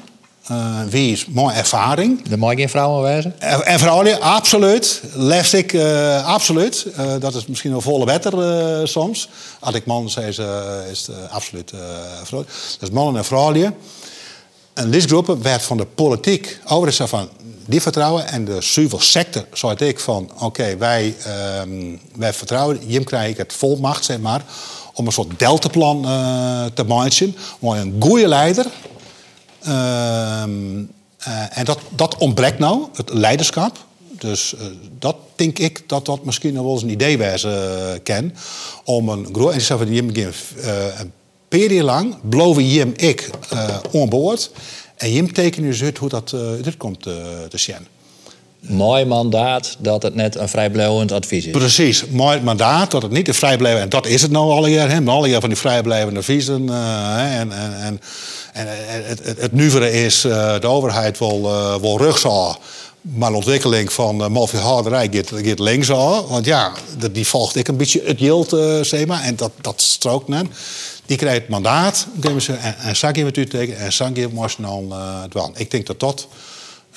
uh, 0.50 0.80
wie 0.88 1.12
is 1.12 1.26
mooi 1.26 1.54
ervaring. 1.54 2.28
De 2.28 2.36
mag 2.36 2.54
geen 2.54 2.68
vrouwen 2.68 3.02
wijzen? 3.02 3.34
En, 3.38 3.66
en 3.66 3.78
vrouwen, 3.78 4.20
absoluut. 4.20 5.02
Lef 5.12 5.52
ik, 5.52 5.72
uh, 5.72 6.26
absoluut. 6.26 6.86
Uh, 6.98 7.12
dat 7.18 7.34
is 7.34 7.46
misschien 7.46 7.70
wel 7.70 7.80
volle 7.80 8.04
wetter 8.04 8.88
soms. 8.88 9.28
Als 9.60 9.74
ik 9.74 9.86
man 9.86 10.10
zei, 10.10 10.28
is 10.90 11.06
het 11.06 11.30
absoluut 11.30 11.72
vrouw. 12.22 12.44
Dus 12.78 12.90
mannen 12.90 13.16
en 13.16 13.24
vrouwen. 13.24 13.74
Een 14.74 14.88
listgroep 14.88 15.42
werd 15.42 15.62
van 15.62 15.76
de 15.76 15.86
politiek 15.86 16.58
overigens 16.64 17.10
van 17.10 17.28
die 17.66 17.82
vertrouwen. 17.82 18.28
En 18.28 18.44
de 18.44 18.60
civil 18.60 19.00
sector 19.00 19.44
zou 19.52 19.74
ik 19.84 20.00
van, 20.00 20.30
oké, 20.38 20.76
wij, 20.76 21.14
um, 21.60 22.00
wij 22.16 22.32
vertrouwen. 22.32 22.80
Jim 22.86 23.04
krijg 23.04 23.30
ik 23.30 23.36
het 23.36 23.52
volmacht, 23.52 24.04
zeg 24.04 24.18
maar, 24.18 24.44
om 24.94 25.06
een 25.06 25.12
soort 25.12 25.38
deltaplan 25.38 26.02
te 26.74 26.84
maken. 26.84 27.36
Maar 27.60 27.78
een 27.78 27.96
goede 27.98 28.28
leider 28.28 28.66
Ehm, 28.66 28.93
eh, 28.93 28.93
en 31.50 31.64
dat, 31.64 31.78
dat 31.96 32.16
ontbreekt 32.16 32.58
nou, 32.58 32.86
het 32.94 33.12
leiderschap. 33.12 33.84
Dus 34.18 34.54
uh, 34.54 34.60
dat 34.98 35.16
denk 35.34 35.58
ik 35.58 35.88
dat 35.88 36.06
dat 36.06 36.24
misschien 36.24 36.54
nog 36.54 36.64
wel 36.64 36.72
eens 36.72 36.82
een 36.82 36.90
idee 36.90 37.18
wijze 37.18 37.48
uh, 37.48 38.00
ken. 38.02 38.34
Om 38.84 39.08
een 39.08 39.28
groot. 39.32 39.52
En 39.52 39.60
van 39.60 39.92
Jim 39.92 40.08
een 40.98 41.12
periode 41.48 41.84
lang 41.84 42.16
bloven 42.28 42.68
Jim 42.68 42.92
ik 42.96 43.30
uh, 43.94 44.04
boord. 44.08 44.50
En 44.96 45.12
Jim 45.12 45.32
tekenen 45.32 45.70
dus 45.70 45.82
uit 45.82 45.98
hoe 45.98 46.08
dat 46.08 46.36
dit 46.62 46.76
komt 46.76 47.02
te 47.02 47.48
zien. 47.58 47.86
Mooi 48.66 49.04
mandaat 49.04 49.76
dat 49.78 50.02
het 50.02 50.14
net 50.14 50.36
een 50.36 50.48
vrijblijvend 50.48 51.12
advies 51.12 51.46
is. 51.46 51.52
Precies, 51.52 52.06
mooi 52.06 52.40
mandaat 52.40 52.90
dat 52.90 53.02
het 53.02 53.10
niet 53.10 53.28
een 53.28 53.34
vrijblijvend... 53.34 53.82
En 53.82 53.88
dat 53.88 54.06
is 54.06 54.22
het 54.22 54.30
nou 54.30 54.50
alle 54.50 54.70
jaar, 54.70 54.90
hè, 54.90 55.00
alle 55.04 55.28
jaar 55.28 55.40
van 55.40 55.48
die 55.48 55.58
vrijblijvende 55.58 56.20
adviezen. 56.20 56.68
en, 57.18 57.52
en, 57.52 57.80
en 57.80 58.00
en 58.54 58.66
het, 58.68 59.24
het, 59.24 59.40
het 59.40 59.52
nuvere 59.52 59.92
is, 59.92 60.24
uh, 60.24 60.60
de 60.60 60.66
overheid 60.66 61.18
wil, 61.18 61.40
uh, 61.44 61.76
wil 61.76 61.98
rugzaal. 61.98 62.58
Maar 63.00 63.30
de 63.30 63.36
ontwikkeling 63.36 63.92
van 63.92 64.20
uh, 64.20 64.28
malveehouderij 64.28 65.08
gaat, 65.12 65.30
gaat 65.34 65.58
links 65.58 65.90
al. 65.90 66.28
Want 66.28 66.44
ja, 66.44 66.72
die 67.12 67.26
volgt 67.26 67.56
ik 67.56 67.68
een 67.68 67.76
beetje 67.76 68.02
het 68.04 68.18
yield, 68.18 68.52
uh, 68.52 68.80
zeg 68.80 69.06
maar. 69.06 69.22
En 69.22 69.36
dat, 69.36 69.50
dat 69.60 69.80
strookt 69.80 70.28
net. 70.28 70.46
Die 71.06 71.16
krijgt 71.16 71.40
het 71.40 71.48
mandaat. 71.48 72.06
En, 72.20 72.40
en 72.78 72.96
Sankie 72.96 73.24
met 73.24 73.36
u 73.36 73.46
tegen. 73.46 73.76
En 73.76 73.92
Sankie 73.92 74.28
moest 74.28 74.62
dan 74.62 74.88
uh, 74.90 75.22
dwan. 75.28 75.52
Ik 75.56 75.70
denk 75.70 75.86
dat 75.86 76.00
dat 76.00 76.26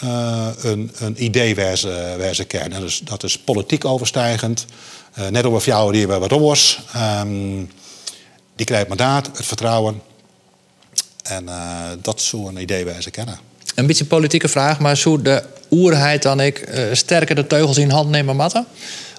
uh, 0.03 0.47
een, 0.61 0.91
een 0.99 1.23
idee 1.23 1.55
wijze, 1.55 2.13
wijze 2.17 2.43
kern. 2.43 2.73
En 2.73 2.81
dus, 2.81 2.99
dat 2.99 3.23
is 3.23 3.37
politiek 3.37 3.85
overstijgend. 3.85 4.65
Uh, 5.19 5.27
net 5.27 5.45
over 5.45 5.67
jou 5.67 5.91
die 5.91 6.07
we 6.07 6.17
wat 6.17 6.31
oors. 6.31 6.79
Um, 6.95 7.71
die 8.55 8.65
krijgt 8.65 8.87
mandaat, 8.87 9.29
het 9.37 9.45
vertrouwen. 9.45 10.01
En 11.23 11.43
uh, 11.43 11.83
dat 12.01 12.19
is 12.19 12.27
zo'n 12.27 12.57
idee 12.57 12.85
wij 12.85 13.01
ze 13.01 13.11
kennen. 13.11 13.39
Een 13.75 13.87
beetje 13.87 14.03
een 14.03 14.09
politieke 14.09 14.47
vraag, 14.47 14.79
maar 14.79 14.97
zou 14.97 15.21
de 15.21 15.43
oerheid 15.71 16.23
dan 16.23 16.39
ik 16.39 16.69
sterker 16.91 17.35
de 17.35 17.47
teugels 17.47 17.77
in 17.77 17.89
hand 17.89 18.09
nemen 18.09 18.35
matten? 18.35 18.67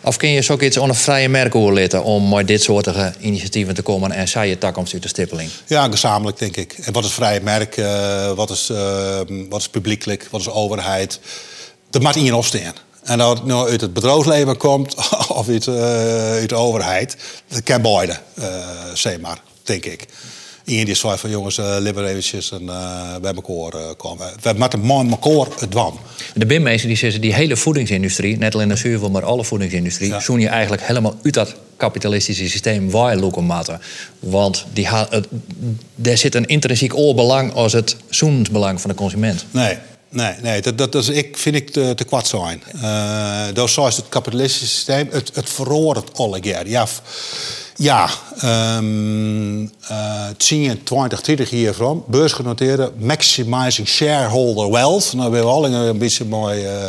Of 0.02 0.16
kun 0.16 0.28
je 0.28 0.42
zoiets 0.42 0.76
onder 0.76 0.96
vrije 0.96 1.28
merken 1.28 1.72
litten 1.72 2.04
om 2.04 2.28
met 2.28 2.46
dit 2.46 2.62
soort 2.62 2.88
initiatieven 3.20 3.74
te 3.74 3.82
komen 3.82 4.10
en 4.12 4.28
zij 4.28 4.48
je 4.48 4.58
takkomst 4.58 4.92
uit 4.92 5.02
de 5.02 5.08
stippeling? 5.08 5.50
Ja, 5.66 5.88
gezamenlijk 5.90 6.38
denk 6.38 6.56
ik. 6.56 6.72
En 6.72 6.92
wat 6.92 7.04
is 7.04 7.12
vrije 7.12 7.40
merk? 7.40 7.76
Uh, 7.76 8.32
wat, 8.32 8.50
is, 8.50 8.70
uh, 8.70 9.18
wat 9.48 9.60
is 9.60 9.68
publiekelijk? 9.68 10.28
Wat 10.30 10.40
is 10.40 10.48
overheid? 10.48 11.20
Dat 11.90 12.02
maakt 12.02 12.16
in 12.16 12.34
opstaan. 12.34 12.74
En 13.02 13.18
dat 13.18 13.38
het 13.38 13.46
nou 13.46 13.70
uit 13.70 13.80
het 13.80 13.92
bedrijfsleven 13.92 14.56
komt 14.56 14.94
of 15.28 15.48
uit, 15.48 15.68
uit 15.68 16.48
de 16.48 16.54
overheid, 16.54 17.16
dat 17.48 17.62
kan 17.62 17.82
beide, 17.82 18.18
zeg 18.94 19.20
maar, 19.20 19.40
denk 19.62 19.84
ik. 19.84 20.06
Iedereen 20.68 20.84
die 20.84 20.94
zei 20.94 21.18
van 21.18 21.30
jongens, 21.30 21.58
uh, 21.58 21.76
eventjes 21.84 22.52
en 22.52 22.62
uh, 22.62 23.16
bij 23.16 23.34
elkaar 23.34 23.80
uh, 23.80 23.86
komen. 23.96 24.26
We 24.42 24.54
moeten 24.56 24.80
man 24.80 25.10
elkaar 25.10 25.46
het 25.58 25.70
dwan. 25.70 25.98
De 26.34 26.46
BIM-mensen 26.46 26.88
die 26.88 26.96
zeggen 26.96 27.20
die 27.20 27.34
hele 27.34 27.56
voedingsindustrie, 27.56 28.36
net 28.36 28.54
alleen 28.54 28.68
de 28.68 28.76
zuivel, 28.76 29.10
maar 29.10 29.24
alle 29.24 29.44
voedingsindustrie, 29.44 30.08
ja. 30.08 30.20
zoen 30.20 30.40
je 30.40 30.48
eigenlijk 30.48 30.82
helemaal 30.82 31.14
uit 31.22 31.34
dat 31.34 31.54
kapitalistische 31.76 32.48
systeem 32.48 32.90
waar 32.90 33.16
je 33.16 33.40
matten. 33.40 33.80
Want 34.18 34.66
die 34.72 34.86
ha, 34.86 35.08
er 36.02 36.18
zit 36.18 36.34
een 36.34 36.46
intrinsiek 36.46 36.96
oorbelang 36.96 37.52
als 37.52 37.72
het 37.72 37.96
zoensbelang 38.08 38.80
van 38.80 38.90
de 38.90 38.96
consument. 38.96 39.44
Nee, 39.50 39.76
Nee, 40.10 40.34
nee 40.42 40.60
dat, 40.60 40.78
dat, 40.78 40.92
dat 40.92 41.02
is, 41.02 41.08
ik, 41.08 41.36
vind 41.36 41.56
ik 41.56 41.70
te, 41.70 41.92
te 41.94 42.04
kwad 42.04 42.26
zijn. 42.26 42.62
Uh, 42.74 43.46
dat 43.52 43.68
is 43.68 43.76
het 43.76 44.08
kapitalistische 44.08 44.66
systeem. 44.66 45.08
Het, 45.10 45.30
het 45.34 45.50
verroort 45.50 46.18
alle 46.18 46.40
keer. 46.40 46.68
Ja, 46.68 46.86
ja, 47.78 48.08
um, 48.44 49.60
uh, 49.90 50.26
10, 50.36 50.82
20, 50.84 51.20
30 51.20 51.50
jaar 51.50 51.74
van. 51.74 52.04
Beursgenoteerde, 52.06 52.92
maximizing 52.96 53.88
shareholder 53.88 54.70
wealth. 54.70 55.12
Nou, 55.12 55.30
we 55.30 55.36
hebben 55.36 55.54
al 55.54 55.66
een 55.66 55.98
beetje 55.98 56.24
mooi 56.24 56.64
uh, 56.64 56.86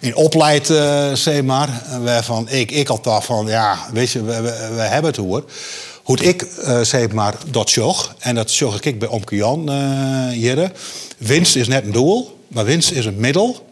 in 0.00 0.16
opleid, 0.16 0.68
uh, 0.68 1.12
zeg 1.12 1.42
maar. 1.42 1.82
Waarvan 2.02 2.48
ik, 2.48 2.70
ik 2.70 2.88
altijd 2.88 3.24
van, 3.24 3.46
ja, 3.46 3.78
weet 3.92 4.10
je, 4.10 4.22
we, 4.22 4.40
we, 4.74 4.80
hebben 4.80 5.10
het 5.10 5.20
hoor. 5.20 5.44
Hoe 6.02 6.18
ik, 6.18 6.46
uh, 6.58 6.80
zeg 6.80 7.12
maar, 7.12 7.34
dat 7.50 7.70
zag. 7.70 8.14
En 8.18 8.34
dat 8.34 8.50
zag 8.50 8.80
ik 8.80 8.98
bij 8.98 9.08
Omke 9.08 9.36
Jan 9.36 9.70
hier. 10.30 10.72
Winst 11.18 11.56
is 11.56 11.68
net 11.68 11.84
een 11.84 11.92
doel, 11.92 12.38
maar 12.48 12.64
winst 12.64 12.90
is 12.90 13.04
een 13.04 13.20
middel 13.20 13.66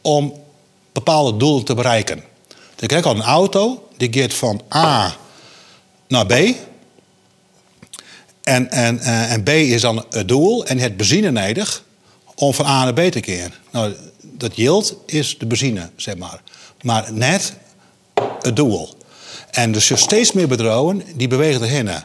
om 0.00 0.34
bepaalde 0.92 1.36
doelen 1.36 1.64
te 1.64 1.74
bereiken. 1.74 2.22
Dan 2.76 2.88
krijg 2.88 3.04
je 3.04 3.08
al 3.08 3.16
een 3.16 3.22
auto, 3.22 3.88
die 3.96 4.20
gaat 4.20 4.34
van 4.34 4.60
A 4.74 5.16
naar 6.10 6.26
B. 6.26 6.32
En, 8.42 8.70
en, 8.70 8.98
eh, 8.98 9.32
en 9.32 9.42
B 9.42 9.48
is 9.48 9.80
dan 9.80 10.04
het 10.10 10.28
doel 10.28 10.66
en 10.66 10.78
het 10.78 10.96
benzine 10.96 11.30
nodig 11.30 11.84
om 12.34 12.54
van 12.54 12.66
A 12.66 12.84
naar 12.84 12.92
B 12.92 13.12
te 13.12 13.20
keren. 13.20 13.52
Nou, 13.70 13.94
dat 14.20 14.56
yield 14.56 14.96
is 15.06 15.38
de 15.38 15.46
benzine, 15.46 15.90
zeg 15.96 16.16
maar. 16.16 16.42
Maar 16.82 17.12
net 17.12 17.52
het 18.42 18.56
doel. 18.56 18.88
En 19.50 19.72
dus 19.72 19.92
steeds 19.94 20.32
meer 20.32 20.48
bedrijven 20.48 21.02
die 21.16 21.28
bewegen 21.28 21.62
erheen. 21.62 21.88
Uh, 21.88 21.96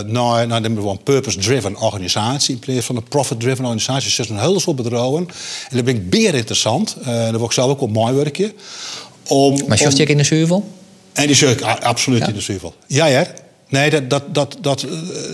naar, 0.00 0.46
naar 0.46 0.64
een 0.64 1.02
purpose-driven 1.02 1.76
organisatie 1.76 2.54
in 2.54 2.60
plaats 2.60 2.86
van 2.86 2.96
een 2.96 3.08
profit-driven 3.08 3.64
organisatie. 3.64 4.08
Dus 4.08 4.18
er 4.18 4.24
zijn 4.24 4.38
heel 4.38 4.60
veel 4.60 4.74
bedrijven. 4.74 5.28
En 5.68 5.76
dat 5.76 5.84
vind 5.84 5.88
ik 5.88 6.10
beer 6.10 6.34
interessant. 6.34 6.96
Uh, 7.00 7.06
dat 7.24 7.32
word 7.32 7.44
ik 7.44 7.52
zelf 7.52 7.70
ook 7.70 7.80
een 7.80 7.90
mooi 7.90 8.14
werkje. 8.14 8.54
Om, 9.28 9.60
maar 9.66 9.96
je 9.96 10.06
in 10.06 10.16
de 10.16 10.24
zuivel? 10.24 10.72
En 11.14 11.26
die 11.26 11.36
zit 11.36 11.62
absoluut 11.62 12.28
in 12.28 12.34
de 12.34 12.40
zuivel. 12.40 12.74
Ja, 12.86 13.06
ja. 13.06 13.26
Nee, 13.68 13.90
dat, 13.90 14.10
dat, 14.10 14.22
dat, 14.34 14.56
dat, 14.60 14.82
eh, 14.82 14.90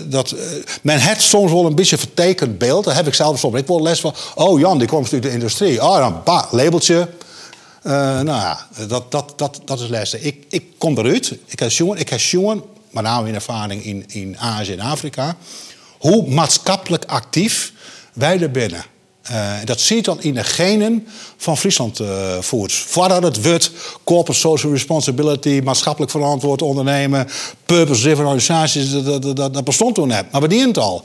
dat, 0.07 0.31
eh, 0.31 0.39
men 0.81 0.99
heeft 0.99 1.21
soms 1.21 1.51
wel 1.51 1.65
een 1.65 1.75
beetje 1.75 1.97
vertekend 1.97 2.57
beeld. 2.57 2.83
Dat 2.83 2.93
heb 2.93 3.07
ik 3.07 3.13
zelf 3.13 3.39
soms. 3.39 3.57
Ik 3.57 3.67
word 3.67 3.83
les 3.83 3.99
van, 3.99 4.13
oh 4.35 4.59
Jan, 4.59 4.77
die 4.77 4.87
komt 4.87 5.13
uit 5.13 5.23
de 5.23 5.31
industrie. 5.31 5.83
Oh, 5.83 5.97
dan 5.97 6.21
ba, 6.23 6.47
labeltje. 6.51 7.07
Uh, 7.83 7.91
nou 7.93 8.25
ja, 8.25 8.67
dat, 8.87 9.11
dat, 9.11 9.33
dat, 9.35 9.61
dat 9.65 9.79
is 9.79 9.87
les. 9.87 10.13
Ik, 10.13 10.45
ik 10.49 10.63
kom 10.77 10.97
eruit. 10.97 11.37
Ik 11.45 11.59
heb 11.59 11.71
jongen, 11.71 11.97
ik 11.97 12.09
heb 12.09 12.19
jongen, 12.19 12.63
met 12.91 13.03
name 13.03 13.27
in 13.27 13.33
ervaring 13.33 13.85
in, 13.85 14.03
in 14.07 14.37
Azië 14.39 14.71
en 14.71 14.79
Afrika. 14.79 15.35
Hoe 15.97 16.29
maatschappelijk 16.29 17.05
actief 17.05 17.73
wij 18.13 18.41
er 18.41 18.51
binnen. 18.51 18.83
Uh, 19.31 19.51
dat 19.65 19.79
ziet 19.79 20.05
dan 20.05 20.21
in 20.21 20.33
de 20.33 20.43
genen 20.43 21.07
van 21.37 21.57
Friesland 21.57 21.99
uh, 21.99 22.07
voort. 22.39 22.73
Voordat 22.73 23.23
het 23.23 23.41
wordt 23.41 23.71
corporate 24.03 24.39
social 24.39 24.71
responsibility, 24.71 25.61
maatschappelijk 25.63 26.11
verantwoord 26.11 26.61
ondernemen, 26.61 27.27
purpose-driven 27.65 28.23
organisaties, 28.23 28.91
dat, 28.91 29.05
dat, 29.05 29.35
dat, 29.35 29.53
dat, 29.53 29.63
bestond 29.63 29.95
toen 29.95 30.07
net. 30.07 30.31
Maar 30.31 30.41
bedient 30.41 30.77
al. 30.77 31.03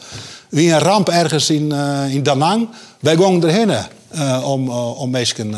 Wie 0.49 0.72
een 0.72 0.79
ramp 0.79 1.09
ergens 1.09 1.51
in, 1.51 1.72
uh, 1.72 2.14
in 2.14 2.22
Danang, 2.22 2.68
wij 3.01 3.16
gingen 3.16 3.43
erheen 3.45 3.70
uh, 4.14 4.49
om, 4.51 4.70
om 4.70 5.11
mensen 5.11 5.51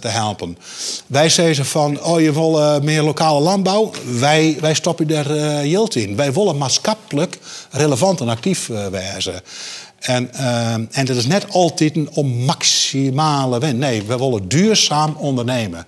te 0.00 0.08
helpen. 0.08 0.58
Wij 1.06 1.28
zeiden 1.28 1.64
van, 1.64 2.02
oh 2.02 2.20
je 2.20 2.32
wil 2.32 2.80
meer 2.82 3.02
lokale 3.02 3.40
landbouw, 3.40 3.90
wij, 4.18 4.56
wij 4.60 4.74
stoppen 4.74 5.08
daar 5.08 5.30
uh, 5.30 5.86
in. 5.92 6.16
Wij 6.16 6.32
willen 6.32 6.56
maatschappelijk 6.56 7.38
relevant 7.70 8.20
en 8.20 8.28
actief 8.28 8.66
wezen. 8.90 9.42
En, 10.00 10.30
uh, 10.34 10.72
en 10.72 11.04
dat 11.04 11.16
is 11.16 11.26
net 11.26 11.50
altijd 11.50 11.96
een 11.96 12.10
om 12.12 12.28
maximale 12.44 13.58
win. 13.58 13.78
Nee, 13.78 14.02
we 14.02 14.16
willen 14.18 14.48
duurzaam 14.48 15.14
ondernemen. 15.18 15.86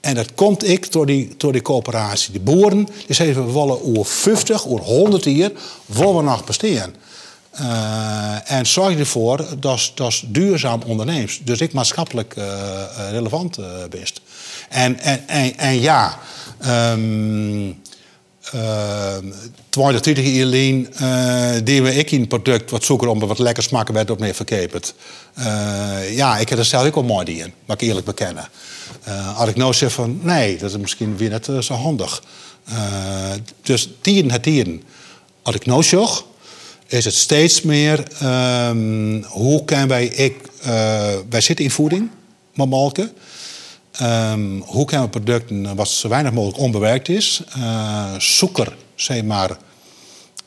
En 0.00 0.14
dat 0.14 0.34
komt 0.34 0.68
ik 0.68 0.92
door 0.92 1.06
die, 1.06 1.34
door 1.36 1.52
die 1.52 1.62
coöperatie. 1.62 2.32
De 2.32 2.40
boeren 2.40 2.88
die 3.06 3.14
zeggen 3.14 3.46
we 3.46 3.52
willen 3.52 3.84
over 3.84 4.12
50, 4.12 4.66
over 4.66 4.84
100 4.84 5.24
jaar 5.24 5.50
willen 5.86 6.16
we 6.16 6.22
nog 6.22 6.44
besteden. 6.44 6.94
Uh, 7.60 8.50
en 8.50 8.66
zorg 8.66 8.98
ervoor 8.98 9.46
dat 9.58 9.92
dat 9.94 10.22
duurzaam 10.26 10.82
onderneemt. 10.86 11.46
Dus 11.46 11.60
ik 11.60 11.72
maatschappelijk 11.72 12.34
uh, 12.38 12.44
relevant 13.10 13.58
uh, 13.58 13.66
best. 13.90 14.20
En, 14.68 14.98
en, 14.98 15.28
en, 15.58 15.80
ja, 15.80 16.18
um, 16.66 17.80
uh, 18.54 19.16
20, 19.70 20.24
jaar 20.24 20.44
alleen 20.44 20.88
uh, 21.02 21.52
deden 21.64 21.82
we 21.82 21.94
ik 21.94 22.10
een 22.10 22.26
product 22.26 22.70
wat 22.70 22.84
zoeken 22.84 23.08
om 23.08 23.18
wat 23.18 23.38
lekker 23.38 23.62
smaken 23.62 23.94
werd 23.94 24.10
op 24.10 24.18
meer 24.18 24.34
verkeperd. 24.34 24.94
Uh, 25.38 26.16
ja, 26.16 26.38
ik 26.38 26.48
heb 26.48 26.58
er 26.58 26.64
zelf 26.64 26.86
ook 26.86 26.94
wel 26.94 27.04
mooi 27.04 27.40
in, 27.40 27.52
mag 27.64 27.76
ik 27.76 27.82
eerlijk 27.88 28.06
bekennen. 28.06 28.48
Uh, 29.08 29.38
als 29.38 29.48
ik 29.48 29.56
nou 29.56 29.74
zeg 29.74 29.92
van 29.92 30.18
nee, 30.22 30.56
dat 30.56 30.70
is 30.70 30.76
misschien 30.76 31.16
weer 31.16 31.30
net 31.30 31.48
zo 31.60 31.74
handig. 31.74 32.22
Dus 33.62 33.88
tien 34.00 34.30
het 34.30 34.42
tien. 34.42 34.82
Als 35.42 35.54
ik 35.54 35.66
nou 35.66 35.82
zeg, 35.82 36.24
is 36.86 37.04
het 37.04 37.14
steeds 37.14 37.62
meer 37.62 38.04
um, 38.22 39.24
hoe 39.24 39.64
kunnen 39.64 39.88
wij, 39.88 40.06
ik, 40.06 40.36
wij 41.28 41.40
zitten 41.40 41.64
in 41.64 41.70
voeding, 41.70 42.10
maar 42.54 42.68
malken. 42.68 43.12
Um, 44.02 44.62
hoe 44.66 44.84
kunnen 44.84 45.06
we 45.06 45.20
producten 45.20 45.76
wat 45.76 45.88
zo 45.88 46.08
weinig 46.08 46.32
mogelijk 46.32 46.58
onbewerkt 46.58 47.08
is, 47.08 47.42
uh, 47.58 48.14
suiker, 48.18 48.76
zeg 48.94 49.22
maar, 49.22 49.50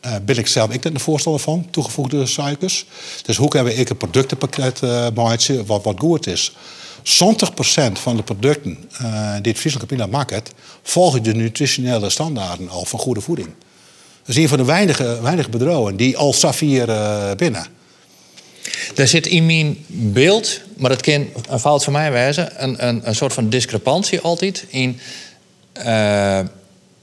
uh, 0.05 0.15
ben 0.25 0.37
ik 0.37 0.47
zelf 0.47 0.71
ik 0.71 0.83
net 0.83 0.93
een 0.93 0.99
voorstander 0.99 1.41
van, 1.41 1.67
toegevoegde 1.71 2.25
suikers. 2.25 2.85
Dus 3.21 3.37
hoe 3.37 3.47
kunnen 3.47 3.73
we 3.73 3.89
een 3.89 3.97
productenpakket 3.97 4.81
uh, 4.81 5.07
maken 5.15 5.65
wat, 5.65 5.83
wat 5.83 5.99
goed 5.99 6.27
is. 6.27 6.51
70% 7.03 7.03
van 7.93 8.15
de 8.15 8.23
producten 8.23 8.89
uh, 9.01 9.33
die 9.41 9.51
het 9.51 9.59
Friesland 9.59 9.87
Campina 9.87 10.05
maakt, 10.05 10.53
volgen 10.83 11.23
de 11.23 11.33
nutritionele 11.33 12.09
standaarden 12.09 12.69
al 12.69 12.85
van 12.85 12.99
goede 12.99 13.21
voeding. 13.21 13.47
Dat 14.23 14.35
is 14.35 14.37
een 14.37 14.47
van 14.47 14.57
de 14.57 14.65
weinige, 14.65 15.21
weinige 15.21 15.49
bedrijven 15.49 15.95
die 15.95 16.17
al 16.17 16.33
Safir 16.33 16.85
binnen. 17.35 17.76
Er 18.95 19.07
zit 19.07 19.27
in 19.27 19.45
mijn 19.45 19.77
beeld, 19.87 20.59
maar 20.77 20.89
dat 20.89 21.01
kan 21.01 21.27
een 21.49 21.59
fout 21.59 21.83
van 21.83 21.93
mij 21.93 22.11
wijzen, 22.11 22.63
een, 22.63 22.87
een, 22.87 23.01
een 23.03 23.15
soort 23.15 23.33
van 23.33 23.49
discrepantie 23.49 24.19
altijd 24.19 24.65
in. 24.67 24.99
Uh, 25.85 26.39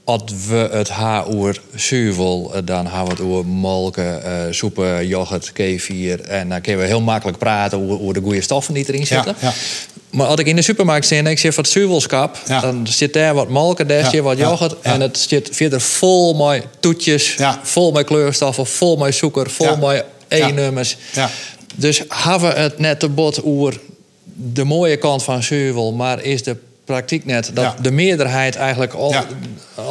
als 0.05 0.21
we 0.47 0.69
het 0.71 0.89
haar 0.89 1.27
over 1.27 1.61
zuivel, 1.75 2.51
eh, 2.53 2.61
dan 2.65 2.87
hebben 2.87 3.05
we 3.05 3.11
het 3.11 3.31
over 3.31 3.45
molken, 3.45 4.21
uh, 4.25 4.31
soepen, 4.49 5.07
yoghurt, 5.07 5.51
kefir. 5.51 6.21
En 6.21 6.49
dan 6.49 6.61
kunnen 6.61 6.81
we 6.81 6.87
heel 6.87 7.01
makkelijk 7.01 7.37
praten 7.37 7.89
over, 7.89 8.13
de 8.13 8.21
goede 8.21 8.41
stoffen 8.41 8.73
die 8.73 8.85
erin 8.87 9.05
zitten. 9.05 9.35
Ja, 9.39 9.47
ja. 9.47 9.53
Maar 10.09 10.27
als 10.27 10.39
ik 10.39 10.47
in 10.47 10.55
de 10.55 10.61
supermarkt 10.61 11.05
sta 11.05 11.15
en 11.15 11.27
ik 11.27 11.39
zeg 11.39 11.55
wat 11.55 11.67
zuivelskap, 11.67 12.39
ja. 12.47 12.61
dan 12.61 12.87
zit 12.87 13.13
daar 13.13 13.33
wat 13.33 13.49
molken, 13.49 13.87
daar 13.87 14.09
zit 14.09 14.21
wat 14.21 14.37
yoghurt. 14.37 14.75
En 14.81 15.01
het 15.01 15.17
zit 15.17 15.49
verder 15.51 15.81
vol 15.81 16.33
met 16.33 16.65
toetjes, 16.79 17.35
vol 17.63 17.91
met 17.91 18.05
kleurstoffen, 18.05 18.65
vol 18.65 18.97
met 18.97 19.15
suiker, 19.15 19.49
vol 19.49 19.77
met 19.77 20.05
E-nummers. 20.37 20.97
Dus 21.75 22.01
hebben 22.07 22.49
we 22.49 22.59
het 22.59 22.79
net 22.79 22.99
te 22.99 23.09
bot 23.09 23.43
over 23.43 23.79
de 24.33 24.63
mooie 24.63 24.97
kant 24.97 25.23
van 25.23 25.43
zuivel, 25.43 25.93
maar 25.93 26.23
is 26.23 26.43
de 26.43 26.57
praktijk 26.85 27.25
net 27.25 27.51
dat 27.53 27.75
de 27.81 27.91
meerderheid 27.91 28.55
eigenlijk 28.55 28.93
al, 28.93 29.15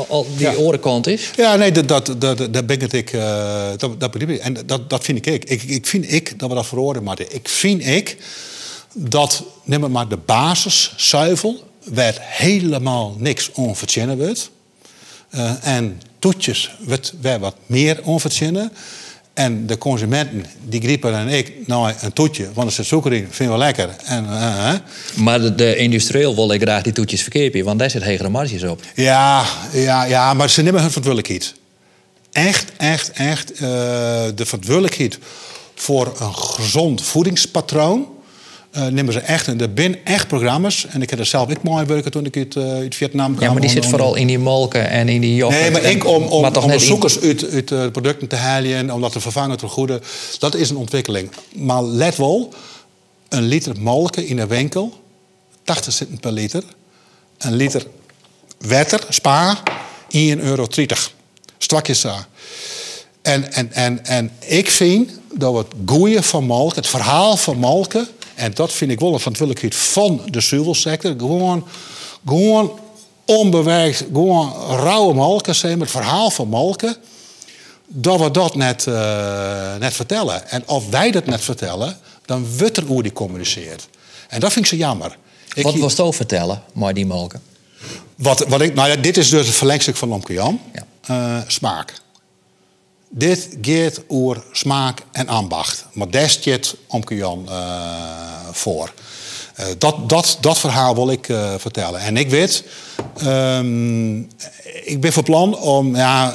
al, 0.09 0.27
die 0.37 0.47
ja. 0.47 0.55
orenkant 0.55 1.07
is? 1.07 1.31
Ja, 1.37 1.57
nee, 1.57 1.73
dat, 1.73 1.89
dat, 1.89 2.15
dat, 2.19 2.53
dat 2.53 2.67
ben 2.67 2.91
ik. 2.91 3.13
Uh, 3.13 3.69
dat, 3.77 4.01
dat 4.01 4.11
begrijp 4.11 4.31
ik. 4.31 4.41
En 4.41 4.57
dat, 4.67 4.91
dat 4.91 5.05
vind 5.05 5.27
ik. 5.27 5.45
ik. 5.45 5.63
Ik 5.63 5.87
vind 5.87 6.13
ik 6.13 6.39
dat 6.39 6.49
we 6.49 6.55
dat 6.55 6.67
verhoren, 6.67 7.03
maar 7.03 7.21
ik 7.29 7.49
vind 7.49 7.87
ik 7.87 8.17
dat, 8.95 9.43
neem 9.65 9.91
maar 9.91 10.09
de 10.09 10.17
basis, 10.17 10.93
zuivel, 10.97 11.63
werd 11.85 12.19
helemaal 12.21 13.17
niks 13.19 13.51
onverzinnen 13.53 14.19
werd. 14.19 14.51
Uh, 15.35 15.53
en 15.63 16.01
toetjes 16.19 16.75
werd, 16.87 17.15
werd 17.21 17.41
wat 17.41 17.57
meer 17.67 18.01
onverzinnen. 18.03 18.73
En 19.35 19.67
de 19.67 19.79
consumenten, 19.79 20.45
die 20.65 20.81
griepen 20.81 21.15
en 21.15 21.29
ik, 21.29 21.53
nou 21.67 21.93
een 22.01 22.13
toetje, 22.13 22.49
want 22.53 22.69
er 22.69 22.75
zit 22.75 22.87
suiker 22.87 23.13
in, 23.13 23.27
vinden 23.31 23.55
we 23.57 23.63
lekker. 23.63 23.89
En, 24.05 24.25
uh, 24.25 24.73
maar 25.15 25.41
de, 25.41 25.55
de 25.55 25.77
industrieel 25.77 26.35
wil 26.35 26.53
ik 26.53 26.63
graag 26.63 26.83
die 26.83 26.93
toetjes 26.93 27.23
verkepen, 27.23 27.65
want 27.65 27.79
daar 27.79 27.91
zit 27.91 28.03
hegere 28.03 28.29
marges 28.29 28.63
op. 28.63 28.81
Ja, 28.95 29.45
ja, 29.73 30.05
ja 30.05 30.35
maar 30.35 30.51
ze 30.51 30.63
nemen 30.63 30.81
hun 30.81 30.91
verantwoordelijkheid. 30.91 31.55
Echt, 32.33 32.73
echt, 32.77 33.11
echt 33.11 33.53
uh, 33.53 33.59
de 34.35 34.45
verantwoordelijkheid 34.45 35.19
voor 35.75 36.15
een 36.19 36.35
gezond 36.35 37.03
voedingspatroon 37.03 38.14
uh, 38.77 38.87
nemen 38.87 39.13
ze 39.13 39.21
echt. 39.21 39.47
En 39.47 39.61
er 39.61 39.71
zijn 39.75 39.99
echt 40.05 40.29
programma's. 40.29 40.87
En 40.87 41.03
ik 41.03 41.11
heb 41.11 41.19
er 41.19 41.27
zelf 41.27 41.51
ook 41.51 41.63
mooi 41.63 41.85
werken 41.85 42.11
toen 42.11 42.25
ik 42.25 42.37
uit, 42.37 42.55
uh, 42.55 42.73
uit 42.73 42.95
Vietnam 42.95 43.33
kwam. 43.35 43.47
Ja, 43.47 43.53
maar 43.53 43.61
die 43.61 43.71
zit 43.71 43.87
vooral 43.87 44.15
in 44.15 44.27
die 44.27 44.39
molken 44.39 44.89
en 44.89 45.09
in 45.09 45.21
die 45.21 45.35
yoghurt. 45.35 45.63
Nee, 45.63 45.71
maar 45.71 45.83
ik 45.83 46.07
om, 46.07 46.23
om, 46.23 46.45
in... 46.45 46.51
uit, 47.23 47.51
uit 47.53 47.71
uh, 47.71 47.87
producten 47.87 48.29
te 48.29 48.37
halen 48.37 48.75
en 48.75 48.93
om 48.93 49.01
dat 49.01 49.13
te 49.13 49.21
vervangen 49.21 49.59
door 49.59 49.71
goede. 49.71 50.01
Dat 50.39 50.55
is 50.55 50.71
een 50.71 50.77
ontwikkeling. 50.77 51.31
Maar 51.55 51.83
let 51.83 52.17
wel, 52.17 52.53
een 53.29 53.43
liter 53.43 53.81
molken 53.81 54.27
in 54.27 54.39
een 54.39 54.49
winkel, 54.49 54.93
80 55.65 55.93
cent 55.93 56.21
per 56.21 56.33
liter. 56.33 56.63
Een 57.39 57.55
liter 57.55 57.87
water, 58.59 59.01
spa, 59.09 59.63
1,30 60.17 60.19
euro. 60.39 60.67
Strakjes 61.59 62.01
daar. 62.01 62.27
En, 63.23 63.53
en, 63.53 63.73
en, 63.73 64.05
en 64.05 64.31
ik 64.47 64.71
vind 64.71 65.11
dat 65.35 65.55
het 65.55 65.67
goede 65.87 66.23
van 66.23 66.45
molken, 66.45 66.77
het 66.77 66.87
verhaal 66.87 67.37
van 67.37 67.57
molken 67.57 68.09
en 68.35 68.55
dat 68.55 68.73
vind 68.73 68.91
ik 68.91 69.01
wel 69.01 69.13
een 69.13 69.19
verantwoordelijkheid 69.19 69.83
van 69.83 70.23
de 70.31 70.41
zuivelsector. 70.41 71.15
Gewoon, 71.19 71.67
gewoon 72.27 72.79
onbewerkt, 73.25 74.05
gewoon 74.13 74.53
rauwe 74.69 75.15
malken 75.15 75.55
zijn 75.55 75.81
het 75.81 75.91
verhaal 75.91 76.31
van 76.31 76.49
malken. 76.49 76.97
Dat 77.87 78.21
we 78.21 78.31
dat 78.31 78.55
net, 78.55 78.87
uh, 78.87 79.77
net 79.77 79.95
vertellen. 79.95 80.51
En 80.51 80.67
als 80.67 80.83
wij 80.91 81.11
dat 81.11 81.27
net 81.27 81.41
vertellen, 81.41 81.99
dan 82.25 82.57
wordt 82.59 82.77
er 82.77 82.85
hoe 82.85 83.03
die 83.03 83.13
communiceert. 83.13 83.89
En 84.29 84.41
dat 84.41 84.53
vind 84.53 84.65
ik 84.65 84.71
zo 84.71 84.77
jammer. 84.77 85.17
Ik, 85.55 85.63
wat 85.63 85.77
was 85.77 85.97
het 85.97 86.15
vertellen, 86.15 86.63
maar 86.73 86.95
die 86.95 87.07
malken? 87.07 87.43
Wat, 88.17 88.45
wat 88.49 88.61
ik, 88.61 88.75
nou 88.75 88.89
ja, 88.89 88.97
dit 88.97 89.17
is 89.17 89.29
dus 89.29 89.47
het 89.47 89.57
verlengstuk 89.57 89.97
van 89.97 90.09
Lomke 90.09 90.33
Jan. 90.33 90.61
Ja. 90.73 90.85
Uh, 91.11 91.43
smaak. 91.47 91.95
Dit 93.17 93.49
gaat 93.63 94.01
over 94.09 94.43
smaak 94.53 95.01
en 95.13 95.29
ambacht. 95.29 95.85
Maar 95.93 96.11
daar 96.11 96.31
staat 96.31 96.77
Omke 96.87 97.15
Jan 97.15 97.47
uh, 97.49 97.59
voor. 98.53 98.93
Uh, 99.61 99.67
dat, 99.79 100.09
dat, 100.09 100.39
dat 100.41 100.59
verhaal 100.59 100.95
wil 100.95 101.11
ik 101.11 101.29
uh, 101.29 101.55
vertellen. 101.59 102.01
En 102.01 102.17
ik 102.17 102.31
weet, 102.31 102.65
Ehm, 103.17 104.19
ik 104.85 105.01
ben 105.01 105.13
van 105.13 105.23
plan 105.23 105.59
om, 105.59 105.97
ja, 105.97 106.35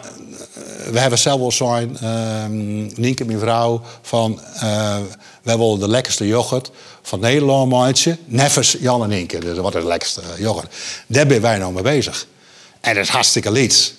we 0.92 1.00
hebben 1.00 1.20
zelf 1.20 1.40
wel 1.40 1.52
zijn, 1.52 1.98
um, 2.44 2.92
Nienke, 2.96 3.26
mijn 3.26 3.40
vrouw, 3.40 3.82
van 4.02 4.40
uh, 4.56 4.98
wij 5.42 5.58
willen 5.58 5.80
de 5.80 5.88
lekkerste 5.88 6.28
yoghurt 6.28 6.72
van 7.02 7.20
Nederland 7.20 7.70
maken. 7.70 8.18
Neffers 8.26 8.78
Jan 8.80 9.04
en 9.04 9.10
Nienke, 9.10 9.40
dus 9.40 9.58
wat 9.58 9.76
is 9.76 9.82
de 9.82 9.88
lekkerste 9.88 10.22
yoghurt. 10.38 10.76
Daar 11.08 11.26
zijn 11.28 11.42
wij 11.42 11.58
nou 11.58 11.74
mee 11.74 11.84
bezig. 11.84 12.28
En 12.82 12.96
dat 12.96 13.04
is 13.04 13.10
hartstikke 13.10 13.52
lied. 13.52 13.94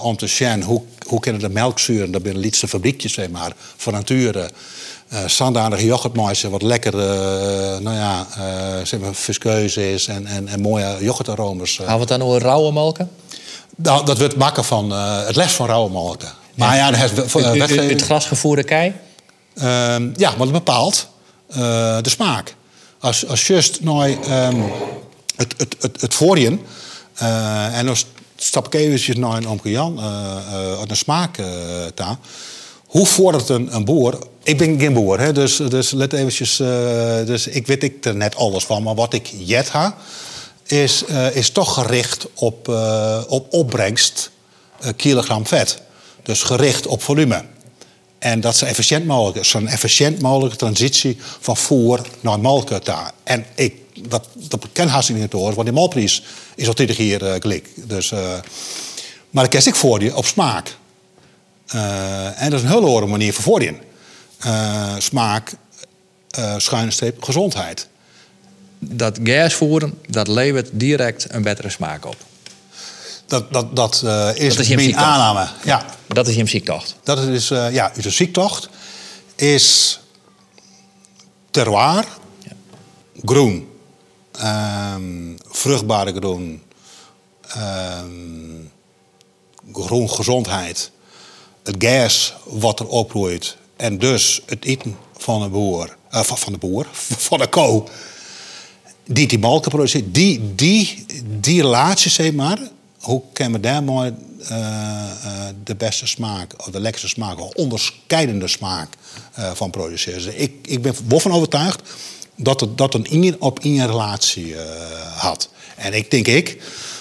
Om 0.00 0.16
te 0.16 0.26
zien 0.26 0.62
hoe, 0.62 0.82
hoe 1.10 1.20
kunnen 1.20 1.40
de 1.40 1.48
melkzuren, 1.48 2.10
dat 2.10 2.22
zijn 2.22 2.34
de 2.34 2.40
liedste 2.40 2.68
fabriekjes, 2.68 3.12
zeg 3.12 3.30
maar, 3.30 3.52
van 3.76 3.92
nature. 3.92 4.50
Uh, 5.12 5.80
yoghurtmaatje, 5.80 6.50
wat 6.50 6.62
lekker, 6.62 6.94
uh, 6.94 7.00
nou 7.78 7.96
ja, 7.96 8.26
uh, 8.38 8.84
zeg 8.84 9.00
maar, 9.00 9.14
viskeus 9.14 9.76
is 9.76 10.06
en, 10.06 10.26
en, 10.26 10.48
en 10.48 10.60
mooie 10.60 10.96
yoghurtaromas. 11.00 11.76
Gaan 11.76 11.94
we 11.94 12.00
het 12.00 12.08
dan 12.08 12.22
over 12.22 12.40
rauwe 12.40 12.72
melken? 12.72 13.10
Nou, 13.76 14.06
dat 14.06 14.18
wordt 14.18 14.36
maken 14.36 14.64
van 14.64 14.90
het 14.90 15.36
les 15.36 15.52
van 15.52 15.66
rauwe 15.66 15.90
melken. 15.90 16.28
Maar 16.54 16.76
ja, 16.76 16.88
ja 16.88 16.94
het, 16.94 17.32
het 17.90 18.02
grasgevoerde 18.02 18.64
kei? 18.64 18.92
Ehm, 19.54 20.08
ja, 20.16 20.28
want 20.36 20.40
het 20.40 20.52
bepaalt 20.52 21.08
de 22.02 22.02
smaak. 22.02 22.54
Als, 23.00 23.26
als 23.26 23.46
just 23.46 23.80
nou, 23.82 24.10
um, 24.10 24.72
het, 25.36 25.54
het, 25.56 25.76
het, 25.80 26.00
het 26.00 26.14
voorjen, 26.14 26.60
en 27.72 27.86
dan 27.86 27.96
stap 28.42 28.74
eventjes 28.74 29.16
naar 29.16 29.36
een 29.36 29.48
omke 29.48 29.70
Jan, 29.70 29.96
de 30.86 30.94
smaak 30.94 31.36
daar 31.94 32.18
hoe 32.90 33.06
vordert 33.06 33.48
een, 33.48 33.74
een 33.74 33.84
boer? 33.84 34.18
Ik 34.42 34.58
ben 34.58 34.80
geen 34.80 34.92
boer, 34.92 35.20
hè, 35.20 35.32
dus, 35.32 35.56
dus 35.56 35.90
let 35.90 36.12
eventjes. 36.12 36.60
Uh, 36.60 36.68
dus 37.26 37.46
ik 37.46 37.66
weet 37.66 37.82
ik 37.82 38.04
er 38.04 38.16
net 38.16 38.36
alles 38.36 38.64
van. 38.64 38.82
Maar 38.82 38.94
wat 38.94 39.14
ik 39.14 39.30
jet 39.38 39.68
ha, 39.68 39.96
is, 40.66 41.04
uh, 41.08 41.36
is 41.36 41.50
toch 41.50 41.74
gericht 41.74 42.26
op, 42.34 42.68
uh, 42.68 43.22
op 43.28 43.52
opbrengst 43.52 44.30
kilogram 44.96 45.46
vet. 45.46 45.80
Dus 46.22 46.42
gericht 46.42 46.86
op 46.86 47.02
volume. 47.02 47.44
En 48.18 48.40
dat 48.40 48.54
is 48.54 48.62
efficiënt 48.62 49.06
mogelijk. 49.06 49.44
Zo'n 49.44 49.68
efficiënt 49.68 50.20
mogelijke 50.20 50.56
transitie 50.56 51.18
van 51.40 51.56
voer 51.56 52.00
naar 52.20 52.40
melk. 52.40 52.70
En 53.22 53.46
ik, 53.54 53.74
dat, 54.08 54.28
dat 54.34 54.66
ken 54.72 54.88
haast 54.88 55.12
niet 55.12 55.32
hoor, 55.32 55.54
want 55.54 55.66
die 55.66 55.76
malprijs 55.76 56.22
is 56.54 56.66
al 56.66 56.74
20 56.74 56.96
hier 56.96 57.22
uh, 57.22 57.34
gelijk. 57.38 57.68
Dus, 57.74 58.10
maar 59.30 59.44
dat 59.44 59.48
kies 59.48 59.66
ik 59.66 59.74
voor 59.74 59.98
die 59.98 60.16
op 60.16 60.26
smaak. 60.26 60.76
Uh, 61.74 62.42
en 62.42 62.50
dat 62.50 62.60
is 62.60 62.70
een 62.70 62.72
hele 62.72 63.06
manier 63.06 63.32
voor 63.32 63.42
voordien. 63.42 63.80
Uh, 64.46 64.94
smaak, 64.98 65.52
uh, 66.38 66.54
schuine 66.56 66.90
streep, 66.90 67.22
gezondheid. 67.22 67.88
Dat 68.78 69.18
gasvoeren, 69.22 69.98
dat 70.08 70.28
levert 70.28 70.68
direct 70.72 71.26
een 71.28 71.42
betere 71.42 71.70
smaak 71.70 72.06
op. 72.06 72.16
Dat, 73.26 73.52
dat, 73.52 73.76
dat, 73.76 73.94
is, 74.34 74.56
dat 74.56 74.66
is 74.66 74.74
mijn 74.74 74.96
aanname. 74.96 75.48
Ja. 75.64 75.84
Dat 76.06 76.28
is 76.28 76.34
je 76.34 76.46
ziektocht. 76.46 76.96
Dat 77.02 77.18
is, 77.18 77.48
ja, 77.48 77.92
uw 78.02 78.10
ziektocht 78.10 78.68
is 79.36 80.00
terroir, 81.50 82.04
groen, 83.24 83.68
um, 84.44 85.36
vruchtbare 85.48 86.12
groen, 86.12 86.62
um, 87.56 88.70
groen 89.72 90.10
gezondheid. 90.10 90.90
Het 91.62 91.76
gas 91.78 92.34
wat 92.44 92.80
er 92.80 92.86
oproeit. 92.86 93.56
En 93.76 93.98
dus 93.98 94.42
het 94.46 94.64
eten 94.64 94.96
van 95.16 95.42
de 95.42 95.48
boer, 95.48 95.96
uh, 96.14 96.22
van 96.22 96.52
de 96.52 96.58
boer, 96.58 96.86
van 97.28 97.38
de 97.38 97.48
ko, 97.48 97.88
die 99.06 99.28
die 99.28 99.38
malken 99.38 99.70
produceert, 99.70 100.14
die, 100.14 100.54
die, 100.54 101.04
die 101.40 101.62
relatie, 101.62 102.10
zeg 102.10 102.32
maar, 102.32 102.58
hoe 103.00 103.22
kunnen 103.32 103.52
we 103.52 103.60
daar 103.60 103.82
mooi 103.82 104.14
uh, 104.40 104.48
de 105.64 105.74
beste 105.74 106.06
smaak, 106.06 106.54
of 106.56 106.66
de 106.66 106.80
lekkerste 106.80 107.08
smaak, 107.08 107.40
of 107.40 107.54
onderscheidende 107.54 108.48
smaak 108.48 108.88
van 109.54 109.70
produceren? 109.70 110.22
Dus 110.22 110.34
ik, 110.34 110.52
ik 110.62 110.82
ben 110.82 110.94
van 111.20 111.32
overtuigd 111.32 111.82
dat 112.42 112.60
het 112.60 112.78
dat 112.78 112.94
een 112.94 113.36
op 113.38 113.60
in 113.60 113.86
relatie 113.86 114.54
had. 115.16 115.48
En 115.76 115.94
ik 115.94 116.10
denk 116.10 116.26
ik, 116.26 116.58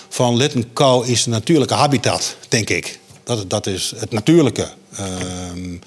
van 0.10 0.36
Litten 0.36 0.74
kou 0.74 1.08
is 1.08 1.26
een 1.26 1.32
natuurlijke 1.32 1.74
habitat, 1.74 2.36
denk 2.48 2.70
ik. 2.70 3.00
Dat, 3.24 3.50
dat 3.50 3.68
is 3.68 3.94
het 3.96 4.12
natuurlijke. 4.12 4.70
Ehm, 4.96 5.78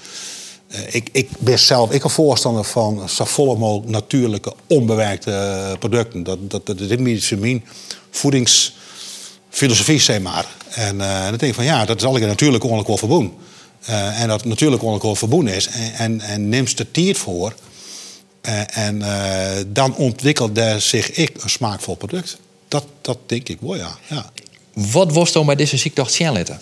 eh, 0.68 0.94
ik, 0.94 1.08
ik 1.12 1.28
ben 1.38 1.58
zelf 1.58 1.90
ik 1.90 2.04
een 2.04 2.10
voorstander 2.10 2.64
van 2.64 3.08
zo 3.08 3.56
mogelijk 3.56 3.88
natuurlijke, 3.88 4.54
onbewerkte 4.66 5.76
producten. 5.78 6.22
Dat, 6.22 6.50
dat, 6.50 6.66
dat 6.66 6.80
is 6.80 7.30
mijn 7.30 7.64
voedingsfilosofie, 8.10 10.00
zeg 10.00 10.20
maar. 10.20 10.46
En, 10.70 10.96
uh, 10.96 11.22
dan 11.22 11.36
denk 11.36 11.42
ik 11.42 11.54
van 11.54 11.64
ja, 11.64 11.84
dat 11.84 11.96
is 11.96 12.04
altijd 12.04 12.26
natuurlijk 12.26 12.64
ongeluk 12.64 12.86
wel 12.86 12.96
verboen. 12.96 13.32
Uh, 13.88 14.20
en 14.20 14.28
dat 14.28 14.44
natuurlijk 14.44 14.82
ongeluk 14.82 15.02
wel 15.02 15.14
verboen 15.14 15.48
is. 15.48 15.66
En, 15.66 15.92
en, 15.94 16.20
en 16.20 16.48
neemt 16.48 16.76
de 16.76 16.90
tijd 16.90 17.18
voor. 17.18 17.54
Uh, 18.48 18.76
en 18.76 19.02
dan 19.72 19.96
ontwikkelt 19.96 20.58
er 20.58 20.80
zich 20.80 21.10
ik 21.10 21.42
een 21.42 21.50
smaakvol 21.50 21.94
product. 21.94 22.38
Dat, 22.68 22.84
dat 23.00 23.18
denk 23.26 23.48
ik 23.48 23.60
wel, 23.60 23.76
ja. 23.76 23.98
ja. 24.06 24.30
Wat 24.72 25.12
was 25.12 25.32
dan 25.32 25.46
bij 25.46 25.54
deze 25.54 25.76
ziekte 25.76 26.04
Sjælitten? 26.04 26.60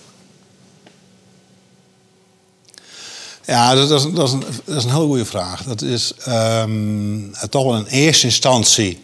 Ja, 3.46 3.74
dat 3.74 3.90
is, 3.90 4.02
dat 4.12 4.28
is, 4.28 4.32
een, 4.32 4.44
dat 4.64 4.76
is 4.76 4.84
een 4.84 4.90
heel 4.90 5.06
goede 5.06 5.24
vraag. 5.24 5.62
Dat 5.62 5.82
is 5.82 6.12
um, 6.28 7.32
toch 7.50 7.64
wel 7.64 7.76
in 7.76 7.86
eerste 7.86 8.26
instantie 8.26 9.02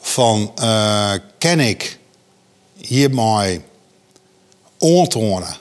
van... 0.00 0.52
Uh, 0.60 1.12
ken 1.38 1.60
ik 1.60 1.98
hiermee 2.76 3.60
aantonen 4.80 5.56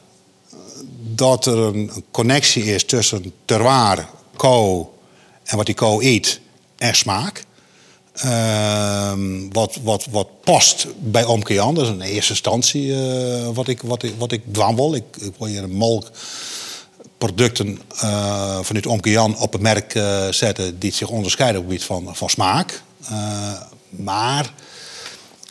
dat 1.13 1.45
er 1.45 1.57
een 1.57 2.03
connectie 2.11 2.63
is 2.63 2.85
tussen 2.85 3.33
terroir, 3.45 4.07
co 4.35 4.93
en 5.43 5.57
wat 5.57 5.65
die 5.65 5.75
co 5.75 6.01
eet 6.01 6.39
en 6.77 6.95
smaak. 6.95 7.45
Uh, 8.25 9.11
wat, 9.51 9.79
wat, 9.83 10.07
wat 10.11 10.27
past 10.43 10.87
bij 10.99 11.23
Omkean. 11.23 11.75
Dat 11.75 11.83
is 11.83 11.89
in 11.89 12.01
eerste 12.01 12.31
instantie 12.31 12.85
uh, 12.85 13.47
wat, 13.53 13.67
ik, 13.67 13.81
wat, 13.81 14.03
ik, 14.03 14.13
wat 14.17 14.31
ik 14.31 14.41
wil. 14.75 14.95
Ik, 14.95 15.03
ik 15.19 15.33
wil 15.37 15.47
hier 15.47 15.63
een 15.63 15.75
molk 15.75 16.11
producten 17.17 17.79
uh, 18.03 18.59
vanuit 18.61 18.85
Omkejan 18.85 19.37
op 19.37 19.53
een 19.53 19.61
merk 19.61 19.95
uh, 19.95 20.27
zetten 20.29 20.79
die 20.79 20.93
zich 20.93 21.09
onderscheiden 21.09 21.61
op 21.61 21.69
het 21.69 21.81
gebied 21.81 22.03
van, 22.05 22.15
van 22.15 22.29
smaak. 22.29 22.81
Maar 23.89 24.53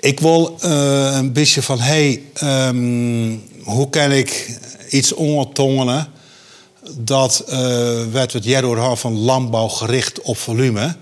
ik 0.01 0.21
wil 0.21 0.57
een 0.61 1.33
beetje 1.33 1.63
van, 1.63 1.81
hey, 1.81 2.23
um, 2.43 3.43
hoe 3.65 3.91
kan 3.91 4.13
ik 4.13 4.59
iets 4.91 5.13
ondertongelen 5.13 6.09
dat 6.99 7.45
werd 8.13 8.33
het 8.33 8.45
jaar 8.45 8.97
van 8.97 9.19
landbouw 9.19 9.69
gericht 9.69 10.21
op 10.21 10.37
volume. 10.39 10.97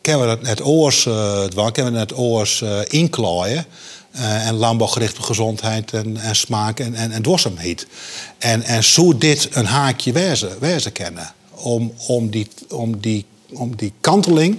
Kennen 0.00 0.28
we 0.28 0.34
dat 0.34 0.42
net 0.42 0.64
oors, 0.64 1.04
uh, 1.04 1.44
we 1.44 2.06
oors 2.14 2.62
inklaaien. 2.88 3.66
Uh, 4.16 4.46
en 4.46 4.54
landbouwgericht 4.54 5.18
op 5.18 5.24
gezondheid 5.24 5.92
en, 5.92 6.16
en 6.16 6.36
smaak 6.36 6.80
en, 6.80 6.94
en, 6.94 7.10
en 7.10 7.22
duurzaamheid. 7.22 7.86
En, 8.38 8.62
en 8.62 8.84
zo 8.84 9.18
dit 9.18 9.48
een 9.52 9.66
haakje 9.66 10.12
wezen, 10.12 10.58
wezen 10.60 10.92
kennen. 10.92 11.34
Om, 11.50 11.92
om, 12.06 12.30
die, 12.30 12.48
om, 12.68 13.00
die, 13.00 13.24
om 13.52 13.76
die 13.76 13.92
kanteling 14.00 14.58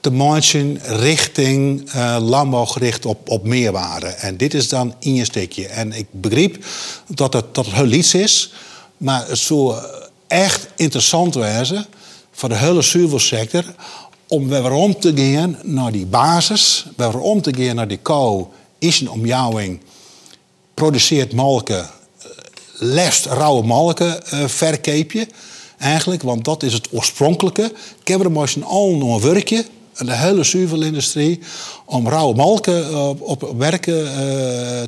te 0.00 0.10
maken 0.10 0.80
richting 0.82 1.94
uh, 1.94 2.16
landbouwgericht 2.20 3.06
op, 3.06 3.28
op 3.28 3.44
meerwaarde. 3.44 4.06
En 4.06 4.36
dit 4.36 4.54
is 4.54 4.68
dan 4.68 4.94
in 4.98 5.14
je 5.14 5.24
steekje. 5.24 5.66
En 5.66 5.92
ik 5.92 6.06
begreep 6.10 6.64
dat 7.08 7.32
het, 7.32 7.54
dat 7.54 7.66
het 7.66 7.74
heel 7.74 7.92
iets 7.92 8.14
is, 8.14 8.52
maar 8.96 9.28
het 9.28 9.38
zou 9.38 9.76
echt 10.26 10.68
interessant 10.76 11.34
wezen 11.34 11.86
voor 12.32 12.48
de 12.48 12.56
hele 12.56 12.82
zuivelsector 12.82 13.64
om 14.30 14.48
weer 14.48 14.72
om 14.72 15.00
te 15.00 15.12
gaan 15.14 15.58
naar 15.62 15.92
die 15.92 16.06
basis, 16.06 16.86
weer 16.96 17.18
om 17.18 17.42
te 17.42 17.54
gaan 17.56 17.76
naar 17.76 17.88
die 17.88 17.98
kou 18.02 18.46
is 18.78 19.00
een 19.00 19.10
omjouwing, 19.10 19.80
produceert 20.74 21.32
malken, 21.32 21.80
eh, 21.80 22.28
lest 22.78 23.26
rauwe 23.26 23.66
malken 23.66 24.20
uh, 24.34 24.44
verkeepje. 24.46 25.28
Eigenlijk, 25.78 26.22
want 26.22 26.44
dat 26.44 26.62
is 26.62 26.72
het 26.72 26.88
oorspronkelijke. 26.92 27.72
Er 28.04 28.32
maar 28.32 28.54
al 28.62 28.90
een 28.90 29.20
werkje, 29.20 29.64
de 29.98 30.16
hele 30.16 30.44
zuivelindustrie, 30.44 31.40
om 31.84 32.08
rauwe 32.08 32.34
malken 32.34 33.08
op, 33.08 33.22
op 33.22 33.54
werken 33.58 34.04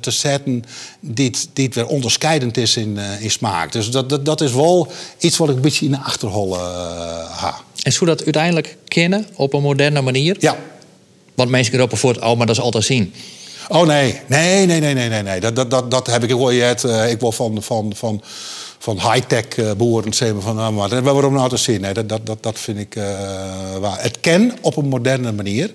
te 0.01 0.11
zetten 0.11 0.65
die, 1.01 1.37
die 1.53 1.71
weer 1.73 1.87
onderscheidend 1.87 2.57
is 2.57 2.77
in, 2.77 2.99
in 3.21 3.31
smaak. 3.31 3.73
Dus 3.73 3.91
dat, 3.91 4.09
dat, 4.09 4.25
dat 4.25 4.41
is 4.41 4.53
wel 4.53 4.93
iets 5.19 5.37
wat 5.37 5.49
ik 5.49 5.55
een 5.55 5.61
beetje 5.61 5.85
in 5.85 5.91
de 5.91 6.01
achterhol 6.01 6.59
ha. 6.59 7.61
En 7.83 7.93
zou 7.93 8.07
dat 8.11 8.25
uiteindelijk 8.25 8.77
kennen 8.89 9.27
op 9.35 9.53
een 9.53 9.63
moderne 9.63 10.01
manier? 10.01 10.37
Ja. 10.39 10.57
Want 11.35 11.51
mensen 11.51 11.79
roepen 11.79 11.99
voort, 11.99 12.21
oh, 12.21 12.37
maar 12.37 12.47
dat 12.47 12.57
is 12.57 12.63
altijd 12.63 12.85
zien. 12.85 13.15
Oh 13.69 13.87
nee, 13.87 14.21
nee, 14.27 14.67
nee, 14.67 14.81
nee, 14.81 14.95
nee, 14.95 15.09
nee. 15.09 15.23
nee. 15.23 15.41
Dat, 15.41 15.57
dat, 15.57 15.71
dat, 15.71 15.91
dat 15.91 16.07
heb 16.07 16.23
ik 16.23 16.29
wel 16.29 16.53
het. 16.53 16.83
Uh, 16.83 17.11
ik 17.11 17.21
wil 17.21 17.33
van, 17.33 17.63
van, 17.63 17.93
van, 17.97 18.23
van 18.79 19.13
high-tech 19.13 19.77
boeren 19.77 20.13
zeggen 20.13 20.43
van, 20.43 20.57
nou, 20.57 20.73
maar 20.73 21.03
waarom 21.03 21.35
nou 21.35 21.49
te 21.49 21.57
zien? 21.57 21.81
Nee, 21.81 21.93
dat, 21.93 22.09
dat, 22.09 22.27
dat, 22.27 22.43
dat 22.43 22.59
vind 22.59 22.79
ik 22.79 22.97
uh, 22.97 23.05
waar. 23.81 24.03
Het 24.03 24.21
ken 24.21 24.53
op 24.61 24.77
een 24.77 24.89
moderne 24.89 25.33
manier. 25.33 25.71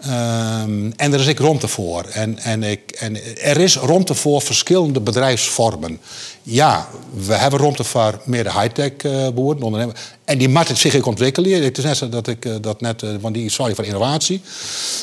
Ehm, 0.00 0.90
en 0.96 1.12
er 1.12 1.20
is 1.20 1.26
ik 1.26 1.38
ruimte 1.38 1.68
voor. 1.68 2.04
En, 2.04 2.38
en, 2.38 2.62
ik, 2.62 2.90
en 2.90 3.36
er 3.42 3.60
is 3.60 3.76
ruimte 3.76 4.14
voor 4.14 4.42
verschillende 4.42 5.00
bedrijfsvormen. 5.00 6.00
Ja, 6.42 6.88
we 7.26 7.34
hebben 7.34 7.60
ruimte 7.60 7.84
voor 7.84 8.20
meer 8.24 8.44
de 8.44 8.52
high-tech 8.52 8.92
uh, 9.02 9.28
boeren, 9.28 9.62
ondernemers. 9.62 10.00
En 10.24 10.38
die 10.38 10.48
moet 10.48 10.70
zich 10.74 10.96
ook 10.96 11.06
ontwikkelen. 11.06 11.62
Het 11.62 11.78
is 11.78 11.84
net 11.84 11.96
zo 11.96 12.08
dat 12.08 12.26
ik 12.26 12.44
uh, 12.44 12.54
dat 12.60 12.80
net, 12.80 13.04
want 13.20 13.34
die 13.34 13.50
sorry 13.50 13.74
voor 13.74 13.84
innovatie. 13.84 14.40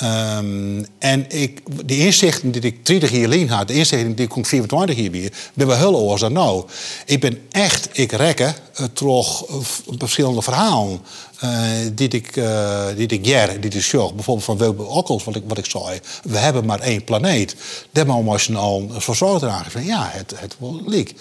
Um, 0.01 0.87
en 0.99 1.31
ik, 1.31 1.61
de 1.87 1.99
inzichten 1.99 2.51
die 2.51 2.61
ik 2.61 2.87
30 2.87 3.11
jaar 3.11 3.25
alleen 3.25 3.49
had, 3.49 3.69
de 3.69 3.75
inzichten 3.75 4.15
die 4.15 4.27
ik 4.27 4.47
24 4.47 4.97
jaar 4.97 5.11
weer, 5.11 5.33
ben 5.55 5.67
we 5.67 5.75
heel 5.75 5.97
oors 5.97 6.21
dan 6.21 6.33
nou. 6.33 6.65
Ik 7.07 7.21
ben 7.21 7.39
echt, 7.51 7.89
ik 7.93 8.13
rekken 8.13 8.55
uh, 8.81 8.87
toch 8.93 9.51
uh, 9.51 9.57
verschillende 9.99 10.43
verhalen 10.43 11.01
uh, 11.45 11.51
die 11.95 12.09
ik, 12.09 12.37
uh, 12.37 12.87
die 12.97 13.07
ik 13.07 13.27
ger, 13.27 13.61
die. 13.61 13.71
Bijvoorbeeld 13.71 14.45
van 14.45 14.59
Wilbur 14.59 14.87
Okkels, 14.87 15.25
wat 15.25 15.37
ik, 15.37 15.43
wat 15.47 15.59
ik 15.59 15.67
zei. 15.67 16.01
We 16.23 16.39
hebben 16.39 16.65
maar 16.65 16.81
één 16.81 17.05
planeet. 17.05 17.57
Daar 17.91 18.07
moet 18.07 18.43
je 18.43 18.57
al 18.57 18.91
verzorgd 18.91 19.41
dragen. 19.41 19.71
Van, 19.71 19.85
ja, 19.85 20.09
het, 20.13 20.35
het 20.37 20.57
wordt 20.59 20.89
leek. 20.89 21.15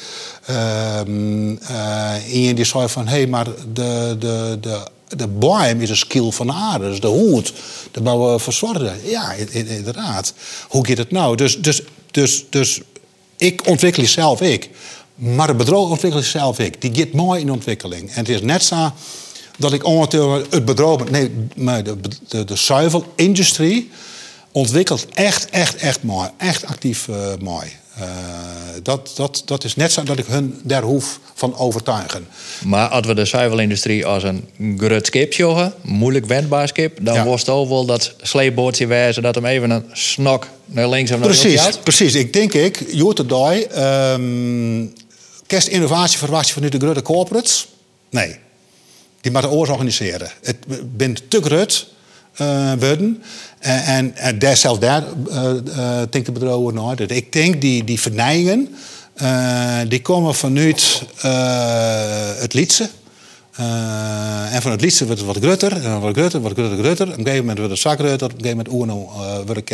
Um, 0.50 1.58
en 1.58 2.56
die 2.56 2.66
zei 2.66 2.90
van, 2.90 3.08
hé, 3.08 3.18
hey, 3.18 3.28
maar 3.28 3.48
de, 3.74 4.16
de, 4.20 4.58
de 4.62 4.88
de 5.18 5.28
boom 5.28 5.82
is 5.82 5.90
een 5.90 5.98
skill 5.98 6.32
van 6.32 6.48
de 6.48 6.54
aarde. 6.54 6.90
Dus 6.90 7.00
de 7.00 7.08
hoed, 7.08 7.54
dat 7.92 8.04
bouwen 8.04 8.34
we 8.34 8.40
verzorgen. 8.40 9.00
Ja, 9.06 9.34
inderdaad. 9.52 10.34
Hoe 10.68 10.88
gaat 10.88 10.98
het 10.98 11.12
nou? 11.12 11.36
Dus, 11.36 11.62
dus, 11.62 11.82
dus, 12.12 12.46
dus 12.50 12.82
ik 13.38 13.68
ontwikkel 13.68 14.08
zelf 14.08 14.42
ik. 14.42 14.70
Maar 15.16 15.48
het 15.48 15.58
bedrijf 15.58 15.90
ontwikkelt 15.90 16.26
zelf 16.26 16.60
ik. 16.60 16.82
Die 16.82 16.96
gaat 16.96 17.12
mooi 17.12 17.42
in 17.42 17.52
ontwikkeling. 17.52 18.10
En 18.10 18.18
het 18.18 18.30
is 18.30 18.42
net 18.42 18.64
zo 18.64 18.92
dat 19.58 19.74
ik 19.74 19.86
ondertussen 19.86 20.46
het 20.50 20.66
bedrijf... 20.66 21.10
Nee, 21.10 21.32
maar 21.56 21.84
de, 21.84 21.98
de, 22.28 22.44
de 22.44 22.56
zuivelindustrie 22.56 23.90
ontwikkelt 24.52 25.06
echt, 25.14 25.50
echt, 25.50 25.76
echt 25.76 26.04
mooi. 26.04 26.30
Echt 26.38 26.66
actief 26.66 27.08
uh, 27.08 27.16
mooi. 27.40 27.68
Uh, 28.00 28.06
dat, 28.84 29.12
dat, 29.16 29.42
dat 29.46 29.64
is 29.64 29.76
net 29.76 29.92
zo 29.92 30.04
dat 30.04 30.18
ik 30.18 30.26
hun 30.26 30.60
daar 30.64 30.82
hoef 30.82 31.20
van 31.34 31.58
overtuigen. 31.58 32.28
Maar 32.64 32.88
als 32.88 33.08
we 33.08 33.14
de 33.14 33.26
zuivelindustrie 33.26 34.06
als 34.06 34.24
een 34.24 34.50
groot 34.78 35.06
skip 35.06 35.34
joggen, 35.34 35.74
moeilijk 35.82 36.26
wendbaar 36.26 36.68
skip, 36.68 36.98
dan 37.02 37.14
ja. 37.14 37.26
was 37.26 37.40
het 37.40 37.50
ook 37.50 37.70
wel 37.70 37.86
dat 37.86 38.14
sleepboordje 38.22 38.88
wijzen 38.88 39.24
dat 39.24 39.36
hem 39.36 39.46
even 39.46 39.70
een 39.70 39.86
snok 39.92 40.48
naar 40.66 40.90
links 40.90 41.12
of 41.12 41.18
naar 41.18 41.28
precies, 41.28 41.64
rechts 41.64 41.78
Precies, 41.78 42.16
ik 42.16 42.34
denk 42.34 42.54
ik, 42.54 42.84
Joeterdij, 42.92 43.68
um, 44.14 44.94
kerst 45.48 45.68
innovatie 45.68 46.18
verwacht 46.18 46.48
je 46.48 46.54
van 46.54 46.62
nu 46.62 46.70
de 46.70 46.80
grote 46.80 47.02
corporates? 47.02 47.68
Nee, 48.10 48.36
die 49.22 49.32
moeten 49.32 49.52
oors 49.52 49.70
organiseren. 49.70 50.32
Het 50.42 50.58
bent 50.98 51.30
te 51.30 51.42
groot 51.42 51.88
uh, 52.42 52.74
worden. 52.80 53.24
En, 53.62 53.84
en, 53.84 54.16
en 54.16 54.40
daar 54.40 54.58
zelfs 54.58 54.80
daar 54.80 55.04
uh, 55.30 55.44
uh, 55.78 56.02
denk 56.10 56.26
de 56.26 56.32
bedrijven 56.32 56.74
naar. 56.74 56.96
Dus 56.96 57.08
ik 57.08 57.32
denk 57.32 57.62
die, 57.62 57.84
die 57.84 58.00
vernijingen, 58.00 58.70
uh, 59.22 59.78
die 59.88 60.02
komen 60.02 60.36
vanuit 60.36 61.04
het 62.40 62.54
Lietse. 62.54 62.90
En 64.52 64.62
van 64.62 64.72
het 64.72 64.82
liedje 64.82 65.06
wordt 65.06 65.20
het 65.22 65.30
wat 65.30 65.44
grutter, 65.44 65.86
en 65.86 66.00
wat 66.00 66.16
grutter, 66.16 66.42
wat 66.42 66.52
grutter, 66.52 66.78
grutter. 66.78 67.08
Op 67.08 67.18
een 67.18 67.24
gegeven 67.24 67.40
moment 67.40 67.58
wordt 67.58 67.72
het 67.72 67.82
zakrutter, 67.82 68.28
op 68.28 68.34
een 68.34 68.42
gegeven 68.42 68.66
moment 68.66 68.90
Uno 68.90 69.12
uh, 69.16 69.46
wordt 69.46 69.72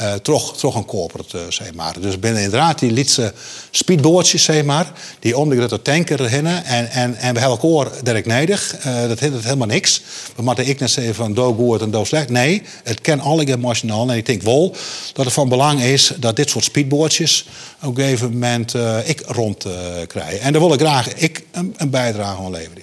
uh, 0.00 0.12
toch, 0.12 0.56
toch 0.56 0.74
een 0.74 0.84
corporate, 0.84 1.38
uh, 1.38 1.44
zeg 1.48 1.74
maar. 1.74 2.00
Dus 2.00 2.18
binnen 2.18 2.42
inderdaad 2.42 2.78
die 2.78 2.92
liedse 2.92 3.32
speedbootjes, 3.70 4.42
zeg 4.42 4.64
maar, 4.64 4.92
die 5.18 5.38
om 5.38 5.48
de 5.48 5.82
tanker 5.82 6.30
hinnen. 6.30 6.64
En, 6.64 6.90
en, 6.90 7.16
en 7.16 7.34
we 7.34 7.40
hebben 7.40 7.60
elkaar 7.60 7.92
direct 8.02 8.26
nodig. 8.26 8.76
dat 9.08 9.20
hindert 9.20 9.44
helemaal 9.44 9.66
niks. 9.66 10.02
We 10.36 10.42
moeten 10.42 10.68
ik 10.68 10.80
net 10.80 10.90
zeggen 10.90 11.14
van 11.14 11.34
do 11.34 11.54
goed 11.54 11.80
en 11.80 11.90
do 11.90 12.04
slecht. 12.04 12.30
Nee, 12.30 12.62
het 12.84 13.00
kan 13.00 13.20
alle 13.20 13.46
emotioneel. 13.46 14.10
En 14.10 14.16
ik 14.16 14.26
denk 14.26 14.42
wel 14.42 14.74
dat 15.12 15.24
het 15.24 15.34
van 15.34 15.48
belang 15.48 15.82
is 15.82 16.12
dat 16.18 16.36
dit 16.36 16.50
soort 16.50 16.64
speedbootjes 16.64 17.46
op 17.82 17.96
een 17.96 18.02
gegeven 18.04 18.32
moment 18.32 18.74
ik 19.04 19.22
rond 19.26 19.66
krijg. 20.06 20.38
En 20.38 20.52
daar 20.52 20.62
wil 20.62 20.72
ik 20.72 20.80
graag 20.80 21.14
ik 21.14 21.44
een, 21.52 21.90
bijdrage 21.90 22.42
aan 22.42 22.50
leveren. 22.50 22.82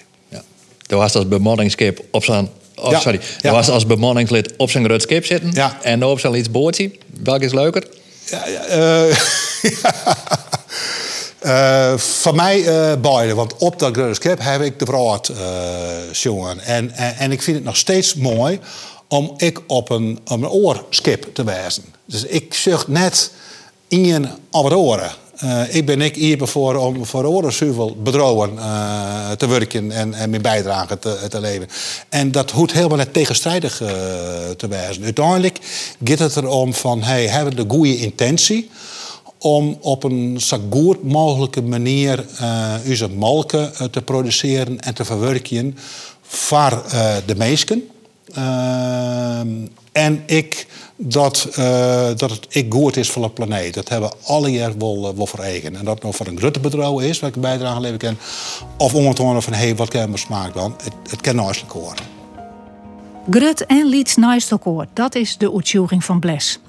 Er 0.88 0.98
was 0.98 1.16
als 1.16 1.28
bemanningskip 1.28 2.06
op 2.12 2.24
zijn. 2.24 2.50
Oh, 2.76 2.92
ja. 2.92 3.00
sorry. 3.00 3.20
Er 3.42 3.52
was 3.52 3.70
als 3.70 3.86
bemanningslid 3.86 4.54
op 4.58 4.70
zijn 4.70 4.86
groot 4.86 5.02
skip 5.02 5.26
zitten. 5.26 5.52
Ja. 5.52 5.78
En 5.82 6.04
op 6.04 6.20
zijn 6.20 6.36
iets 6.36 6.52
boordje. 6.52 6.92
Welk 7.24 7.42
is 7.42 7.54
leuker? 7.54 7.88
Ja, 8.26 8.48
ja, 8.48 8.78
uh, 9.06 9.16
uh, 11.44 11.98
van 12.22 12.36
mij 12.36 12.60
uh, 12.60 12.94
beide. 13.02 13.36
Want 13.36 13.58
op 13.58 13.80
dat 13.80 13.96
grote 13.96 14.14
skip 14.14 14.40
heb 14.42 14.62
ik 14.62 14.80
de 14.80 14.86
brood 14.86 15.32
jongen. 16.12 16.60
En, 16.60 16.92
en, 16.92 17.16
en, 17.16 17.32
ik 17.32 17.42
vind 17.42 17.58
het 17.58 17.66
nog 17.66 17.78
steeds 17.78 18.16
mooi 18.16 18.60
om 19.08 19.34
ik 19.38 19.60
op 19.68 19.90
een, 19.90 20.20
op 20.26 20.42
een 20.42 20.50
oorskip 20.50 21.28
te 21.34 21.44
wijzen. 21.44 21.84
Dus 22.06 22.24
ik 22.24 22.54
zucht 22.54 22.88
net 22.88 23.32
in 23.88 24.30
op 24.52 24.64
het 24.64 24.74
oren. 24.74 25.12
Uh, 25.44 25.76
ik 25.76 25.86
ben 25.86 26.02
ik 26.02 26.16
hier 26.16 26.48
voor 26.48 26.76
om 26.76 27.06
voor 27.06 27.26
oorlogszuivel 27.26 27.96
bedrouwen 28.04 28.54
uh, 28.54 29.32
te 29.32 29.48
werken 29.48 29.92
en, 29.92 30.14
en 30.14 30.30
mijn 30.30 30.42
bijdrage 30.42 31.00
te, 31.00 31.20
te 31.30 31.40
leveren. 31.40 31.68
En 32.10 32.32
dat 32.32 32.52
hoeft 32.52 32.72
helemaal 32.72 32.98
net 32.98 33.14
tegenstrijdig 33.14 33.82
uh, 33.82 33.90
te 34.58 34.68
wijzen. 34.70 35.04
Uiteindelijk 35.04 35.60
gaat 36.04 36.20
het 36.20 36.36
erom 36.36 36.74
van, 36.74 37.04
hey, 37.04 37.28
hebben 37.28 37.56
we 37.56 37.64
de 37.64 37.74
goede 37.76 37.98
intentie 37.98 38.70
om 39.38 39.78
op 39.82 40.04
een 40.04 40.42
zo 40.42 40.60
goed 40.70 41.04
mogelijke 41.04 41.62
manier 41.62 42.26
onze 42.88 43.10
molken 43.10 43.92
te 43.92 44.02
produceren 44.02 44.80
en 44.80 44.94
te 44.94 45.06
verwerken 45.06 45.78
voor 46.22 46.84
de 47.26 47.36
meesten. 47.36 47.90
en 49.92 50.24
ik 50.26 50.68
dat, 50.96 51.48
uh, 51.60 52.08
dat 52.16 52.30
het 52.30 52.46
ik 52.50 52.74
goed 52.74 52.98
is 52.98 53.10
voor 53.10 53.22
de 53.22 53.30
planeet. 53.30 53.74
Dat 53.74 53.90
hebben 53.90 54.12
alle 54.24 54.52
jaar 54.52 54.78
wel, 54.78 55.10
uh, 55.10 55.18
wel 55.18 55.28
voor 55.28 55.40
eigen. 55.40 55.76
En 55.76 55.86
dat 55.86 56.02
nou 56.02 56.14
voor 56.14 56.28
een 56.28 56.38
grote 56.38 56.60
bedrijf 56.60 57.02
is, 57.02 57.20
wat 57.20 57.36
ik 57.36 57.42
bijdrage 57.42 57.80
leveren 57.80 58.00
kan, 58.00 58.18
of 58.78 58.94
om 58.94 59.16
van 59.42 59.54
hé, 59.54 59.60
hey, 59.60 59.76
wat 59.76 59.90
kan 59.90 60.12
we 60.12 60.18
smaak 60.18 60.54
dan? 60.54 60.76
Het, 60.84 60.94
het 61.10 61.22
kan 61.22 61.36
naast 61.36 61.62
elkaar. 61.62 61.98
Grut 63.30 63.66
en 63.66 63.86
Lieds 63.86 64.16
naast 64.16 64.52
elkaar, 64.52 64.88
dat 64.94 65.16
is 65.16 65.38
de 65.38 65.54
uitzoeking 65.54 66.04
van 66.04 66.20
Bles. 66.20 66.60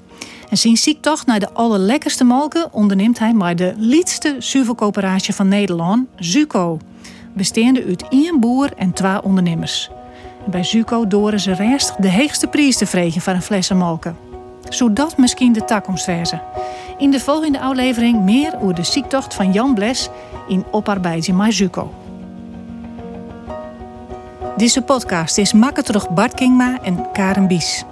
En 0.49 0.57
sinds 0.57 0.83
ziektocht 0.83 1.25
naar 1.25 1.39
de 1.39 1.53
allerlekkerste 1.53 2.23
molken 2.23 2.73
onderneemt 2.73 3.19
hij 3.19 3.33
maar 3.33 3.55
de 3.55 3.73
liedste 3.77 4.35
zuivelcoöperatie 4.39 5.33
van 5.33 5.47
Nederland, 5.47 6.07
Zuco. 6.15 6.77
Bestaande 7.33 7.83
uit 7.87 8.07
één 8.09 8.39
boer 8.39 8.73
en 8.75 8.93
twee 8.93 9.23
ondernemers. 9.23 9.89
Bij 10.45 10.63
Zuco 10.63 11.07
doren 11.07 11.39
ze 11.39 11.53
rest 11.53 12.01
de 12.01 12.07
heegste 12.07 12.47
prijs 12.47 12.77
te 12.77 12.85
vregen 12.85 13.21
van 13.21 13.35
een 13.35 13.41
flessen 13.41 13.77
molken. 13.77 14.17
Zodat 14.69 15.17
misschien 15.17 15.53
de 15.53 15.81
wezen. 16.05 16.41
In 16.97 17.11
de 17.11 17.19
volgende 17.19 17.59
aflevering 17.59 18.21
meer 18.21 18.55
over 18.61 18.75
de 18.75 18.83
ziektocht 18.83 19.33
van 19.33 19.51
Jan 19.51 19.73
Bles 19.73 20.09
in 20.47 20.65
Oparbeidje 20.71 21.33
Mazuko. 21.33 21.93
Deze 24.57 24.81
podcast 24.81 25.37
is 25.37 25.53
maken 25.53 25.83
terug 25.83 26.09
Bart 26.09 26.33
Kingma 26.33 26.81
en 26.81 27.11
Karen 27.11 27.47
Bies. 27.47 27.83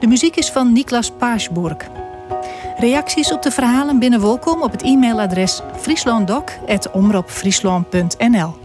De 0.00 0.06
muziek 0.06 0.36
is 0.36 0.50
van 0.50 0.72
Niklas 0.72 1.10
Paasburg. 1.10 1.76
Reacties 2.76 3.32
op 3.32 3.42
de 3.42 3.50
verhalen 3.50 3.98
binnen 3.98 4.20
welkom 4.20 4.62
op 4.62 4.72
het 4.72 4.82
e-mailadres 4.82 5.62
frieslanddoc.omroepfriesland.nl 5.76 8.57